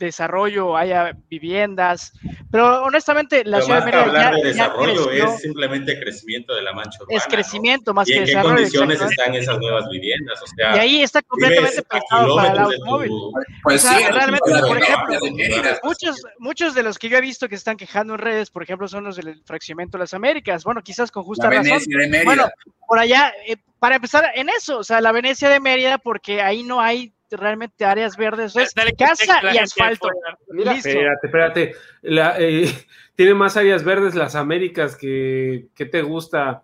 [0.06, 2.14] desarrollo, haya viviendas,
[2.52, 5.26] pero honestamente la Pero ciudad más de que Mérida hablar ya- de desarrollo creció.
[5.34, 7.18] es simplemente crecimiento de la mancha urbana.
[7.18, 7.32] es ¿no?
[7.36, 10.42] crecimiento más ¿Y que en qué condiciones están esas nuevas viviendas?
[10.42, 13.10] O sea, Y ahí está completamente pensado para el automóvil.
[13.10, 13.32] tu...
[13.64, 17.18] Pues O sea, sí, realmente, la por ejemplo, de Muchos, muchos de los que yo
[17.18, 20.14] he visto que están quejando en redes, por ejemplo, son los del fraccionamiento de las
[20.14, 20.64] Américas.
[20.64, 21.64] Bueno, quizás con la justa razón.
[21.66, 22.26] Venecia de Mérida.
[22.26, 22.50] Bueno,
[22.88, 26.64] por allá, eh, para empezar en eso, o sea, la Venecia de Mérida, porque ahí
[26.64, 30.10] no hay realmente áreas verdes, es Dale casa y asfalto.
[30.50, 30.90] Mira, Listo.
[30.90, 31.76] Espérate, espérate.
[32.02, 32.66] La, eh,
[33.16, 36.64] tiene más áreas verdes las Américas que, que te gusta.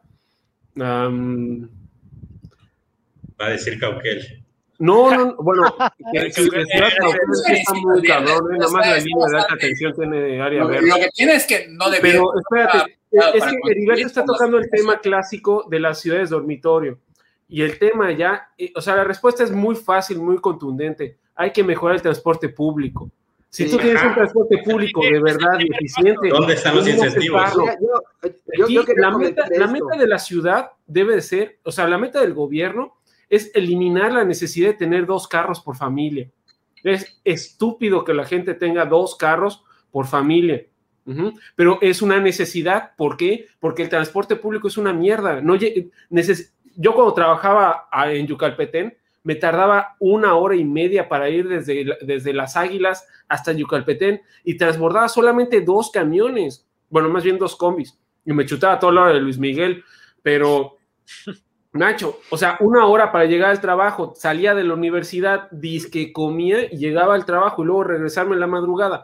[3.39, 4.43] Va a decir Cauquel.
[4.79, 5.63] no, no, bueno,
[6.13, 6.65] que, Sí, que- que-
[7.47, 10.67] que está muy cabrón, eh, nada más la línea de alta tensión tiene área Lo,
[10.69, 10.87] verde.
[10.87, 12.19] lo que tiene es que no debería.
[12.21, 16.99] Pero espérate, es para que Heriberto está tocando el tema clásico de las ciudades dormitorio.
[17.47, 21.17] Y el tema ya, eh, o sea, la respuesta es muy fácil, muy contundente.
[21.35, 23.09] Hay que mejorar el transporte público.
[23.49, 23.71] Si Sí.
[23.71, 27.53] tú tienes un transporte público de verdad y eficiente, ¿Dónde están los incentivos?
[27.53, 27.67] yo,
[28.57, 32.19] yo, yo la, meta, la de la ciudad debe de ser, o sea, la meta
[32.19, 32.97] del gobierno
[33.29, 36.29] es eliminar la necesidad de tener dos carros por familia.
[36.83, 40.65] Es estúpido que la gente tenga dos carros por familia.
[41.55, 42.91] Pero es una necesidad.
[42.97, 43.47] ¿Por qué?
[43.59, 45.39] Porque el transporte público es una mierda.
[45.39, 51.29] No, neces- Yo cuando trabajaba a- en Yucalpetén, me tardaba una hora y media para
[51.29, 57.39] ir desde, desde Las Águilas hasta Yucalpetén y transbordaba solamente dos camiones, bueno, más bien
[57.39, 59.83] dos combis, y me chutaba todo lo de Luis Miguel,
[60.21, 60.77] pero
[61.73, 66.71] Nacho, o sea, una hora para llegar al trabajo, salía de la universidad, disque comía
[66.71, 69.03] y llegaba al trabajo y luego regresarme en la madrugada.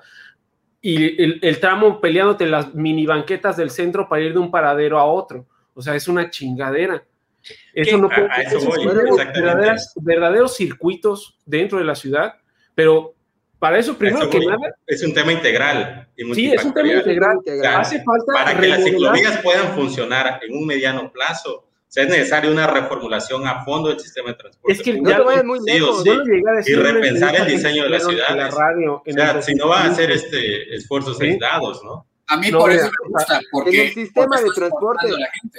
[0.81, 4.99] Y el, el tramo peleándote las mini banquetas del centro para ir de un paradero
[4.99, 5.45] a otro.
[5.73, 7.03] O sea, es una chingadera.
[7.73, 8.85] Eso no A- puede a eso esos voy,
[10.01, 12.35] verdaderos circuitos dentro de la ciudad,
[12.75, 13.13] pero
[13.59, 14.47] para eso, primero Eso que voy.
[14.47, 16.07] nada, Es un tema integral.
[16.17, 17.35] y sí, es un tema multifactorial.
[17.37, 17.75] integral.
[17.81, 22.09] Hace falta Para que las ciclovías puedan funcionar en un mediano plazo, o sea, es
[22.09, 24.71] necesaria una reformulación a fondo del sistema de transporte.
[24.73, 25.09] Es que público.
[25.11, 26.03] No te vayas muy Sí lejos.
[26.03, 26.09] sí.
[26.09, 27.89] A decir Y repensar el diseño de.
[27.89, 30.13] La radio, O sea, si no va a hacer 2015.
[30.15, 31.25] este esfuerzos Sí.
[31.25, 32.07] aislados, ¿no?
[32.31, 35.07] A mí No, por eso me gusta, porque en el sistema de transporte.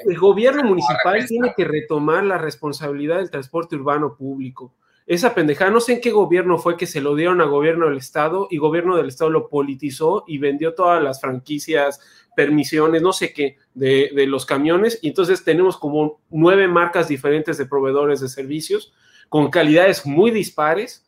[0.06, 4.74] El gobierno municipal tiene que retomar la responsabilidad del transporte urbano público.
[5.06, 7.98] Esa pendejada, no sé en qué gobierno fue que se lo dieron a gobierno del
[7.98, 12.00] estado y gobierno del estado lo politizó y vendió todas las franquicias,
[12.34, 14.98] permisiones, no sé qué, de, de los camiones.
[15.02, 18.94] Y entonces tenemos como nueve marcas diferentes de proveedores de servicios
[19.28, 21.06] con calidades muy dispares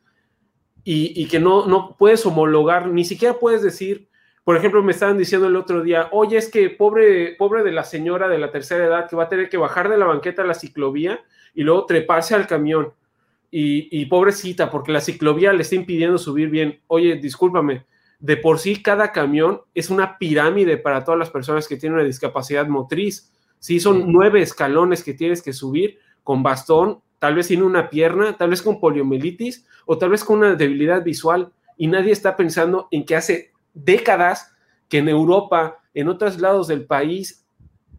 [0.83, 4.09] y, y que no, no puedes homologar, ni siquiera puedes decir,
[4.45, 7.83] por ejemplo, me estaban diciendo el otro día, oye, es que pobre, pobre de la
[7.83, 10.47] señora de la tercera edad que va a tener que bajar de la banqueta a
[10.47, 11.25] la ciclovía
[11.55, 12.93] y luego treparse al camión.
[13.51, 16.81] Y, y pobrecita, porque la ciclovía le está impidiendo subir bien.
[16.89, 17.87] Oye, discúlpame,
[18.19, 22.07] de por sí cada camión es una pirámide para todas las personas que tienen una
[22.07, 23.33] discapacidad motriz.
[23.59, 28.37] Sí, son nueve escalones que tienes que subir con bastón, tal vez sin una pierna,
[28.37, 31.51] tal vez con poliomielitis o tal vez con una debilidad visual.
[31.79, 34.53] Y nadie está pensando en que hace décadas
[34.89, 37.41] que en Europa, en otros lados del país,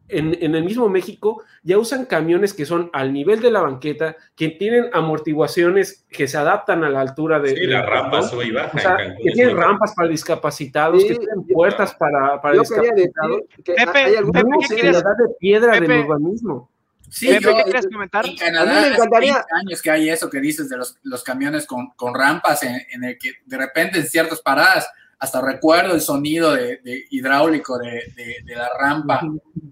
[0.08, 4.16] en, en, el mismo México, ya usan camiones que son al nivel de la banqueta,
[4.36, 7.50] que tienen amortiguaciones que se adaptan a la altura de.
[7.50, 8.72] Sí, de la rampa sube y baja.
[8.78, 12.60] O sea, en Cancún que tienen rampas para discapacitados, Sí, que tienen puertas para, para
[12.60, 13.42] discapacitados.
[13.64, 16.00] que Pepe, hay algunos Pepe, sociedad de piedra del Pepe.
[16.02, 16.70] urbanismo.
[17.10, 18.26] Sí, Pepe, yo- ¿qué quieres comentar?
[18.26, 20.78] En A mí Canadá me hace encantaría- 20 años que hay eso que dices de
[20.78, 24.88] los, los camiones con, con rampas en, en el que de repente en ciertas paradas
[25.20, 29.22] hasta recuerdo el sonido de, de hidráulico de, de- de la rampa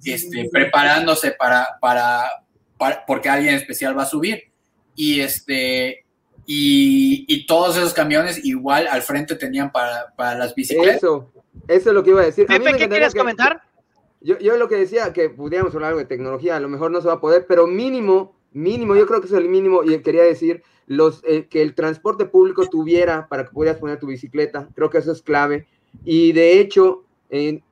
[0.04, 2.24] este, preparándose para, para,
[2.78, 4.44] para- porque alguien especial va a subir
[4.96, 6.06] y este
[6.46, 11.32] y, y todos esos camiones igual al frente tenían para, para las bicicletas Eso,
[11.68, 12.46] eso es lo que iba a decir.
[12.46, 13.62] A Pepe, ¿qué encantaría quieres que- comentar?
[14.22, 17.02] Yo, yo lo que decía, que pudiéramos hablar algo de tecnología, a lo mejor no
[17.02, 20.24] se va a poder, pero mínimo, mínimo, yo creo que es el mínimo, y quería
[20.24, 24.90] decir, los, eh, que el transporte público tuviera para que pudieras poner tu bicicleta, creo
[24.90, 25.68] que eso es clave.
[26.04, 27.04] Y de hecho,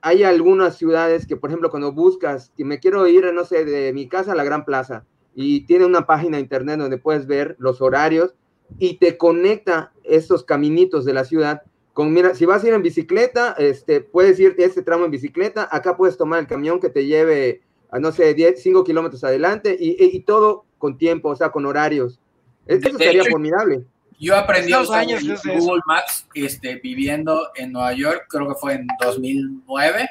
[0.01, 3.93] hay algunas ciudades que, por ejemplo, cuando buscas, que me quiero ir, no sé, de
[3.93, 5.05] mi casa a la Gran Plaza,
[5.35, 8.33] y tiene una página de internet donde puedes ver los horarios
[8.79, 11.61] y te conecta estos caminitos de la ciudad
[11.93, 15.67] con, mira, si vas a ir en bicicleta, este, puedes ir este tramo en bicicleta,
[15.69, 19.75] acá puedes tomar el camión que te lleve, a, no sé, 10, 5 kilómetros adelante
[19.77, 22.20] y- y todo con tiempo, o sea, con horarios.
[22.65, 23.83] Es- De- Eso de sería hecho, formidable.
[24.19, 28.73] Yo aprendí usar años de Google Maps este, viviendo en Nueva York, creo que fue
[28.75, 30.09] en 2009.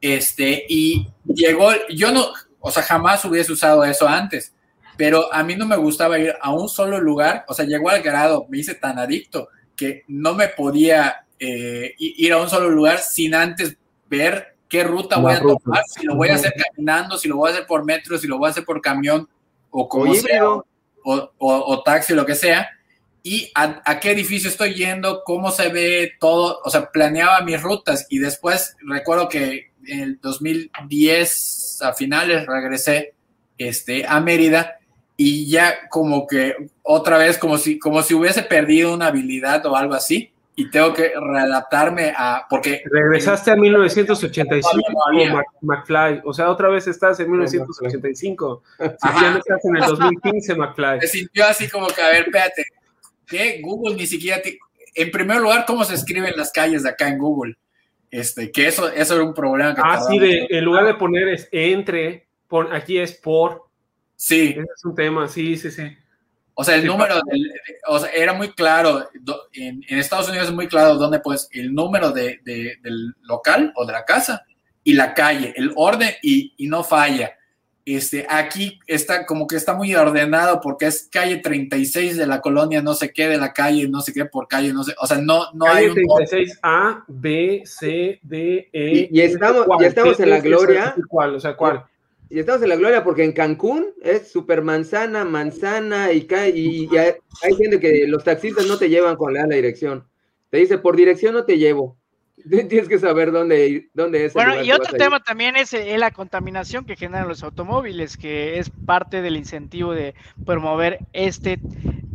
[0.00, 2.26] Este, y llegó, yo no,
[2.60, 4.54] o sea, jamás hubiese usado eso antes,
[4.96, 8.02] pero a mí no me gustaba ir a un solo lugar, o sea, llegó al
[8.02, 12.98] grado, me hice tan adicto que no me podía eh, ir a un solo lugar
[13.00, 13.76] sin antes
[14.08, 15.64] ver qué ruta voy a ruta.
[15.64, 18.26] tomar, si lo voy a hacer caminando, si lo voy a hacer por metro, si
[18.28, 19.28] lo voy a hacer por camión
[19.70, 20.66] o como O sea, híbrido.
[21.04, 22.68] O, o- o taxi, lo que sea,
[23.22, 27.62] y a, a qué edificio estoy yendo, cómo se ve todo, o sea, planeaba mis
[27.62, 33.14] rutas y después recuerdo que en el 2010 a finales regresé
[33.58, 34.78] este, a Mérida
[35.16, 39.76] y ya como que otra vez como si, como si hubiese perdido una habilidad o
[39.76, 45.30] algo así y tengo que readaptarme a, porque Regresaste a 1985 Todavía.
[45.30, 45.46] como Mac-
[45.88, 46.20] McFly.
[46.24, 48.62] O sea, otra vez estás en 1985.
[48.78, 49.20] Si Ajá.
[49.20, 51.00] ya no estás en el 2015, McFly.
[51.00, 52.64] se sintió así como que, a ver, espérate,
[53.26, 53.60] ¿qué?
[53.62, 54.58] Google ni siquiera, te-
[54.94, 57.56] en primer lugar, ¿cómo se escriben las calles de acá en Google?
[58.10, 61.26] Este, que eso, eso era un problema que Ah, sí, de, en lugar de poner
[61.30, 63.64] es entre, pon, aquí es por.
[64.14, 65.82] Sí, Ese es un tema, sí, sí, sí.
[66.54, 67.52] O sea, el Sí, número, del-
[67.88, 71.48] o sea, era muy claro, do- en, en Estados Unidos es muy claro dónde pues
[71.52, 74.44] el número de, de- del local o de la casa
[74.82, 77.32] y la calle, el orden y, y no falla.
[77.86, 82.80] Este, aquí está como que está muy ordenado porque es calle 36 de la colonia,
[82.80, 85.18] no sé qué, de la calle, no sé qué por calle, no sé, o sea,
[85.18, 86.26] no, no hay Calle un orden.
[86.28, 89.08] 36A, B, C, D, E.
[89.10, 89.82] Y- y estamos- ¿cuál?
[89.82, 90.94] y estamos ¿Qué- en la gloria.
[91.08, 91.34] ¿Cuál?
[91.34, 91.84] O sea, ¿cuál?
[92.30, 96.96] Y estamos en la gloria porque en Cancún es super manzana, manzana y, y, y
[96.96, 97.12] hay,
[97.42, 100.04] hay gente que los taxistas no te llevan con la, la dirección.
[100.50, 101.96] Te dice, por dirección no te llevo.
[102.48, 104.32] Tienes que saber dónde, ir- dónde es.
[104.34, 108.16] el Bueno, y que otro tema también es eh, la contaminación que generan los automóviles,
[108.16, 110.14] que es parte del incentivo de
[110.44, 111.58] promover este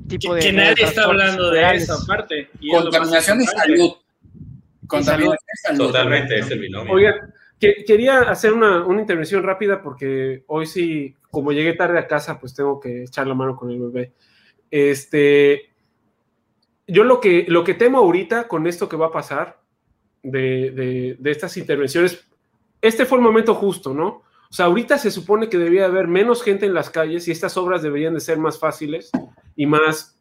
[0.07, 0.41] tipo Que, de.
[0.41, 2.49] que de nadie está hablando de esa parte.
[2.59, 3.77] y es Contaminación y importante.
[3.77, 3.91] salud.
[4.87, 5.85] Contaminación y salud.
[5.87, 6.93] Totalmente, es el binomio.
[6.93, 7.15] Oigan,
[7.59, 12.39] que- quería hacer una, una intervención rápida porque hoy sí, como llegué tarde a casa,
[12.39, 14.13] pues tengo que echar la mano con el bebé.
[14.71, 15.69] Este,
[16.87, 19.59] yo lo que, lo que temo ahorita con esto que va a pasar
[20.23, 22.25] de, de- de estas intervenciones,
[22.81, 24.23] este fue el momento justo, ¿no?
[24.51, 27.55] O sea, ahorita se supone que debía haber menos gente en las calles y estas
[27.57, 29.11] obras deberían de ser más fáciles
[29.55, 30.19] y más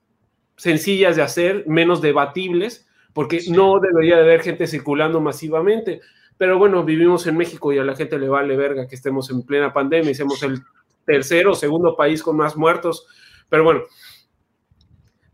[0.56, 6.00] sencillas de hacer, menos debatibles, porque no debería de haber gente circulando masivamente.
[6.38, 9.42] Pero bueno, vivimos en México y a la gente le vale verga que estemos en
[9.42, 10.62] plena pandemia y seamos el
[11.04, 13.06] tercero o segundo país con más muertos.
[13.48, 13.82] Pero bueno,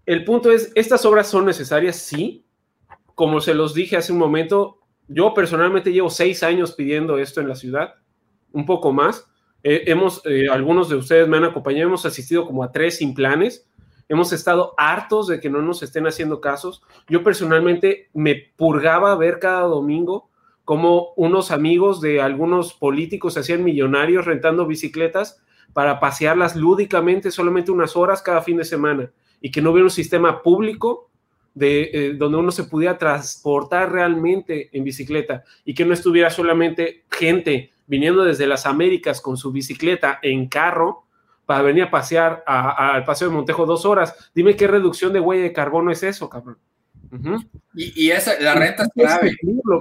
[0.07, 1.96] el punto es, ¿estas obras son necesarias?
[1.96, 2.46] Sí.
[3.14, 7.48] Como se los dije hace un momento, yo personalmente llevo seis años pidiendo esto en
[7.48, 7.94] la ciudad,
[8.52, 9.30] un poco más.
[9.62, 13.14] Eh, hemos, eh, algunos de ustedes me han acompañado, hemos asistido como a tres sin
[13.14, 13.68] planes.
[14.09, 16.82] Hemos estado hartos de que no nos estén haciendo casos.
[17.09, 20.30] Yo personalmente me purgaba ver cada domingo
[20.64, 25.42] cómo unos amigos de algunos políticos se hacían millonarios rentando bicicletas
[25.72, 29.10] para pasearlas lúdicamente solamente unas horas cada fin de semana
[29.40, 31.10] y que no hubiera un sistema público
[31.54, 37.04] de eh, donde uno se pudiera transportar realmente en bicicleta y que no estuviera solamente
[37.10, 41.04] gente viniendo desde las Américas con su bicicleta en carro
[41.46, 44.30] para venir a pasear al Paseo de Montejo dos horas.
[44.34, 46.58] Dime qué reducción de huella de carbono es eso, cabrón.
[47.74, 49.36] Y, esa, la renta es clave.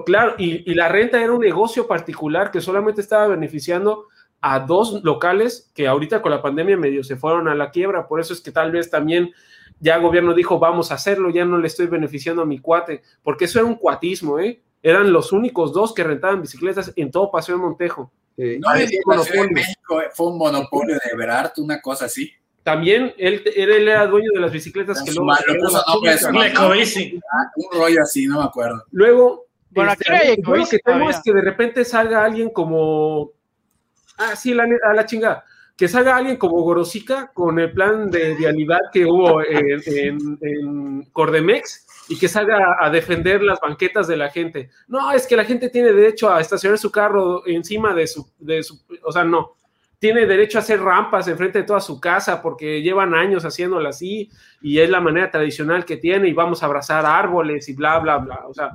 [0.05, 4.07] Claro, y, y, la renta era un negocio particular que solamente estaba beneficiando
[4.41, 8.07] a dos locales que ahorita con la pandemia medio se fueron a la quiebra.
[8.07, 9.31] Por eso es que tal vez también
[9.79, 13.01] ya el gobierno dijo, vamos a hacerlo, ya no le estoy beneficiando a mi cuate,
[13.21, 14.61] porque eso era un cuatismo, ¿eh?
[14.81, 18.11] Eran los únicos dos que rentaban bicicletas en todo Paseo de Montejo.
[18.35, 22.31] No, en México fue un monopolio de Berart, una cosa así.
[22.63, 25.31] También él, él, era dueño de las bicicletas que luego.
[27.31, 28.85] Ah, un rollo así, no me acuerdo.
[28.91, 33.31] Luego, bueno, este, lo que tengo es que de repente salga alguien como.
[34.17, 35.43] Ah, sí, la, a la chingada.
[35.75, 41.03] Que salga alguien como Gorosica con el plan de vialidad que hubo en, en, en
[41.11, 44.69] Cordemex y que salga a defender las banquetas de la gente.
[44.87, 48.63] No, es que la gente tiene derecho a estacionar su carro encima de su, de
[48.63, 49.55] su o sea, no.
[50.03, 54.29] Tiene derecho a hacer rampas enfrente de toda su casa porque llevan años haciéndolo así
[54.61, 58.17] y es la manera tradicional que tiene y vamos a abrazar árboles y bla, bla,
[58.17, 58.41] bla.
[58.45, 58.71] O sea,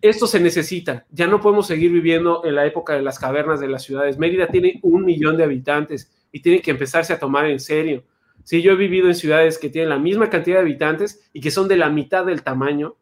[0.00, 1.04] esto se necesita.
[1.10, 4.18] Ya no podemos seguir viviendo en la época de las cavernas de las ciudades.
[4.18, 8.04] Mérida tiene un millón de habitantes y tiene que empezarse a tomar en serio.
[8.44, 11.50] Sí, yo he vivido en ciudades que tienen la misma cantidad de habitantes y que
[11.50, 12.94] son de la mitad del tamaño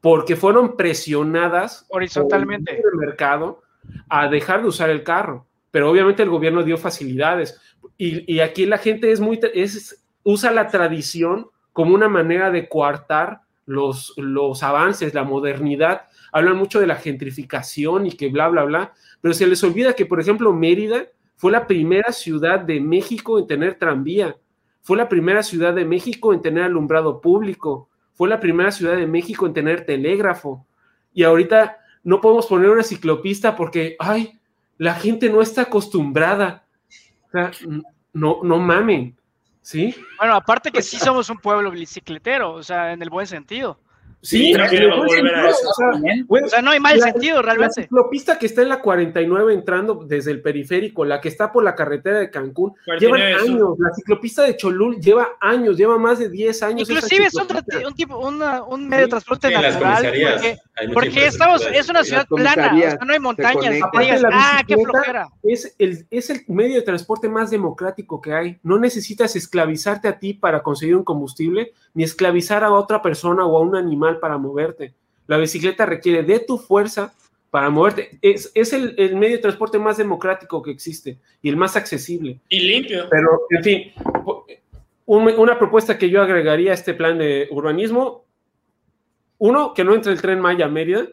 [0.00, 3.62] porque fueron presionadas horizontalmente por el mercado
[4.08, 5.48] a dejar de usar el carro.
[5.72, 7.60] Pero obviamente el gobierno dio facilidades
[7.98, 13.40] y, aquí la gente es muy es, usa la tradición como una manera de coartar
[13.66, 16.02] los, los avances, la modernidad.
[16.32, 20.06] Hablan mucho de la gentrificación y que bla, bla, bla, pero se les olvida que,
[20.06, 24.36] por ejemplo, Mérida fue la primera ciudad de México en tener tranvía.
[24.82, 27.88] Fue la primera ciudad de México en tener alumbrado público.
[28.14, 30.66] Fue la primera ciudad de México en tener telégrafo.
[31.14, 34.38] Y ahorita no podemos poner una ciclopista porque, ay,
[34.82, 36.64] la gente no está acostumbrada.
[37.28, 37.52] O sea,
[38.12, 39.16] no, no mamen.
[39.60, 39.94] ¿Sí?
[40.18, 43.78] Bueno, aparte que sí somos un pueblo bicicletero, o sea, en el buen sentido.
[44.24, 47.80] Sí, o, sea, no hay mal sentido realmente.
[47.80, 51.64] La ciclopista que está en la 49 entrando desde el periférico, la que está por
[51.64, 53.76] la carretera de Cancún, lleva años.
[53.80, 56.88] La ciclopista de Cholul lleva años, lleva más de 10 años.
[56.88, 60.12] Inclusive es un, tipo, un medio de transporte natural.
[60.94, 63.74] Porque, estamos, es una ciudad plana, o sea, no hay montañas.
[64.32, 65.30] ah, qué flojera.
[65.42, 68.58] Es el, es el medio de transporte más democrático que hay.
[68.62, 73.58] No necesitas esclavizarte a ti para conseguir un combustible, ni esclavizar a otra persona o
[73.58, 74.94] a un animal para moverte.
[75.26, 77.14] La bicicleta requiere de tu fuerza
[77.52, 78.18] para moverte.
[78.22, 82.40] Es, el, medio de transporte más democrático que existe y el más accesible.
[82.48, 83.06] Y limpio.
[83.10, 83.92] Pero, en fin,
[85.06, 88.24] una propuesta que yo agregaría a este plan de urbanismo,
[89.36, 91.06] uno, que no entre el tren Maya a Mérida.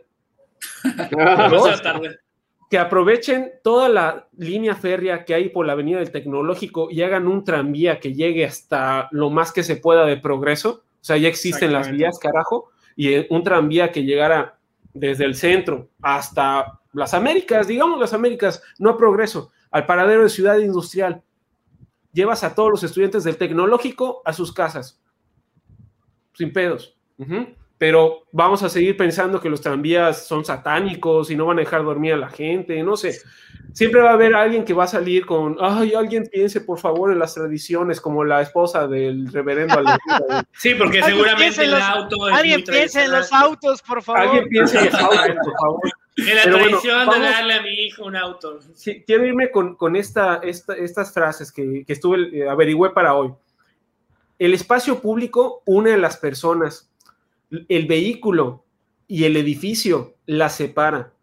[2.70, 7.28] que aprovechen toda la línea férrea que hay por la Avenida del Tecnológico y hagan
[7.28, 10.84] un tranvía que llegue hasta lo más que se pueda de progreso.
[11.02, 14.60] O sea, ya existen las vías, carajo y un tranvía que llegara
[14.94, 20.58] desde el centro hasta las Américas, digamos las Américas, no progreso, al paradero de ciudad
[20.58, 21.24] industrial.
[22.12, 25.02] Llevas a todos los estudiantes del tecnológico a sus casas,
[26.34, 26.98] sin pedos
[27.80, 31.82] pero vamos a seguir pensando que los tranvías son satánicos y no van a dejar
[31.82, 33.22] dormir a la gente, no sé.
[33.72, 37.10] Siempre va a haber alguien que va a salir con, ay, alguien piense por favor
[37.10, 39.76] en las tradiciones, como la esposa del reverendo
[40.58, 44.22] Sí, porque seguramente el auto Alguien piense en los autos, por favor.
[44.24, 45.82] Alguien piense en los autos, por favor.
[46.18, 48.60] En la tradición de darle a mi hijo un auto.
[49.08, 53.34] quiero irme con, con esta, estas frases que, que estuve, eh, averigüé para hoy.
[54.38, 56.89] El espacio público une a las personas,
[57.50, 58.66] el vehículo
[59.08, 61.14] y el edificio la separa.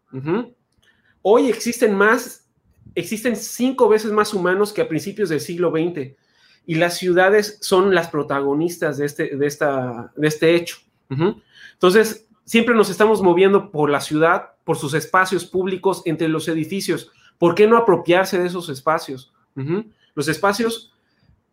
[1.22, 2.49] Hoy existen más,
[2.95, 6.16] existen cinco veces más humanos que a principios del siglo XX
[6.66, 10.79] y las ciudades son las protagonistas de este, de esta, de este hecho.
[11.72, 17.12] Entonces, siempre nos estamos moviendo por la ciudad, por sus espacios públicos, entre los edificios.
[17.39, 19.33] ¿Por qué no apropiarse de esos espacios?
[20.14, 20.93] Los espacios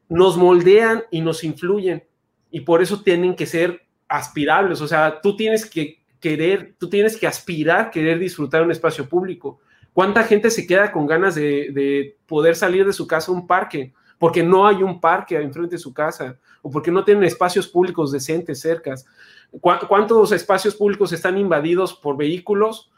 [0.09, 2.03] nos moldean y nos influyen
[2.51, 3.82] y por eso tienen que ser
[4.14, 4.80] aspirables.
[4.80, 9.59] O sea, tú tienes que querer, tú tienes que aspirar, querer disfrutar un espacio público.
[9.91, 13.47] ¿Cuánta gente se queda con ganas de, de poder salir de su casa a un
[13.47, 13.91] parque?
[14.20, 18.11] Porque no hay un parque enfrente de su casa o porque no tienen espacios públicos
[18.11, 19.05] decentes cercas.
[19.59, 22.91] ¿Cuántos espacios públicos están invadidos por vehículos,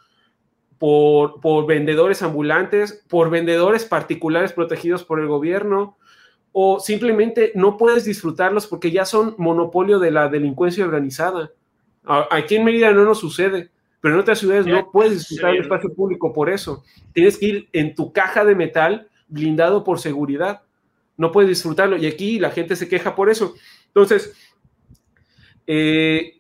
[0.78, 5.97] por, vendedores ambulantes, por vendedores particulares protegidos por el gobierno?
[6.57, 11.51] O simplemente no puedes disfrutarlos porque ya son monopolio de la delincuencia organizada.
[12.05, 15.93] Aquí en Mérida no nos sucede, pero en otras ciudades no puedes disfrutar el espacio
[15.93, 16.85] público por eso.
[17.11, 20.61] Tienes que ir en tu caja de metal blindado por seguridad.
[21.17, 21.97] No puedes disfrutarlo.
[21.97, 23.53] Y aquí la gente se queja por eso.
[23.87, 24.33] Entonces,
[25.67, 26.37] eh,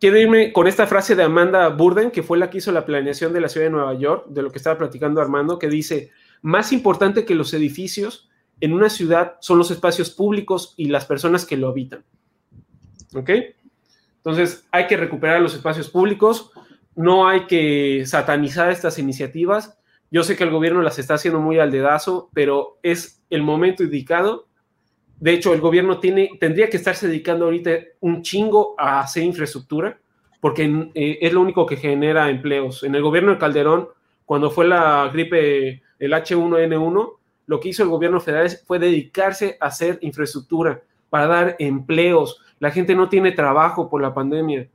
[0.00, 3.32] quiero irme con esta frase de Amanda Burden, que fue la que hizo la planeación
[3.32, 6.10] de la ciudad de Nueva York, de lo que estaba platicando Armando, que dice,
[6.42, 8.28] más importante que los edificios
[8.60, 12.04] en una ciudad son los espacios públicos y las personas que lo habitan.
[13.14, 13.30] ¿Ok?
[14.16, 16.52] Entonces, hay que recuperar los espacios públicos,
[16.94, 19.78] no hay que satanizar estas iniciativas.
[20.10, 23.82] Yo sé que el gobierno las está haciendo muy al dedazo, pero es el momento
[23.82, 24.50] indicado
[25.20, 30.00] de hecho, el gobierno tiene, tendría que estarse dedicando ahorita un chingo a hacer infraestructura,
[30.40, 32.82] porque eh, es lo único que genera empleos.
[32.84, 33.90] En el gobierno de Calderón,
[34.24, 37.12] cuando fue la gripe, el H1N1,
[37.50, 42.40] lo que hizo el gobierno federal fue dedicarse a hacer infraestructura para dar empleos.
[42.60, 44.68] La gente no tiene trabajo por la pandemia.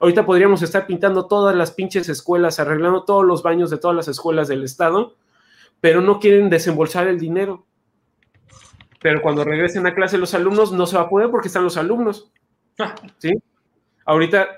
[0.00, 4.08] Ahorita podríamos estar pintando todas las pinches escuelas, arreglando todos los baños de todas las
[4.08, 5.16] escuelas del estado,
[5.82, 7.66] pero no quieren desembolsar el dinero
[9.02, 11.76] pero cuando regresen a clase los alumnos no se va a poder porque están los
[11.76, 12.30] alumnos.
[13.18, 13.32] ¿Sí?
[14.06, 14.48] Ahorita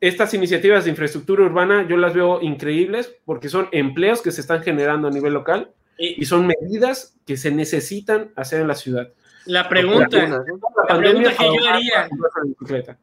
[0.00, 4.62] estas iniciativas de infraestructura urbana yo las veo increíbles porque son empleos que se están
[4.62, 9.10] generando a nivel local y son medidas que se necesitan hacer en la ciudad.
[9.46, 10.44] La pregunta,
[10.88, 12.08] la pregunta que yo haría,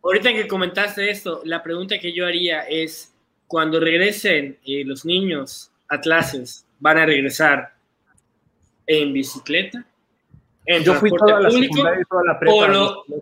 [0.04, 3.14] ahorita que comentaste esto, la pregunta que yo haría es,
[3.48, 7.74] cuando regresen eh, los niños a clases, ¿van a regresar
[8.86, 9.86] en bicicleta?
[10.84, 12.56] Yo fui toda la público, toda la prepa,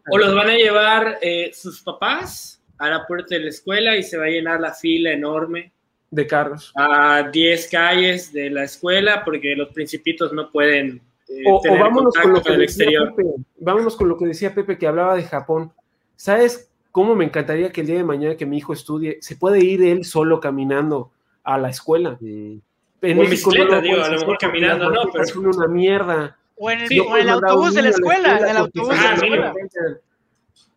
[0.09, 4.03] o, los van a llevar eh, sus papás a la puerta de la escuela y
[4.03, 5.71] se va a llenar la fila enorme
[6.15, 11.61] de carros a 10 calles de la escuela porque los principitos no pueden eh, o,
[11.77, 13.13] vámonos con lo que exterior.
[13.59, 15.71] vámonos con lo que decía Pepe que hablaba de Japón.
[16.15, 19.59] ¿Sabes cómo me encantaría que el día de mañana que mi hijo estudie se puede
[19.59, 21.11] ir él solo caminando
[21.43, 22.17] a la escuela?
[22.21, 22.59] En
[23.01, 26.37] bicicleta, digo, a lo mejor caminando no, pero es una mierda.
[26.57, 29.53] O en el, autobús de la escuela, el autobús de la escuela.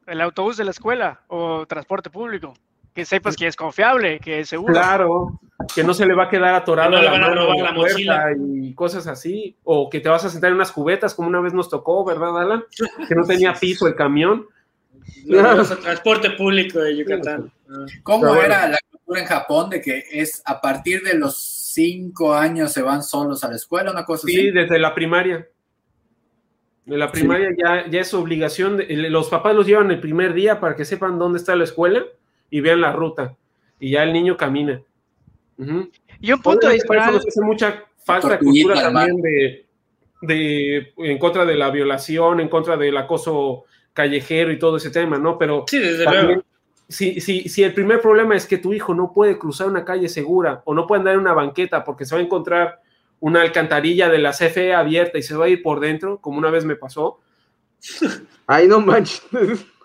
[0.07, 2.55] El autobús de la escuela o transporte público.
[2.95, 4.73] Que sepas que es confiable, que es seguro.
[4.73, 5.41] Claro,
[5.75, 9.57] que no se le va a quedar atorado no la, la, puerta y cosas así.
[9.65, 12.41] O que te vas a sentar en unas cubetas, como una vez nos tocó, ¿verdad,
[12.41, 12.65] Alan?
[13.09, 14.47] Que no tenía piso el camión.
[15.25, 17.51] No, transporte público de Yucatán.
[18.03, 22.73] ¿Cómo era la cultura en Japón de que es a partir de los cinco años
[22.73, 24.37] se van solos a la escuela, una cosa así?
[24.37, 25.49] Sí, desde la primaria.
[26.87, 30.77] En la primaria ya, ya es obligación, los papás los llevan el primer día para
[30.77, 32.05] que sepan dónde está la escuela
[32.51, 33.37] y vean la ruta.
[33.81, 34.81] Y ya el niño camina.
[36.21, 37.15] Y un punto de disparar.
[37.15, 39.21] hace mucha falta cultura también
[40.21, 45.19] de, en contra de la violación, en contra del acoso callejero y todo ese tema,
[45.19, 45.39] ¿no?
[45.39, 46.43] Pero sí, desde luego.
[46.89, 50.09] Si, si, si el primer problema es que tu hijo no puede cruzar una calle
[50.09, 52.81] segura o no puede andar en una banqueta porque se va a encontrar
[53.21, 56.51] una alcantarilla de la CFE abierta y se va a ir por dentro, como una
[56.51, 57.21] vez me pasó.
[58.47, 59.23] Ay, no manches.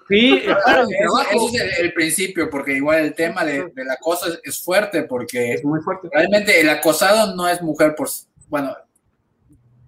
[0.08, 5.04] Sí, claro, eso, es el, principio, porque igual el tema de, del acoso es, fuerte,
[5.04, 6.10] porque es muy fuerte.
[6.12, 8.10] realmente el acosado no es mujer por,
[8.50, 8.76] bueno,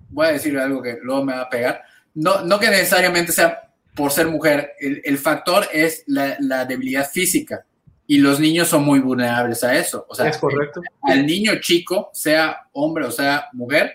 [0.09, 1.83] voy a decir algo que luego me va a pegar,
[2.13, 7.09] no, no que necesariamente sea por ser mujer, el, el factor es la, la, debilidad
[7.09, 7.65] física
[8.07, 10.05] y los niños son muy vulnerables a eso.
[10.09, 10.81] O sea, es correcto.
[11.01, 13.93] al niño chico, sea hombre o sea mujer,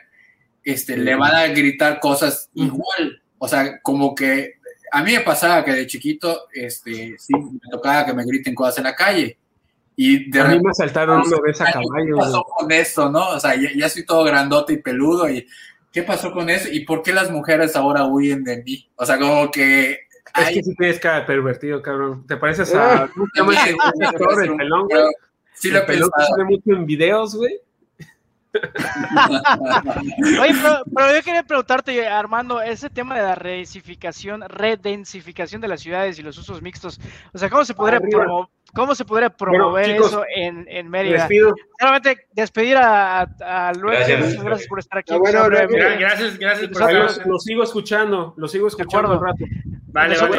[0.64, 3.22] este, le van a gritar cosas igual.
[3.38, 4.54] O sea, como que
[4.92, 8.78] a mí me pasaba que de chiquito, este, sí, me tocaba que me griten cosas
[8.78, 9.38] en la calle.
[9.96, 12.06] Y de a mí me saltaron una vez a caballo.
[12.06, 13.30] ¿Qué pasó con esto, no?
[13.30, 15.46] O sea, ya, ya, soy todo grandote y peludo y
[15.92, 16.68] ¿qué pasó con eso?
[16.70, 18.88] ¿Y por qué las mujeres ahora huyen de mí?
[18.96, 19.98] O sea, como que
[20.38, 22.26] es que si tienes cara pervertido, cabrón.
[22.26, 23.10] ¿Te pareces a.
[25.54, 27.60] Sí, lo pelón sale mucho en videos, güey.
[30.40, 30.54] Oye,
[30.94, 36.22] pero, yo quería preguntarte, Armando, ese tema de la redensificación, redensificación de las ciudades y
[36.22, 37.00] los usos mixtos,
[37.32, 38.00] o sea, ¿cómo se podría,
[38.74, 41.28] ¿cómo se podría promover eso en, en Mérida?
[41.78, 44.42] Solamente despedir a, a Luis, gracias.
[44.42, 44.68] gracias.
[44.68, 45.14] por estar aquí.
[45.14, 49.44] Ah, bueno, gracias, gracias, por Lo sigo escuchando, lo sigo escuchando un rato.
[49.92, 50.38] Vale, vale,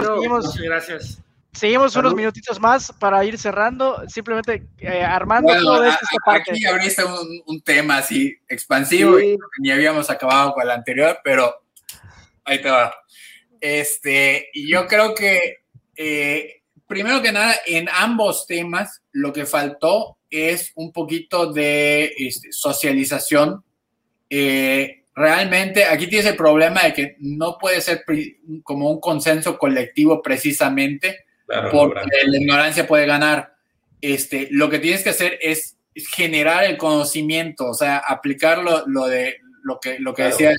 [0.64, 1.24] gracias.
[1.54, 6.06] Seguimos unos minutitos más para ir cerrando, simplemente eh, armando todo esto.
[6.26, 11.54] Aquí abriste un, un, tema así expansivo y ni habíamos acabado con el anterior, pero
[12.46, 12.94] ahí te va.
[13.60, 15.58] Este, y yo creo que
[15.96, 22.52] eh, primero que nada, en ambos temas lo que faltó es un poquito de este,
[22.52, 23.64] socialización.
[24.30, 28.04] Eh, realmente aquí tienes el problema de que no puede ser
[28.64, 31.26] como un consenso colectivo precisamente
[31.72, 33.56] porque la ignorancia puede ganar.
[34.02, 39.38] Este, lo que tienes que hacer es generar el conocimiento, o sea, aplicar lo, de
[39.64, 40.52] lo que, lo que decía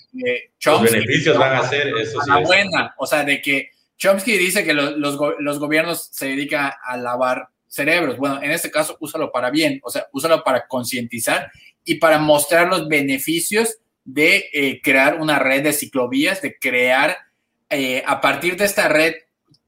[0.59, 0.85] Chomsky.
[0.85, 2.21] Los beneficios van a ser eso.
[2.21, 6.97] Sí, buena, o sea, de que Chomsky dice que los, los, gobiernos se dedican a
[6.97, 8.17] lavar cerebros.
[8.17, 11.51] Bueno, en este caso, úsalo para bien, o sea, úsalo para concientizar
[11.85, 17.17] y para mostrar los beneficios de eh, crear una red de ciclovías, de crear
[17.71, 19.15] eh, a partir de esta red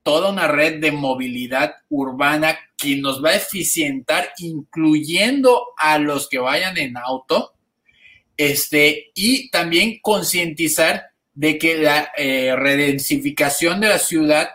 [0.05, 6.39] toda una red de movilidad urbana que nos va a eficientar, incluyendo a los que
[6.39, 7.55] vayan en auto,
[8.37, 14.51] este, y también concientizar de que la eh, redensificación de la ciudad,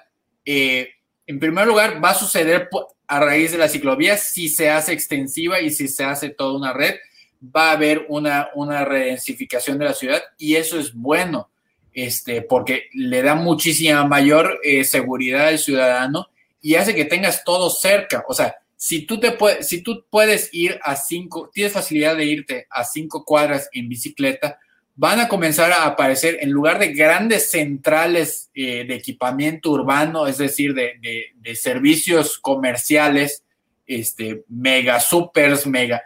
[0.45, 0.91] eh,
[1.25, 2.69] en primer lugar, va a suceder
[3.07, 6.73] a raíz de la ciclovía si se hace extensiva y si se hace toda una
[6.73, 6.95] red,
[7.43, 11.48] va a haber una, una redensificación de la ciudad y eso es bueno
[11.93, 16.27] este, porque le da muchísima mayor eh, seguridad al ciudadano
[16.61, 18.23] y hace que tengas todo cerca.
[18.27, 22.25] O sea, si tú, te puedes, si tú puedes ir a cinco, tienes facilidad de
[22.25, 24.57] irte a cinco cuadras en bicicleta,
[24.95, 30.37] van a comenzar a aparecer en lugar de grandes centrales eh, de equipamiento urbano, es
[30.37, 30.93] decir, de,
[31.35, 33.43] de, servicios comerciales,
[33.85, 36.01] este, mega, supers, mega,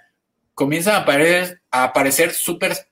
[0.53, 2.33] comienzan a aparecer, a aparecer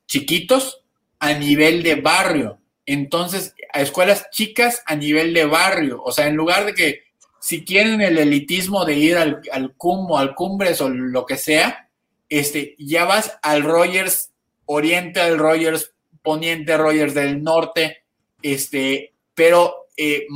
[0.07, 0.81] chiquitos
[1.19, 2.60] a nivel de barrio
[2.93, 6.01] entonces a escuelas chicas a nivel de barrio.
[6.03, 7.03] O sea, en lugar de que
[7.39, 11.37] si quieren el elitismo de ir al, al CUM o al Cumbres o lo que
[11.37, 11.89] sea,
[12.29, 14.31] este, ya vas al Rogers
[14.65, 15.91] Oriente, al Rogers
[16.21, 18.03] Poniente, Rogers del Norte,
[18.41, 20.27] este, pero eh,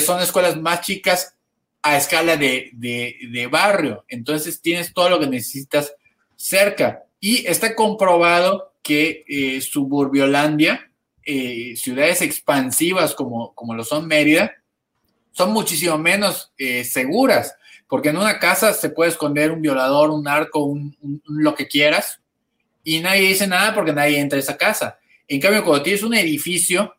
[0.00, 1.36] son escuelas más chicas
[1.80, 4.04] a escala de, de, barrio.
[4.08, 5.94] Entonces tienes todo lo que necesitas
[6.36, 7.04] cerca.
[7.18, 10.91] Y está comprobado que eh, Suburbiolandia,
[11.24, 14.52] eh, ciudades expansivas como, como lo son Mérida,
[15.32, 17.54] son muchísimo menos eh, seguras,
[17.88, 20.96] porque en una casa se puede esconder un violador, un narco, un,
[21.26, 22.20] lo que quieras,
[22.84, 24.98] y nadie dice nada porque nadie entra a esa casa.
[25.28, 26.94] En cambio, cuando tienes un edificio,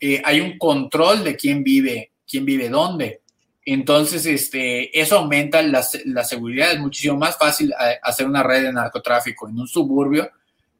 [0.00, 3.22] eh, hay un control de quién vive, quién vive dónde.
[3.64, 6.72] Entonces, este, eso aumenta la, la seguridad.
[6.72, 7.72] Es muchísimo más fácil
[8.02, 10.30] hacer una red de narcotráfico en un suburbio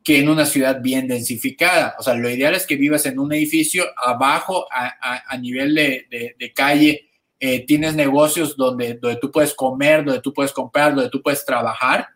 [0.09, 1.95] que en una ciudad bien densificada.
[1.99, 7.11] O sea, lo ideal es que vivas en un edificio abajo, a, nivel de, calle,
[7.39, 11.45] eh, tienes negocios donde, donde tú puedes comer, donde tú puedes comprar, donde tú puedes
[11.45, 12.09] trabajar,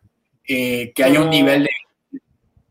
[0.49, 1.69] eh, que haya un nivel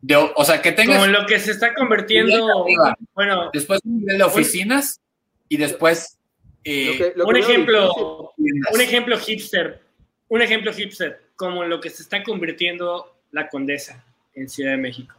[0.01, 0.97] de, O sea, que tengas...
[0.97, 2.65] Como lo que se está convirtiendo...
[3.13, 5.01] bueno, después un nivel de oficinas
[5.47, 6.17] y después...
[6.63, 8.33] Eh, un ejemplo,
[8.73, 9.83] un ejemplo hipster,
[10.29, 14.03] un ejemplo hipster, como lo que se está convirtiendo la condesa
[14.33, 15.15] en Ciudad de México.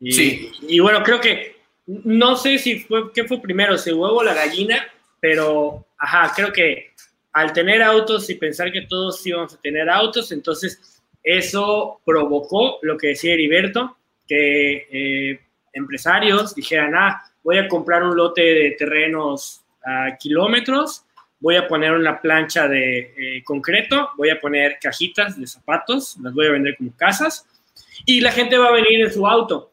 [0.00, 0.52] Y, sí.
[0.68, 1.56] Y bueno, creo que
[1.86, 4.86] no sé si fue qué fue primero, si el huevo o la gallina,
[5.20, 6.90] pero ajá, creo que
[7.32, 12.96] al tener autos y pensar que todos íbamos a tener autos, entonces eso provocó lo
[12.96, 13.96] que decía Heriberto,
[14.26, 15.40] que eh,
[15.72, 21.04] empresarios dijeran, ah, voy a comprar un lote de terrenos a kilómetros,
[21.38, 26.32] voy a poner una plancha de eh, concreto, voy a poner cajitas de zapatos, las
[26.32, 27.46] voy a vender como casas
[28.04, 29.70] y la gente va a venir en su auto.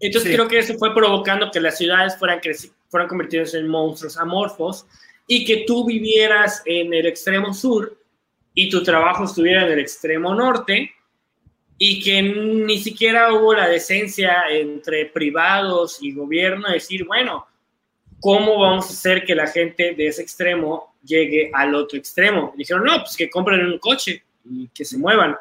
[0.00, 2.40] Entonces creo que eso fue provocando que las ciudades fueran,
[2.88, 4.86] fueran convirtiéndose en monstruos amorfos
[5.26, 7.98] y que tú vivieras en el extremo sur
[8.54, 10.92] y tu trabajo estuviera en el extremo norte
[11.78, 17.46] y que ni siquiera hubo la decencia entre privados y gobierno de decir, bueno,
[18.20, 22.52] ¿cómo vamos a hacer que la gente de ese extremo llegue al otro extremo?
[22.56, 25.36] dijeron, no, pues que compren un coche y que se muevan.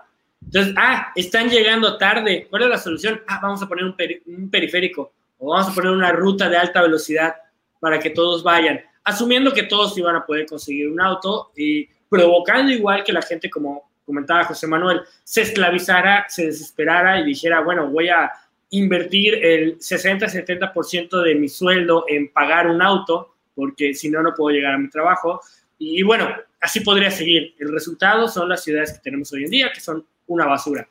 [0.46, 2.48] Entonces, ah, están llegando tarde.
[2.50, 3.22] ¿Cuál es la solución?
[3.28, 7.36] Ah, vamos a poner un, periférico o vamos a poner una ruta de alta velocidad
[7.80, 12.72] para que todos vayan, asumiendo que todos iban a poder conseguir un auto y provocando
[12.72, 17.88] igual que la gente, como comentaba José Manuel, se esclavizara, se desesperara y dijera, bueno,
[17.90, 18.32] voy a
[18.70, 24.56] invertir el 60-70% de mi sueldo en pagar un auto, porque si no, no puedo
[24.56, 25.42] llegar a mi trabajo.
[25.78, 27.54] Y bueno, así podría seguir.
[27.60, 30.88] El resultado son las ciudades que tenemos hoy en día, que son una basura.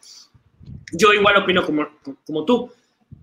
[0.93, 1.87] Yo igual opino como,
[2.27, 2.71] como tú.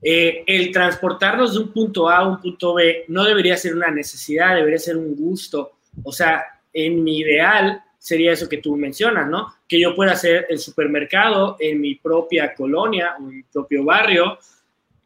[0.02, 3.90] Eh, el transportarnos de un punto A a un punto B no debería ser una
[3.90, 5.74] necesidad, debería ser un gusto.
[6.04, 9.48] O sea, en mi ideal sería eso que tú mencionas, ¿no?
[9.68, 14.38] Que yo pueda hacer el supermercado en mi propia colonia o en mi propio barrio,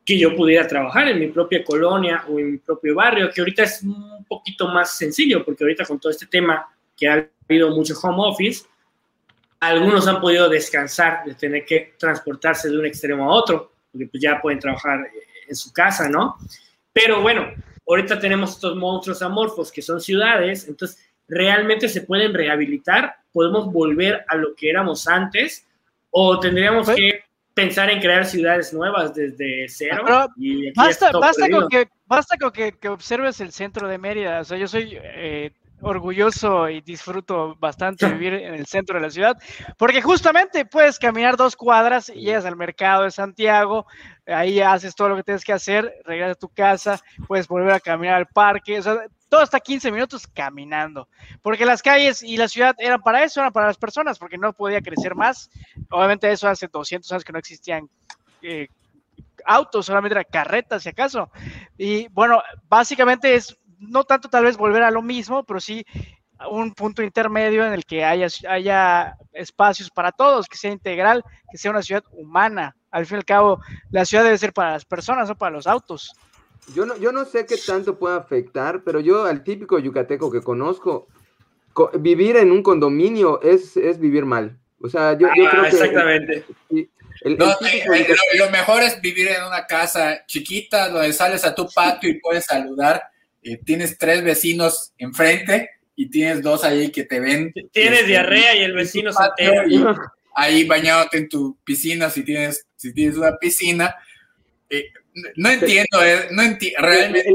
[0.03, 3.63] que yo pudiera trabajar en mi propia colonia o en mi propio barrio, que ahorita
[3.63, 6.65] es un poquito más sencillo, porque ahorita con todo este tema
[6.95, 8.65] que ha habido mucho home office,
[9.59, 14.21] algunos han podido descansar de tener que transportarse de un extremo a otro, porque pues
[14.21, 15.07] ya pueden trabajar
[15.47, 16.37] en su casa, ¿no?
[16.93, 17.47] Pero bueno,
[17.87, 24.25] ahorita tenemos estos monstruos amorfos que son ciudades, entonces realmente se pueden rehabilitar, podemos volver
[24.27, 25.65] a lo que éramos antes,
[26.09, 27.23] o tendríamos pues que
[27.53, 30.03] pensar en crear ciudades nuevas desde cero.
[30.75, 34.41] basta, basta, con, que, basta con que, observes el centro de Mérida.
[34.41, 35.51] O sea, yo soy eh,
[35.81, 39.37] orgulloso y disfruto bastante vivir en el centro de la ciudad,
[39.77, 43.85] porque justamente puedes caminar dos cuadras y llegas al mercado de Santiago,
[44.25, 47.79] ahí haces todo lo que tienes que hacer, regresas a tu casa, puedes volver a
[47.79, 48.97] caminar al parque, o sea,
[49.29, 51.09] todo hasta 15 minutos caminando,
[51.41, 54.53] porque las calles y la ciudad eran para eso, eran para las personas, porque no
[54.53, 55.49] podía crecer más.
[55.89, 57.89] Obviamente eso hace 200 años que no existían
[58.41, 58.67] eh,
[59.45, 61.29] autos, solamente eran carretas, si acaso.
[61.77, 65.85] Y bueno, básicamente es no tanto tal vez volver a lo mismo, pero sí
[66.51, 71.57] un punto intermedio en el que haya, haya espacios para todos, que sea integral, que
[71.57, 72.75] sea una ciudad humana.
[72.91, 73.59] Al fin y al cabo,
[73.91, 76.13] la ciudad debe ser para las personas, no para los autos.
[76.75, 80.41] Yo no, yo no sé qué tanto puede afectar, pero yo al típico yucateco que
[80.41, 81.07] conozco,
[81.99, 84.57] vivir en un condominio es, es vivir mal.
[84.81, 85.69] O sea, yo, yo creo que...
[85.69, 86.45] Exactamente.
[87.23, 92.45] lo, mejor es vivir en una casa chiquita donde sales a tu patio y puedes
[92.45, 93.01] saludar.
[93.47, 97.53] Eh, tienes tres vecinos enfrente y tienes dos ahí que te ven.
[97.71, 99.19] Tienes este, diarrea y el vecino se
[100.35, 103.95] Ahí bañándote en tu piscina si tienes, si tienes una piscina.
[104.69, 104.91] Eh,
[105.37, 107.33] no entiendo, eh, no entiendo, realmente.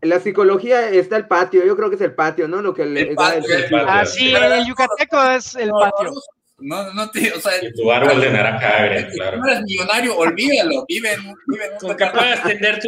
[0.00, 2.62] En la, psicología está el patio, yo creo que es el patio, ¿no?
[2.62, 3.44] Lo que le da el,
[3.86, 6.14] Ah, sí, el yucateco es el patio.
[6.60, 9.38] No, no te, o sea, tu árbol de naranja claro.
[9.38, 12.80] No eres millonario, olvídalo, vive en, vive en Con que puedas tender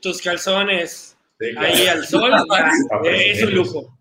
[0.00, 1.13] tus calzones
[1.58, 2.32] ahí al sol,
[3.04, 3.98] es un lujo.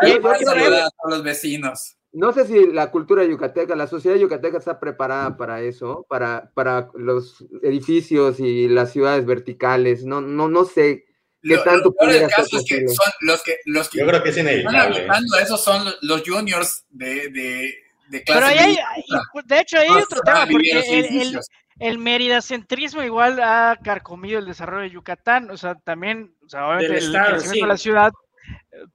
[0.00, 5.60] A los vecinos no sé si la cultura yucateca, la sociedad yucateca está preparada para
[5.62, 10.04] eso, para, para los edificios y las ciudades verticales.
[10.04, 11.06] No, no, no sé
[11.42, 12.28] qué tanto puede ser
[12.66, 15.06] que son los que, los que Yo creo que es inevitable.
[15.06, 15.08] ¿eh?
[15.42, 17.74] Esos son los juniors de, de,
[18.08, 18.40] de clase.
[18.40, 18.78] Pero hay,
[19.44, 21.40] de hecho, hay otro tema, porque el, el,
[21.98, 25.50] meridacentrismo igual ha carcomido el desarrollo de Yucatán.
[25.50, 28.12] O sea, también, o sea, obviamente el, crecimiento de la ciudad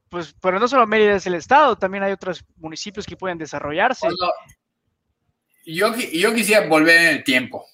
[0.09, 4.07] pues, pero no solo Mérida es el estado, también hay otros municipios que pueden desarrollarse.
[5.65, 7.65] yo, yo quisiera volver en el tiempo.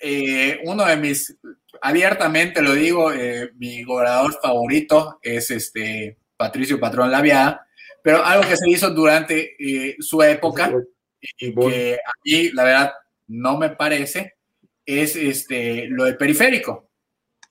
[0.00, 1.36] Eh, uno de mis,
[1.82, 7.66] abiertamente lo digo, eh, mi gobernador favorito es este Patricio Patrón Laviada,
[8.02, 10.72] pero algo que se hizo durante eh, su época,
[11.20, 12.92] y que a mí la verdad
[13.28, 14.34] no me parece,
[14.84, 16.90] es este, lo del periférico.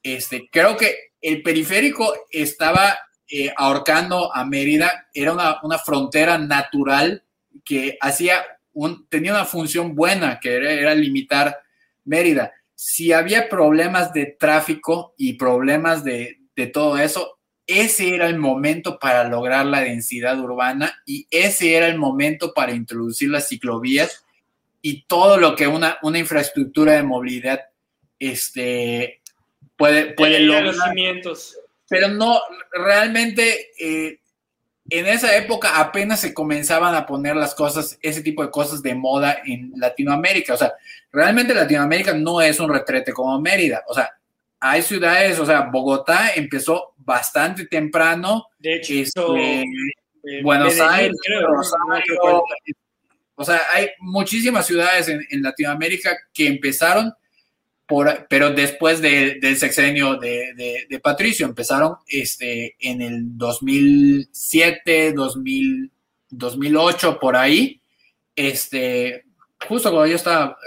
[0.04, 2.98] Este, creo que el periférico estaba
[3.30, 7.24] eh, ahorcando a Mérida era una, una, frontera natural
[7.66, 8.42] que hacía
[8.72, 11.58] un, tenía una función buena, que era, limitar
[12.06, 12.54] Mérida.
[12.74, 18.98] Si había problemas de tráfico y problemas de, de todo eso, ese era el momento
[18.98, 24.24] para lograr la densidad urbana y ese era el momento para introducir las ciclovías
[24.82, 27.62] y todo lo que una, una infraestructura de movilidad
[28.20, 29.22] este,
[29.76, 30.76] puede, puede lograr
[31.90, 32.42] pero no,
[32.72, 34.20] realmente eh,
[34.90, 38.96] en esa época apenas se comenzaban a poner las cosas, ese tipo de cosas de
[38.96, 40.54] moda en Latinoamérica.
[40.54, 40.74] O sea,
[41.12, 43.84] realmente Latinoamérica no es un retrete como Mérida.
[43.88, 44.12] O sea,
[44.60, 48.48] hay ciudades, o sea, Bogotá empezó bastante temprano.
[48.60, 51.16] De hecho, este, eh, Buenos Aires,
[53.38, 57.14] o sea, hay muchísimas ciudades en, en Latinoamérica que empezaron
[58.30, 65.92] pero después del sexenio de, Patricio, empezaron este, en el 2007, 2000,
[66.30, 67.82] 2008, por ahí,
[68.36, 69.24] este,
[69.68, 70.58] justo cuando yo estaba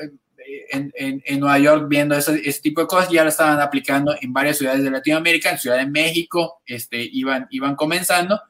[0.72, 4.56] eh, en, Nueva York viendo ese, tipo de cosas, ya lo estaban aplicando en varias
[4.56, 8.40] ciudades de Latinoamérica, en Ciudad de México, este, iban, iban comenzando,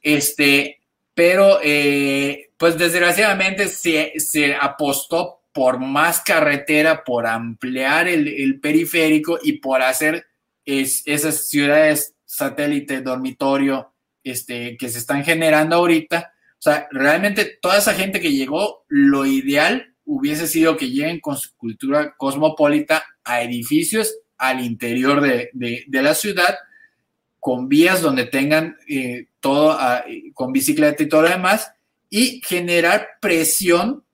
[0.00, 0.80] este,
[1.12, 9.40] pero eh, pues desgraciadamente se, se, apostó por más carretera, por ampliar el, el periférico
[9.42, 10.26] y por hacer
[10.64, 16.34] es, esas ciudades satélite, dormitorio, este, que se están generando ahorita.
[16.52, 21.36] O sea, realmente toda esa gente que llegó, lo ideal hubiese sido que lleguen con
[21.36, 26.56] su cultura cosmopolita a edificios al interior de, de, la ciudad,
[27.40, 31.72] con vías donde tengan eh, todo, ah, con bicicleta y todo lo demás,
[32.14, 34.04] y generar presión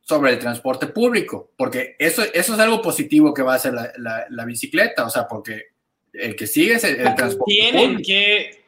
[0.00, 3.92] sobre el transporte público, porque eso, eso es algo positivo que va a hacer la,
[3.98, 5.64] la, la bicicleta, o sea, porque
[6.12, 8.06] el que sigue es el, el transporte tienen público.
[8.06, 8.64] que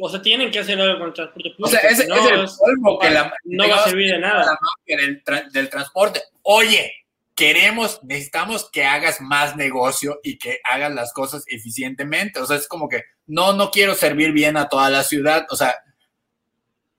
[0.00, 2.26] o sea tienen que hacer algo con el transporte público O sea, ese, no, es
[2.28, 5.68] el polvo que la, no va a servir de nada la mafia del, tra del
[5.68, 6.20] transporte.
[6.42, 6.92] Oye,
[7.36, 12.40] queremos, necesitamos que hagas más negocio y que hagas las cosas eficientemente.
[12.40, 15.46] O sea, es como que no, no quiero servir bien a toda la ciudad.
[15.50, 15.76] O sea,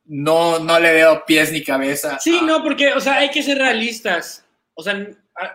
[0.09, 2.19] no, no le veo pies ni cabeza.
[2.19, 2.41] Sí, a...
[2.41, 4.43] no, porque, o sea, hay que ser realistas.
[4.73, 5.07] O sea,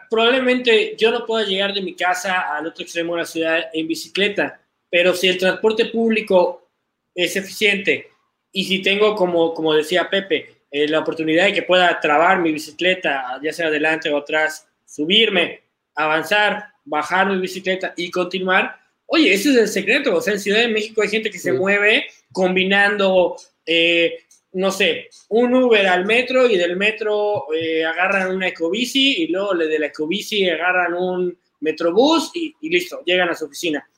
[0.08, 3.88] probablemente yo no pueda llegar de mi casa al otro extremo de la ciudad en
[3.88, 6.70] bicicleta, pero si el transporte público
[7.14, 8.08] es eficiente
[8.52, 12.52] y si tengo, como, como decía Pepe, eh, la oportunidad de que pueda trabar mi
[12.52, 15.62] bicicleta, ya sea adelante o atrás, subirme,
[15.96, 20.14] avanzar, bajar mi bicicleta y continuar, oye, ese es el secreto.
[20.14, 23.36] O sea, en Ciudad de México hay gente que se mueve combinando
[23.66, 24.23] eh,
[24.54, 29.54] no sé, un Uber al metro y del metro eh, agarran una ecobici y luego
[29.54, 33.88] de la ecobici agarran un metrobús y, y, listo, llegan a su oficina.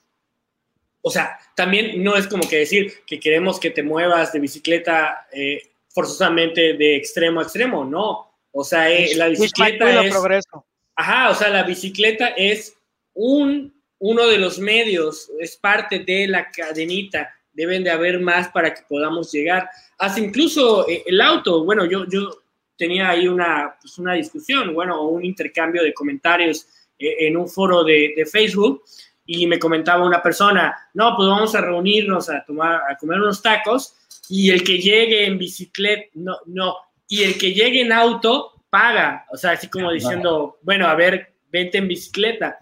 [1.01, 5.27] O sea, también no es como que decir que queremos que te muevas de bicicleta
[5.31, 8.31] eh, forzosamente de extremo a extremo, no.
[8.51, 10.11] O sea, eh, la bicicleta es...
[10.11, 10.65] Progreso.
[10.95, 12.75] Ajá, o sea, la bicicleta es
[13.13, 18.71] un, uno de los medios, es parte de la cadenita deben de haber más para
[18.71, 19.67] que podamos llegar.
[19.97, 22.43] Hasta incluso eh, el auto, bueno, yo, yo
[22.77, 26.67] tenía ahí una, pues una discusión, bueno, un intercambio de comentarios
[26.99, 28.83] eh, en un foro de, de, Facebook
[29.25, 33.41] y me comentaba una persona, no, pues vamos a reunirnos a tomar, a comer unos
[33.41, 33.95] tacos
[34.29, 36.75] y el que llegue en bicicleta, no, no,
[37.07, 41.33] y el que llegue en auto paga, o sea, así como diciendo, bueno, a ver,
[41.51, 42.59] vente en bicicleta.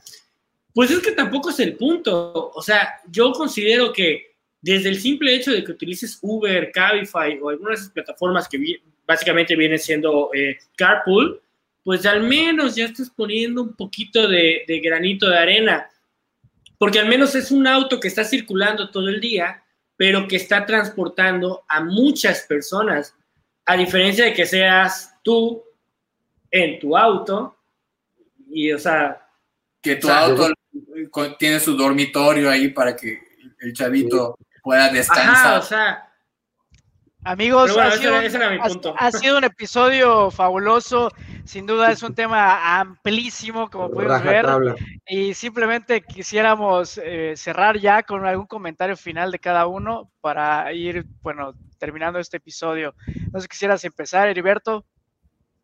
[0.74, 4.35] Pues es que tampoco es el punto, o sea, yo considero que
[4.66, 8.58] desde el simple hecho de que utilices Uber, Cabify o algunas de esas plataformas que
[8.58, 11.40] vi, básicamente vienen siendo eh, carpool,
[11.84, 15.88] pues al menos ya estás poniendo un poquito de, de, granito de arena,
[16.80, 19.64] porque al menos es un auto que está circulando todo el día,
[19.98, 23.14] pero que está transportando a muchas personas,
[23.68, 25.64] a diferencia de que seas tú
[26.50, 27.56] en tu auto,
[28.50, 29.30] y o sea...
[29.80, 31.36] Que tu o sea, auto yo...
[31.38, 33.20] tiene su dormitorio ahí para que
[33.60, 34.36] el chavito
[34.66, 35.30] pueda descansar.
[35.30, 36.02] Ajá, o sea.
[37.24, 38.96] Amigos, bueno, ha, ese sido, era, ese era mi punto.
[38.98, 41.12] Ha, ha, sido un episodio fabuloso.
[41.44, 44.46] Sin duda es un tema amplísimo, como pudimos ver.
[44.46, 44.76] Tabla.
[45.08, 51.06] Y simplemente quisiéramos eh, cerrar ya con algún comentario final de cada uno para ir,
[51.22, 52.96] bueno, terminando este episodio.
[53.32, 54.86] No sé si quisieras empezar, Heriberto.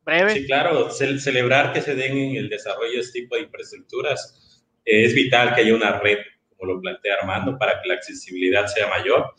[0.04, 0.34] Breve.
[0.34, 0.90] Sí, claro.
[0.92, 4.64] Ce celebrar que se den en el desarrollo de este tipo de infraestructuras.
[4.86, 6.18] Eh, es vital que haya una red
[6.62, 9.34] como lo plantea Armando, para que la accesibilidad sea mayor.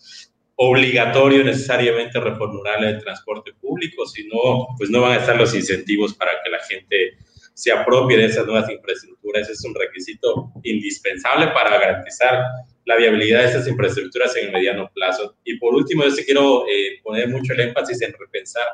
[0.56, 6.14] Obligatorio necesariamente reformular el transporte público, si no, pues no van a estar los incentivos
[6.14, 7.16] para que la gente
[7.54, 9.48] se apropie de esas nuevas infraestructuras.
[9.48, 12.44] Es un requisito indispensable para garantizar
[12.84, 15.36] la viabilidad de estas infraestructuras en el mediano plazo.
[15.44, 18.66] Y por último, yo sí quiero eh, poner mucho el énfasis en repensar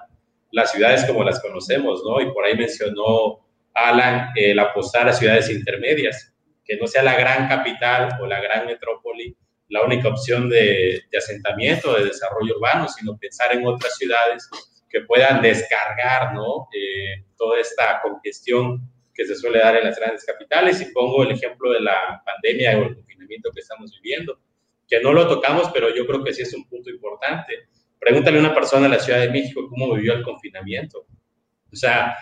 [0.50, 2.20] las ciudades como las conocemos, ¿no?
[2.20, 6.32] Y por ahí mencionó Alan el apostar a ciudades intermedias
[6.68, 9.36] que no sea la gran capital o la gran metrópoli
[9.70, 14.48] la única opción de, de asentamiento, de desarrollo urbano, sino pensar en otras ciudades
[14.88, 16.68] que puedan descargar ¿no?
[16.72, 18.80] Eh, toda esta congestión
[19.14, 20.80] que se suele dar en las grandes capitales.
[20.80, 24.40] Y pongo el ejemplo de la pandemia o el confinamiento que estamos viviendo,
[24.86, 27.68] que no lo tocamos, pero yo creo que sí es un punto importante.
[27.98, 31.06] Pregúntale a una persona en la Ciudad de México cómo vivió el confinamiento.
[31.70, 32.16] O sea,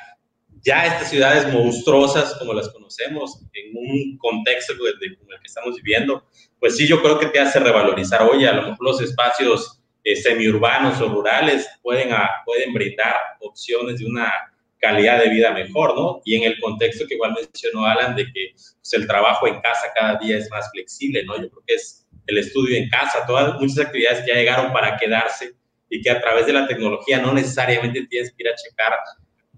[0.67, 6.27] ya estas ciudades monstruosas como las conocemos, en un contexto como el que estamos viviendo,
[6.59, 10.17] pues sí, yo creo que te hace revalorizar, oye, a lo mejor los espacios eh,
[10.17, 14.33] semiurbanos o rurales pueden, a, pueden brindar opciones de una
[14.79, 16.21] calidad de vida mejor, ¿no?
[16.25, 19.93] Y en el contexto que igual mencionó Alan, de que pues, el trabajo en casa
[19.95, 21.37] cada día es más flexible, ¿no?
[21.37, 24.97] Yo creo que es el estudio en casa, todas muchas actividades que ya llegaron para
[24.97, 25.55] quedarse
[25.89, 28.93] y que a través de la tecnología no necesariamente tienes que ir a checar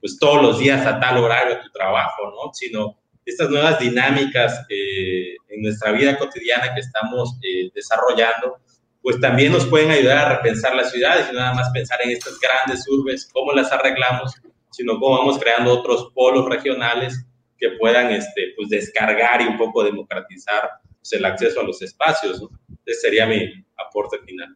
[0.00, 2.52] pues todos los días a tal horario tu trabajo, ¿no?
[2.52, 8.58] Sino estas nuevas dinámicas eh, en nuestra vida cotidiana que estamos eh, desarrollando,
[9.02, 12.10] pues también nos pueden ayudar a repensar las ciudades y no nada más pensar en
[12.10, 14.34] estas grandes urbes, cómo las arreglamos,
[14.70, 17.24] sino cómo vamos creando otros polos regionales
[17.58, 22.42] que puedan este, pues, descargar y un poco democratizar pues, el acceso a los espacios.
[22.86, 24.48] Ese sería mi aporte final.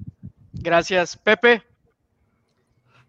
[0.53, 1.72] Gracias, Pepe.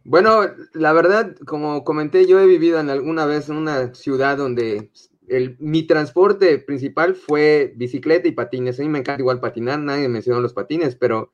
[0.06, 0.42] Bueno,
[0.74, 4.92] la verdad, como comenté, yo he vivido en alguna vez en una ciudad donde
[5.28, 8.80] el, mi transporte principal fue bicicleta y patines.
[8.80, 11.32] A mí me encanta igual patinar, nadie mencionó los patines, pero...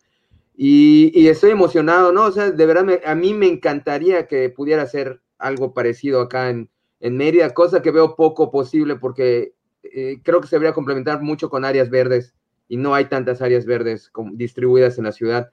[0.61, 2.25] Y, y estoy emocionado, ¿no?
[2.25, 6.69] O sea, de verdad, a mí me encantaría que pudiera hacer algo parecido acá en,
[6.99, 11.49] en Mérida, cosa que veo poco posible porque eh, creo que se debería complementar mucho
[11.49, 12.35] con áreas verdes
[12.67, 15.49] y no hay tantas áreas verdes distribuidas en la ciudad.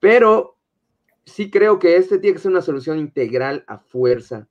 [0.00, 0.58] Pero
[1.24, 4.48] sí creo que este tiene que ser una solución integral a fuerza.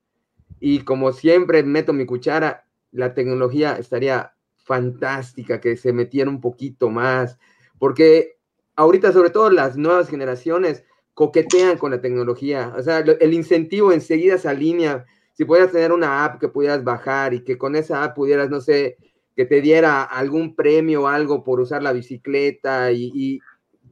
[0.59, 6.89] Y como siempre meto mi cuchara, la tecnología estaría fantástica que se metiera un poquito
[6.89, 7.37] más,
[7.79, 8.37] porque
[8.75, 14.37] ahorita sobre todo las nuevas generaciones coquetean con la tecnología, o sea, el incentivo enseguida
[14.37, 18.15] se alinea, si pudieras tener una app que pudieras bajar y que con esa app
[18.15, 18.97] pudieras, no sé,
[19.35, 23.39] que te diera algún premio o algo por usar la bicicleta y, y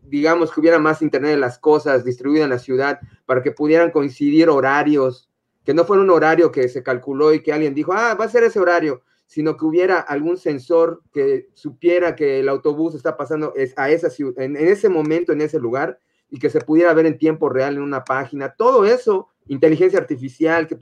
[0.10, 3.91] digamos que hubiera más Internet de las cosas distribuido en la ciudad para que pudieran
[3.91, 5.30] coincidir horarios,
[5.64, 8.30] que no fuera un horario que se calculó y que alguien dijo, ah, va a
[8.30, 13.53] ser ese horario, sino que hubiera algún sensor que supiera que el autobús está pasando
[13.77, 15.99] a esa en, ese momento, en ese lugar,
[16.31, 18.56] y que se pudiera ver en tiempo real en una página.
[18.57, 20.77] Todo eso, inteligencia artificial, que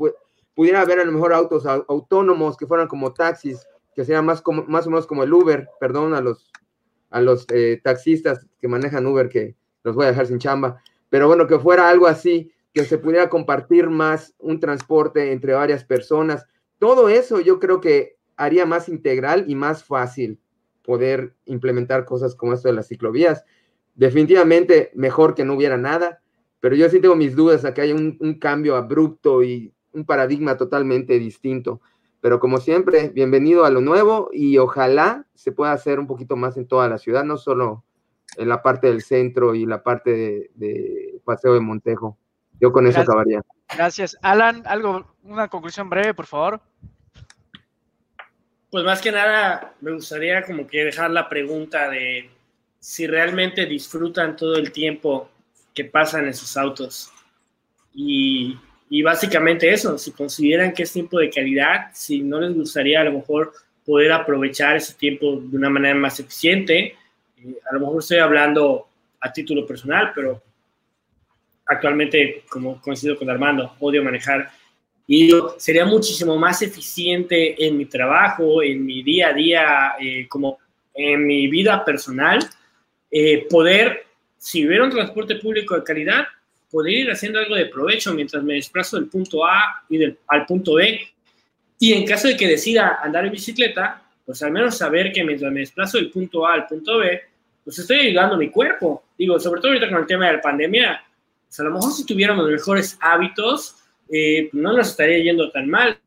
[0.56, 4.64] pudiera haber a lo mejor autos autónomos que fueran como taxis, que sean más, como,
[4.64, 6.52] más o menos como el Uber, perdón a los
[7.10, 11.28] a los eh, taxistas que manejan Uber, que los voy a dejar sin chamba, pero
[11.28, 16.46] bueno, que fuera algo así, que se pudiera compartir más un transporte entre varias personas.
[16.80, 20.40] Todo eso yo creo que haría más integral y más fácil
[20.84, 23.44] poder implementar cosas como esto de las ciclovías.
[23.96, 26.22] Definitivamente mejor que no hubiera nada,
[26.60, 30.06] pero yo sí tengo mis dudas a que haya un, un cambio abrupto y un
[30.06, 31.82] paradigma totalmente distinto.
[32.22, 36.58] Pero como siempre, bienvenido a lo nuevo y ojalá se pueda hacer un poquito más
[36.58, 37.84] en toda la ciudad, no solo
[38.38, 42.18] en la parte del centro y la parte de, Paseo de Montejo.
[42.60, 43.42] Yo con eso acabaría.
[43.76, 44.18] Gracias.
[44.22, 46.62] Alan, algo, una conclusión breve, por favor.
[48.72, 52.30] Pues más que nada, me gustaría como que dejar la pregunta de
[52.80, 55.30] si realmente disfrutan todo el tiempo
[55.74, 57.12] que pasan en sus autos.
[57.94, 58.58] Y
[58.90, 63.04] y básicamente eso, si consideran que es tiempo de calidad, si no les gustaría a
[63.04, 63.52] lo mejor
[63.86, 66.96] poder aprovechar ese tiempo de una manera más eficiente,
[67.38, 68.88] eh, a lo mejor estoy hablando
[69.20, 70.42] a título personal, pero
[71.66, 74.50] actualmente, como coincido con Armando, odio manejar.
[75.06, 80.60] Y sería muchísimo más eficiente en mi trabajo, en mi día a día, eh, como
[80.94, 82.40] en mi vida personal,
[83.12, 84.06] eh, poder,
[84.38, 86.26] si hubiera un transporte público de calidad,
[86.70, 90.46] poder ir haciendo algo de provecho mientras me desplazo del punto A y del, al
[90.46, 91.00] punto B.
[91.80, 95.52] Y en caso de que decida andar en bicicleta, pues al menos saber que mientras
[95.52, 97.22] me desplazo del punto A al punto B,
[97.64, 99.04] pues estoy ayudando a mi cuerpo.
[99.18, 101.04] Digo, sobre todo ahorita con el tema de la pandemia,
[101.48, 103.76] pues a lo mejor si tuviéramos mejores hábitos,
[104.10, 105.98] eh, no nos estaría yendo tan mal.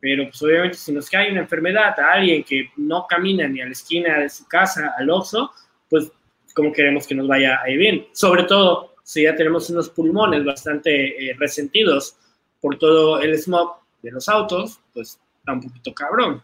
[0.00, 3.66] Pero pues obviamente si nos cae una enfermedad a alguien que no camina ni a
[3.66, 5.50] la esquina de su casa, al oxo,
[5.88, 6.10] pues
[6.54, 8.06] como queremos que nos vaya ahí bien.
[8.12, 12.16] Sobre todo si ya tenemos unos pulmones bastante eh, resentidos
[12.60, 16.42] por todo el smog de los autos, pues está un poquito cabrón.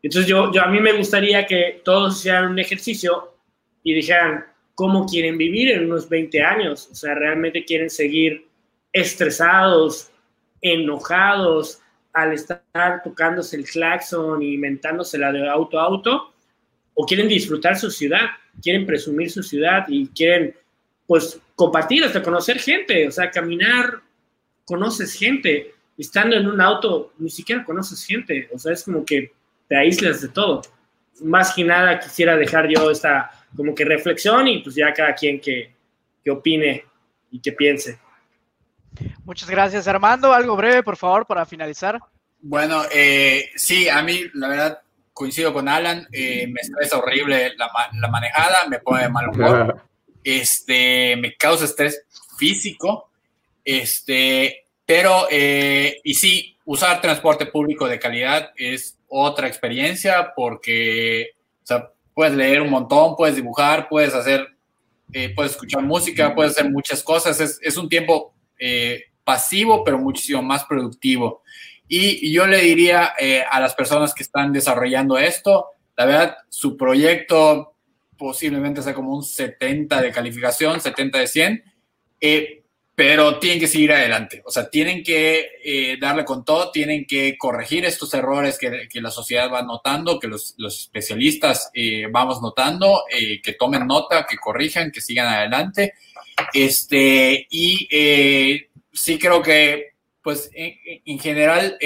[0.00, 3.34] Entonces yo, yo a mí me gustaría que todos hicieran un ejercicio
[3.82, 4.44] y dijeran
[4.76, 8.46] cómo quieren vivir en unos 20 años, o sea, realmente quieren seguir
[8.92, 10.12] estresados,
[10.60, 11.80] enojados
[12.12, 16.32] al estar tocándose el claxon y la de auto a auto,
[16.94, 18.26] o quieren disfrutar su ciudad,
[18.62, 20.54] quieren presumir su ciudad y quieren
[21.06, 24.00] pues compartir, hasta conocer gente, o sea, caminar,
[24.64, 29.32] conoces gente, estando en un auto, ni siquiera conoces gente, o sea, es como que
[29.68, 30.62] te aíslas de todo.
[31.22, 35.40] Más que nada quisiera dejar yo esta como que reflexión y pues ya cada quien
[35.40, 35.72] que,
[36.22, 36.84] que opine
[37.30, 37.98] y que piense.
[39.24, 40.32] Muchas gracias, Armando.
[40.32, 41.98] Algo breve, por favor, para finalizar.
[42.40, 47.70] Bueno, eh, sí, a mí la verdad coincido con Alan, eh, me estresa horrible la,
[47.98, 49.82] la, manejada, me pone de mal humor.
[50.26, 52.04] este, me causa estrés
[52.36, 53.10] físico,
[53.64, 61.30] este, pero, eh, y sí, usar transporte público de calidad es otra experiencia porque,
[61.62, 64.48] o sea, puedes leer un montón, puedes dibujar, puedes hacer,
[65.12, 69.96] eh, puedes escuchar música, puedes hacer muchas cosas, es, es un tiempo eh, pasivo, pero
[69.96, 71.42] muchísimo más productivo.
[71.86, 73.14] Y, y yo le diría
[73.48, 75.66] a las personas que están desarrollando esto,
[75.96, 77.75] la verdad, su proyecto
[78.16, 81.64] posiblemente sea como un 70 de calificación, 70 de 100,
[82.20, 82.62] eh,
[82.94, 87.36] pero tienen que seguir adelante, o sea, tienen que eh, darle con todo, tienen que
[87.36, 92.40] corregir estos errores que, que la sociedad va notando, que los, los especialistas eh, vamos
[92.40, 95.92] notando, que tomen nota, que corrijan, que sigan adelante.
[96.54, 97.86] Este, y
[98.92, 99.90] sí creo que,
[100.22, 100.72] pues, en,
[101.04, 101.78] en general,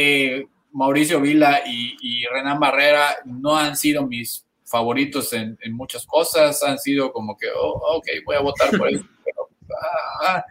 [0.73, 6.63] Mauricio Vila y, y, Renan Barrera no han sido mis favoritos en, en, muchas cosas,
[6.63, 9.05] han sido como que, oh, ok, voy a votar por eso.
[9.25, 9.49] pero,
[10.23, 10.45] ah,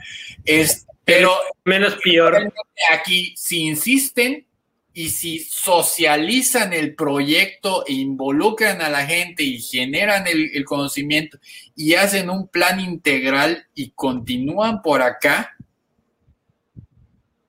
[0.43, 1.31] es, pero
[1.63, 2.51] menos peor.
[2.91, 4.45] Aquí, si insisten
[4.93, 11.37] y si socializan el proyecto e involucran a la gente y generan el, el conocimiento
[11.75, 15.55] y hacen un plan integral y continúan por acá,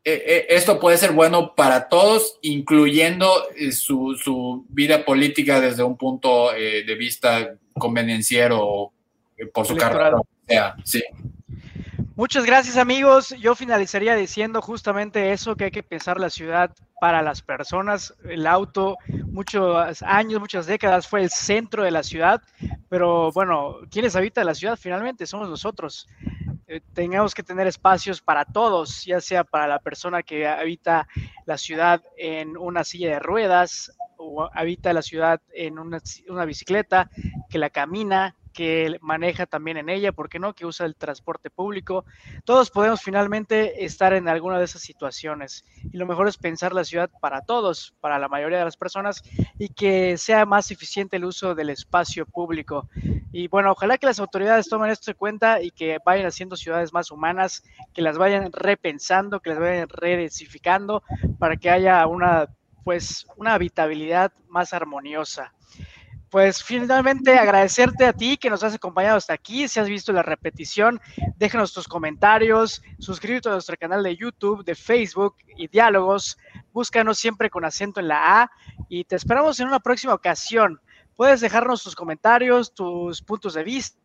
[0.02, 5.82] eh, eh, esto puede ser bueno para todos, incluyendo eh, su, su vida política desde
[5.82, 8.92] un punto de vista convenenciero
[9.52, 10.16] por su carrera.
[10.84, 11.02] sí.
[12.20, 13.30] Muchas gracias amigos.
[13.40, 16.70] Yo finalizaría diciendo justamente eso, que hay que pensar la ciudad
[17.00, 18.14] para las personas.
[18.28, 18.98] El auto,
[19.28, 22.42] muchos años, muchas décadas fue el centro de la ciudad,
[22.90, 24.78] pero bueno, ¿quiénes habitan la ciudad?
[24.78, 26.08] Finalmente somos nosotros.
[26.66, 31.08] Eh, tengamos que tener espacios para todos, ya sea para la persona que habita
[31.46, 37.08] la ciudad en una silla de ruedas o habita la ciudad en una bicicleta,
[37.48, 40.54] que la camina, que maneja también en ella, ¿por qué no?
[40.54, 42.04] Que usa el transporte público.
[42.44, 45.64] Todos podemos finalmente estar en alguna de esas situaciones.
[45.92, 49.22] Y lo mejor es pensar la ciudad para todos, para la mayoría de las personas,
[49.58, 52.88] y que sea más eficiente el uso del espacio público.
[53.32, 56.92] Y bueno, ojalá que las autoridades tomen esto en cuenta y que vayan haciendo ciudades
[56.92, 57.62] más humanas,
[57.94, 61.02] que las vayan repensando, que las vayan redensificando,
[61.38, 62.48] para que haya una
[62.82, 65.52] pues una habitabilidad más armoniosa
[66.30, 69.66] pues finalmente agradecerte a ti que nos has acompañado hasta aquí.
[69.66, 71.00] Si has visto la repetición,
[71.36, 76.38] déjanos tus comentarios, suscríbete a nuestro canal de YouTube, de Facebook y Diálogos.
[76.72, 78.50] Búscanos siempre con acento en la A
[78.88, 80.80] y te esperamos en una próxima ocasión.
[81.16, 83.98] Puedes dejarnos tus comentarios, tus puntos de vista,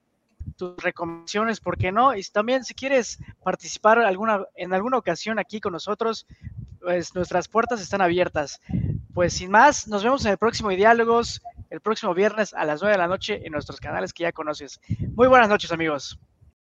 [0.58, 2.16] tus recomendaciones, ¿por qué no?
[2.16, 6.26] Y también si quieres participar alguna, en alguna ocasión aquí con nosotros,
[6.82, 8.60] pues nuestras puertas están abiertas.
[9.14, 11.42] Pues sin más, nos vemos en el próximo Diálogos
[11.76, 14.80] el próximo viernes a las 9 de la noche en nuestros canales que ya conoces.
[15.14, 16.18] Muy buenas noches, amigos.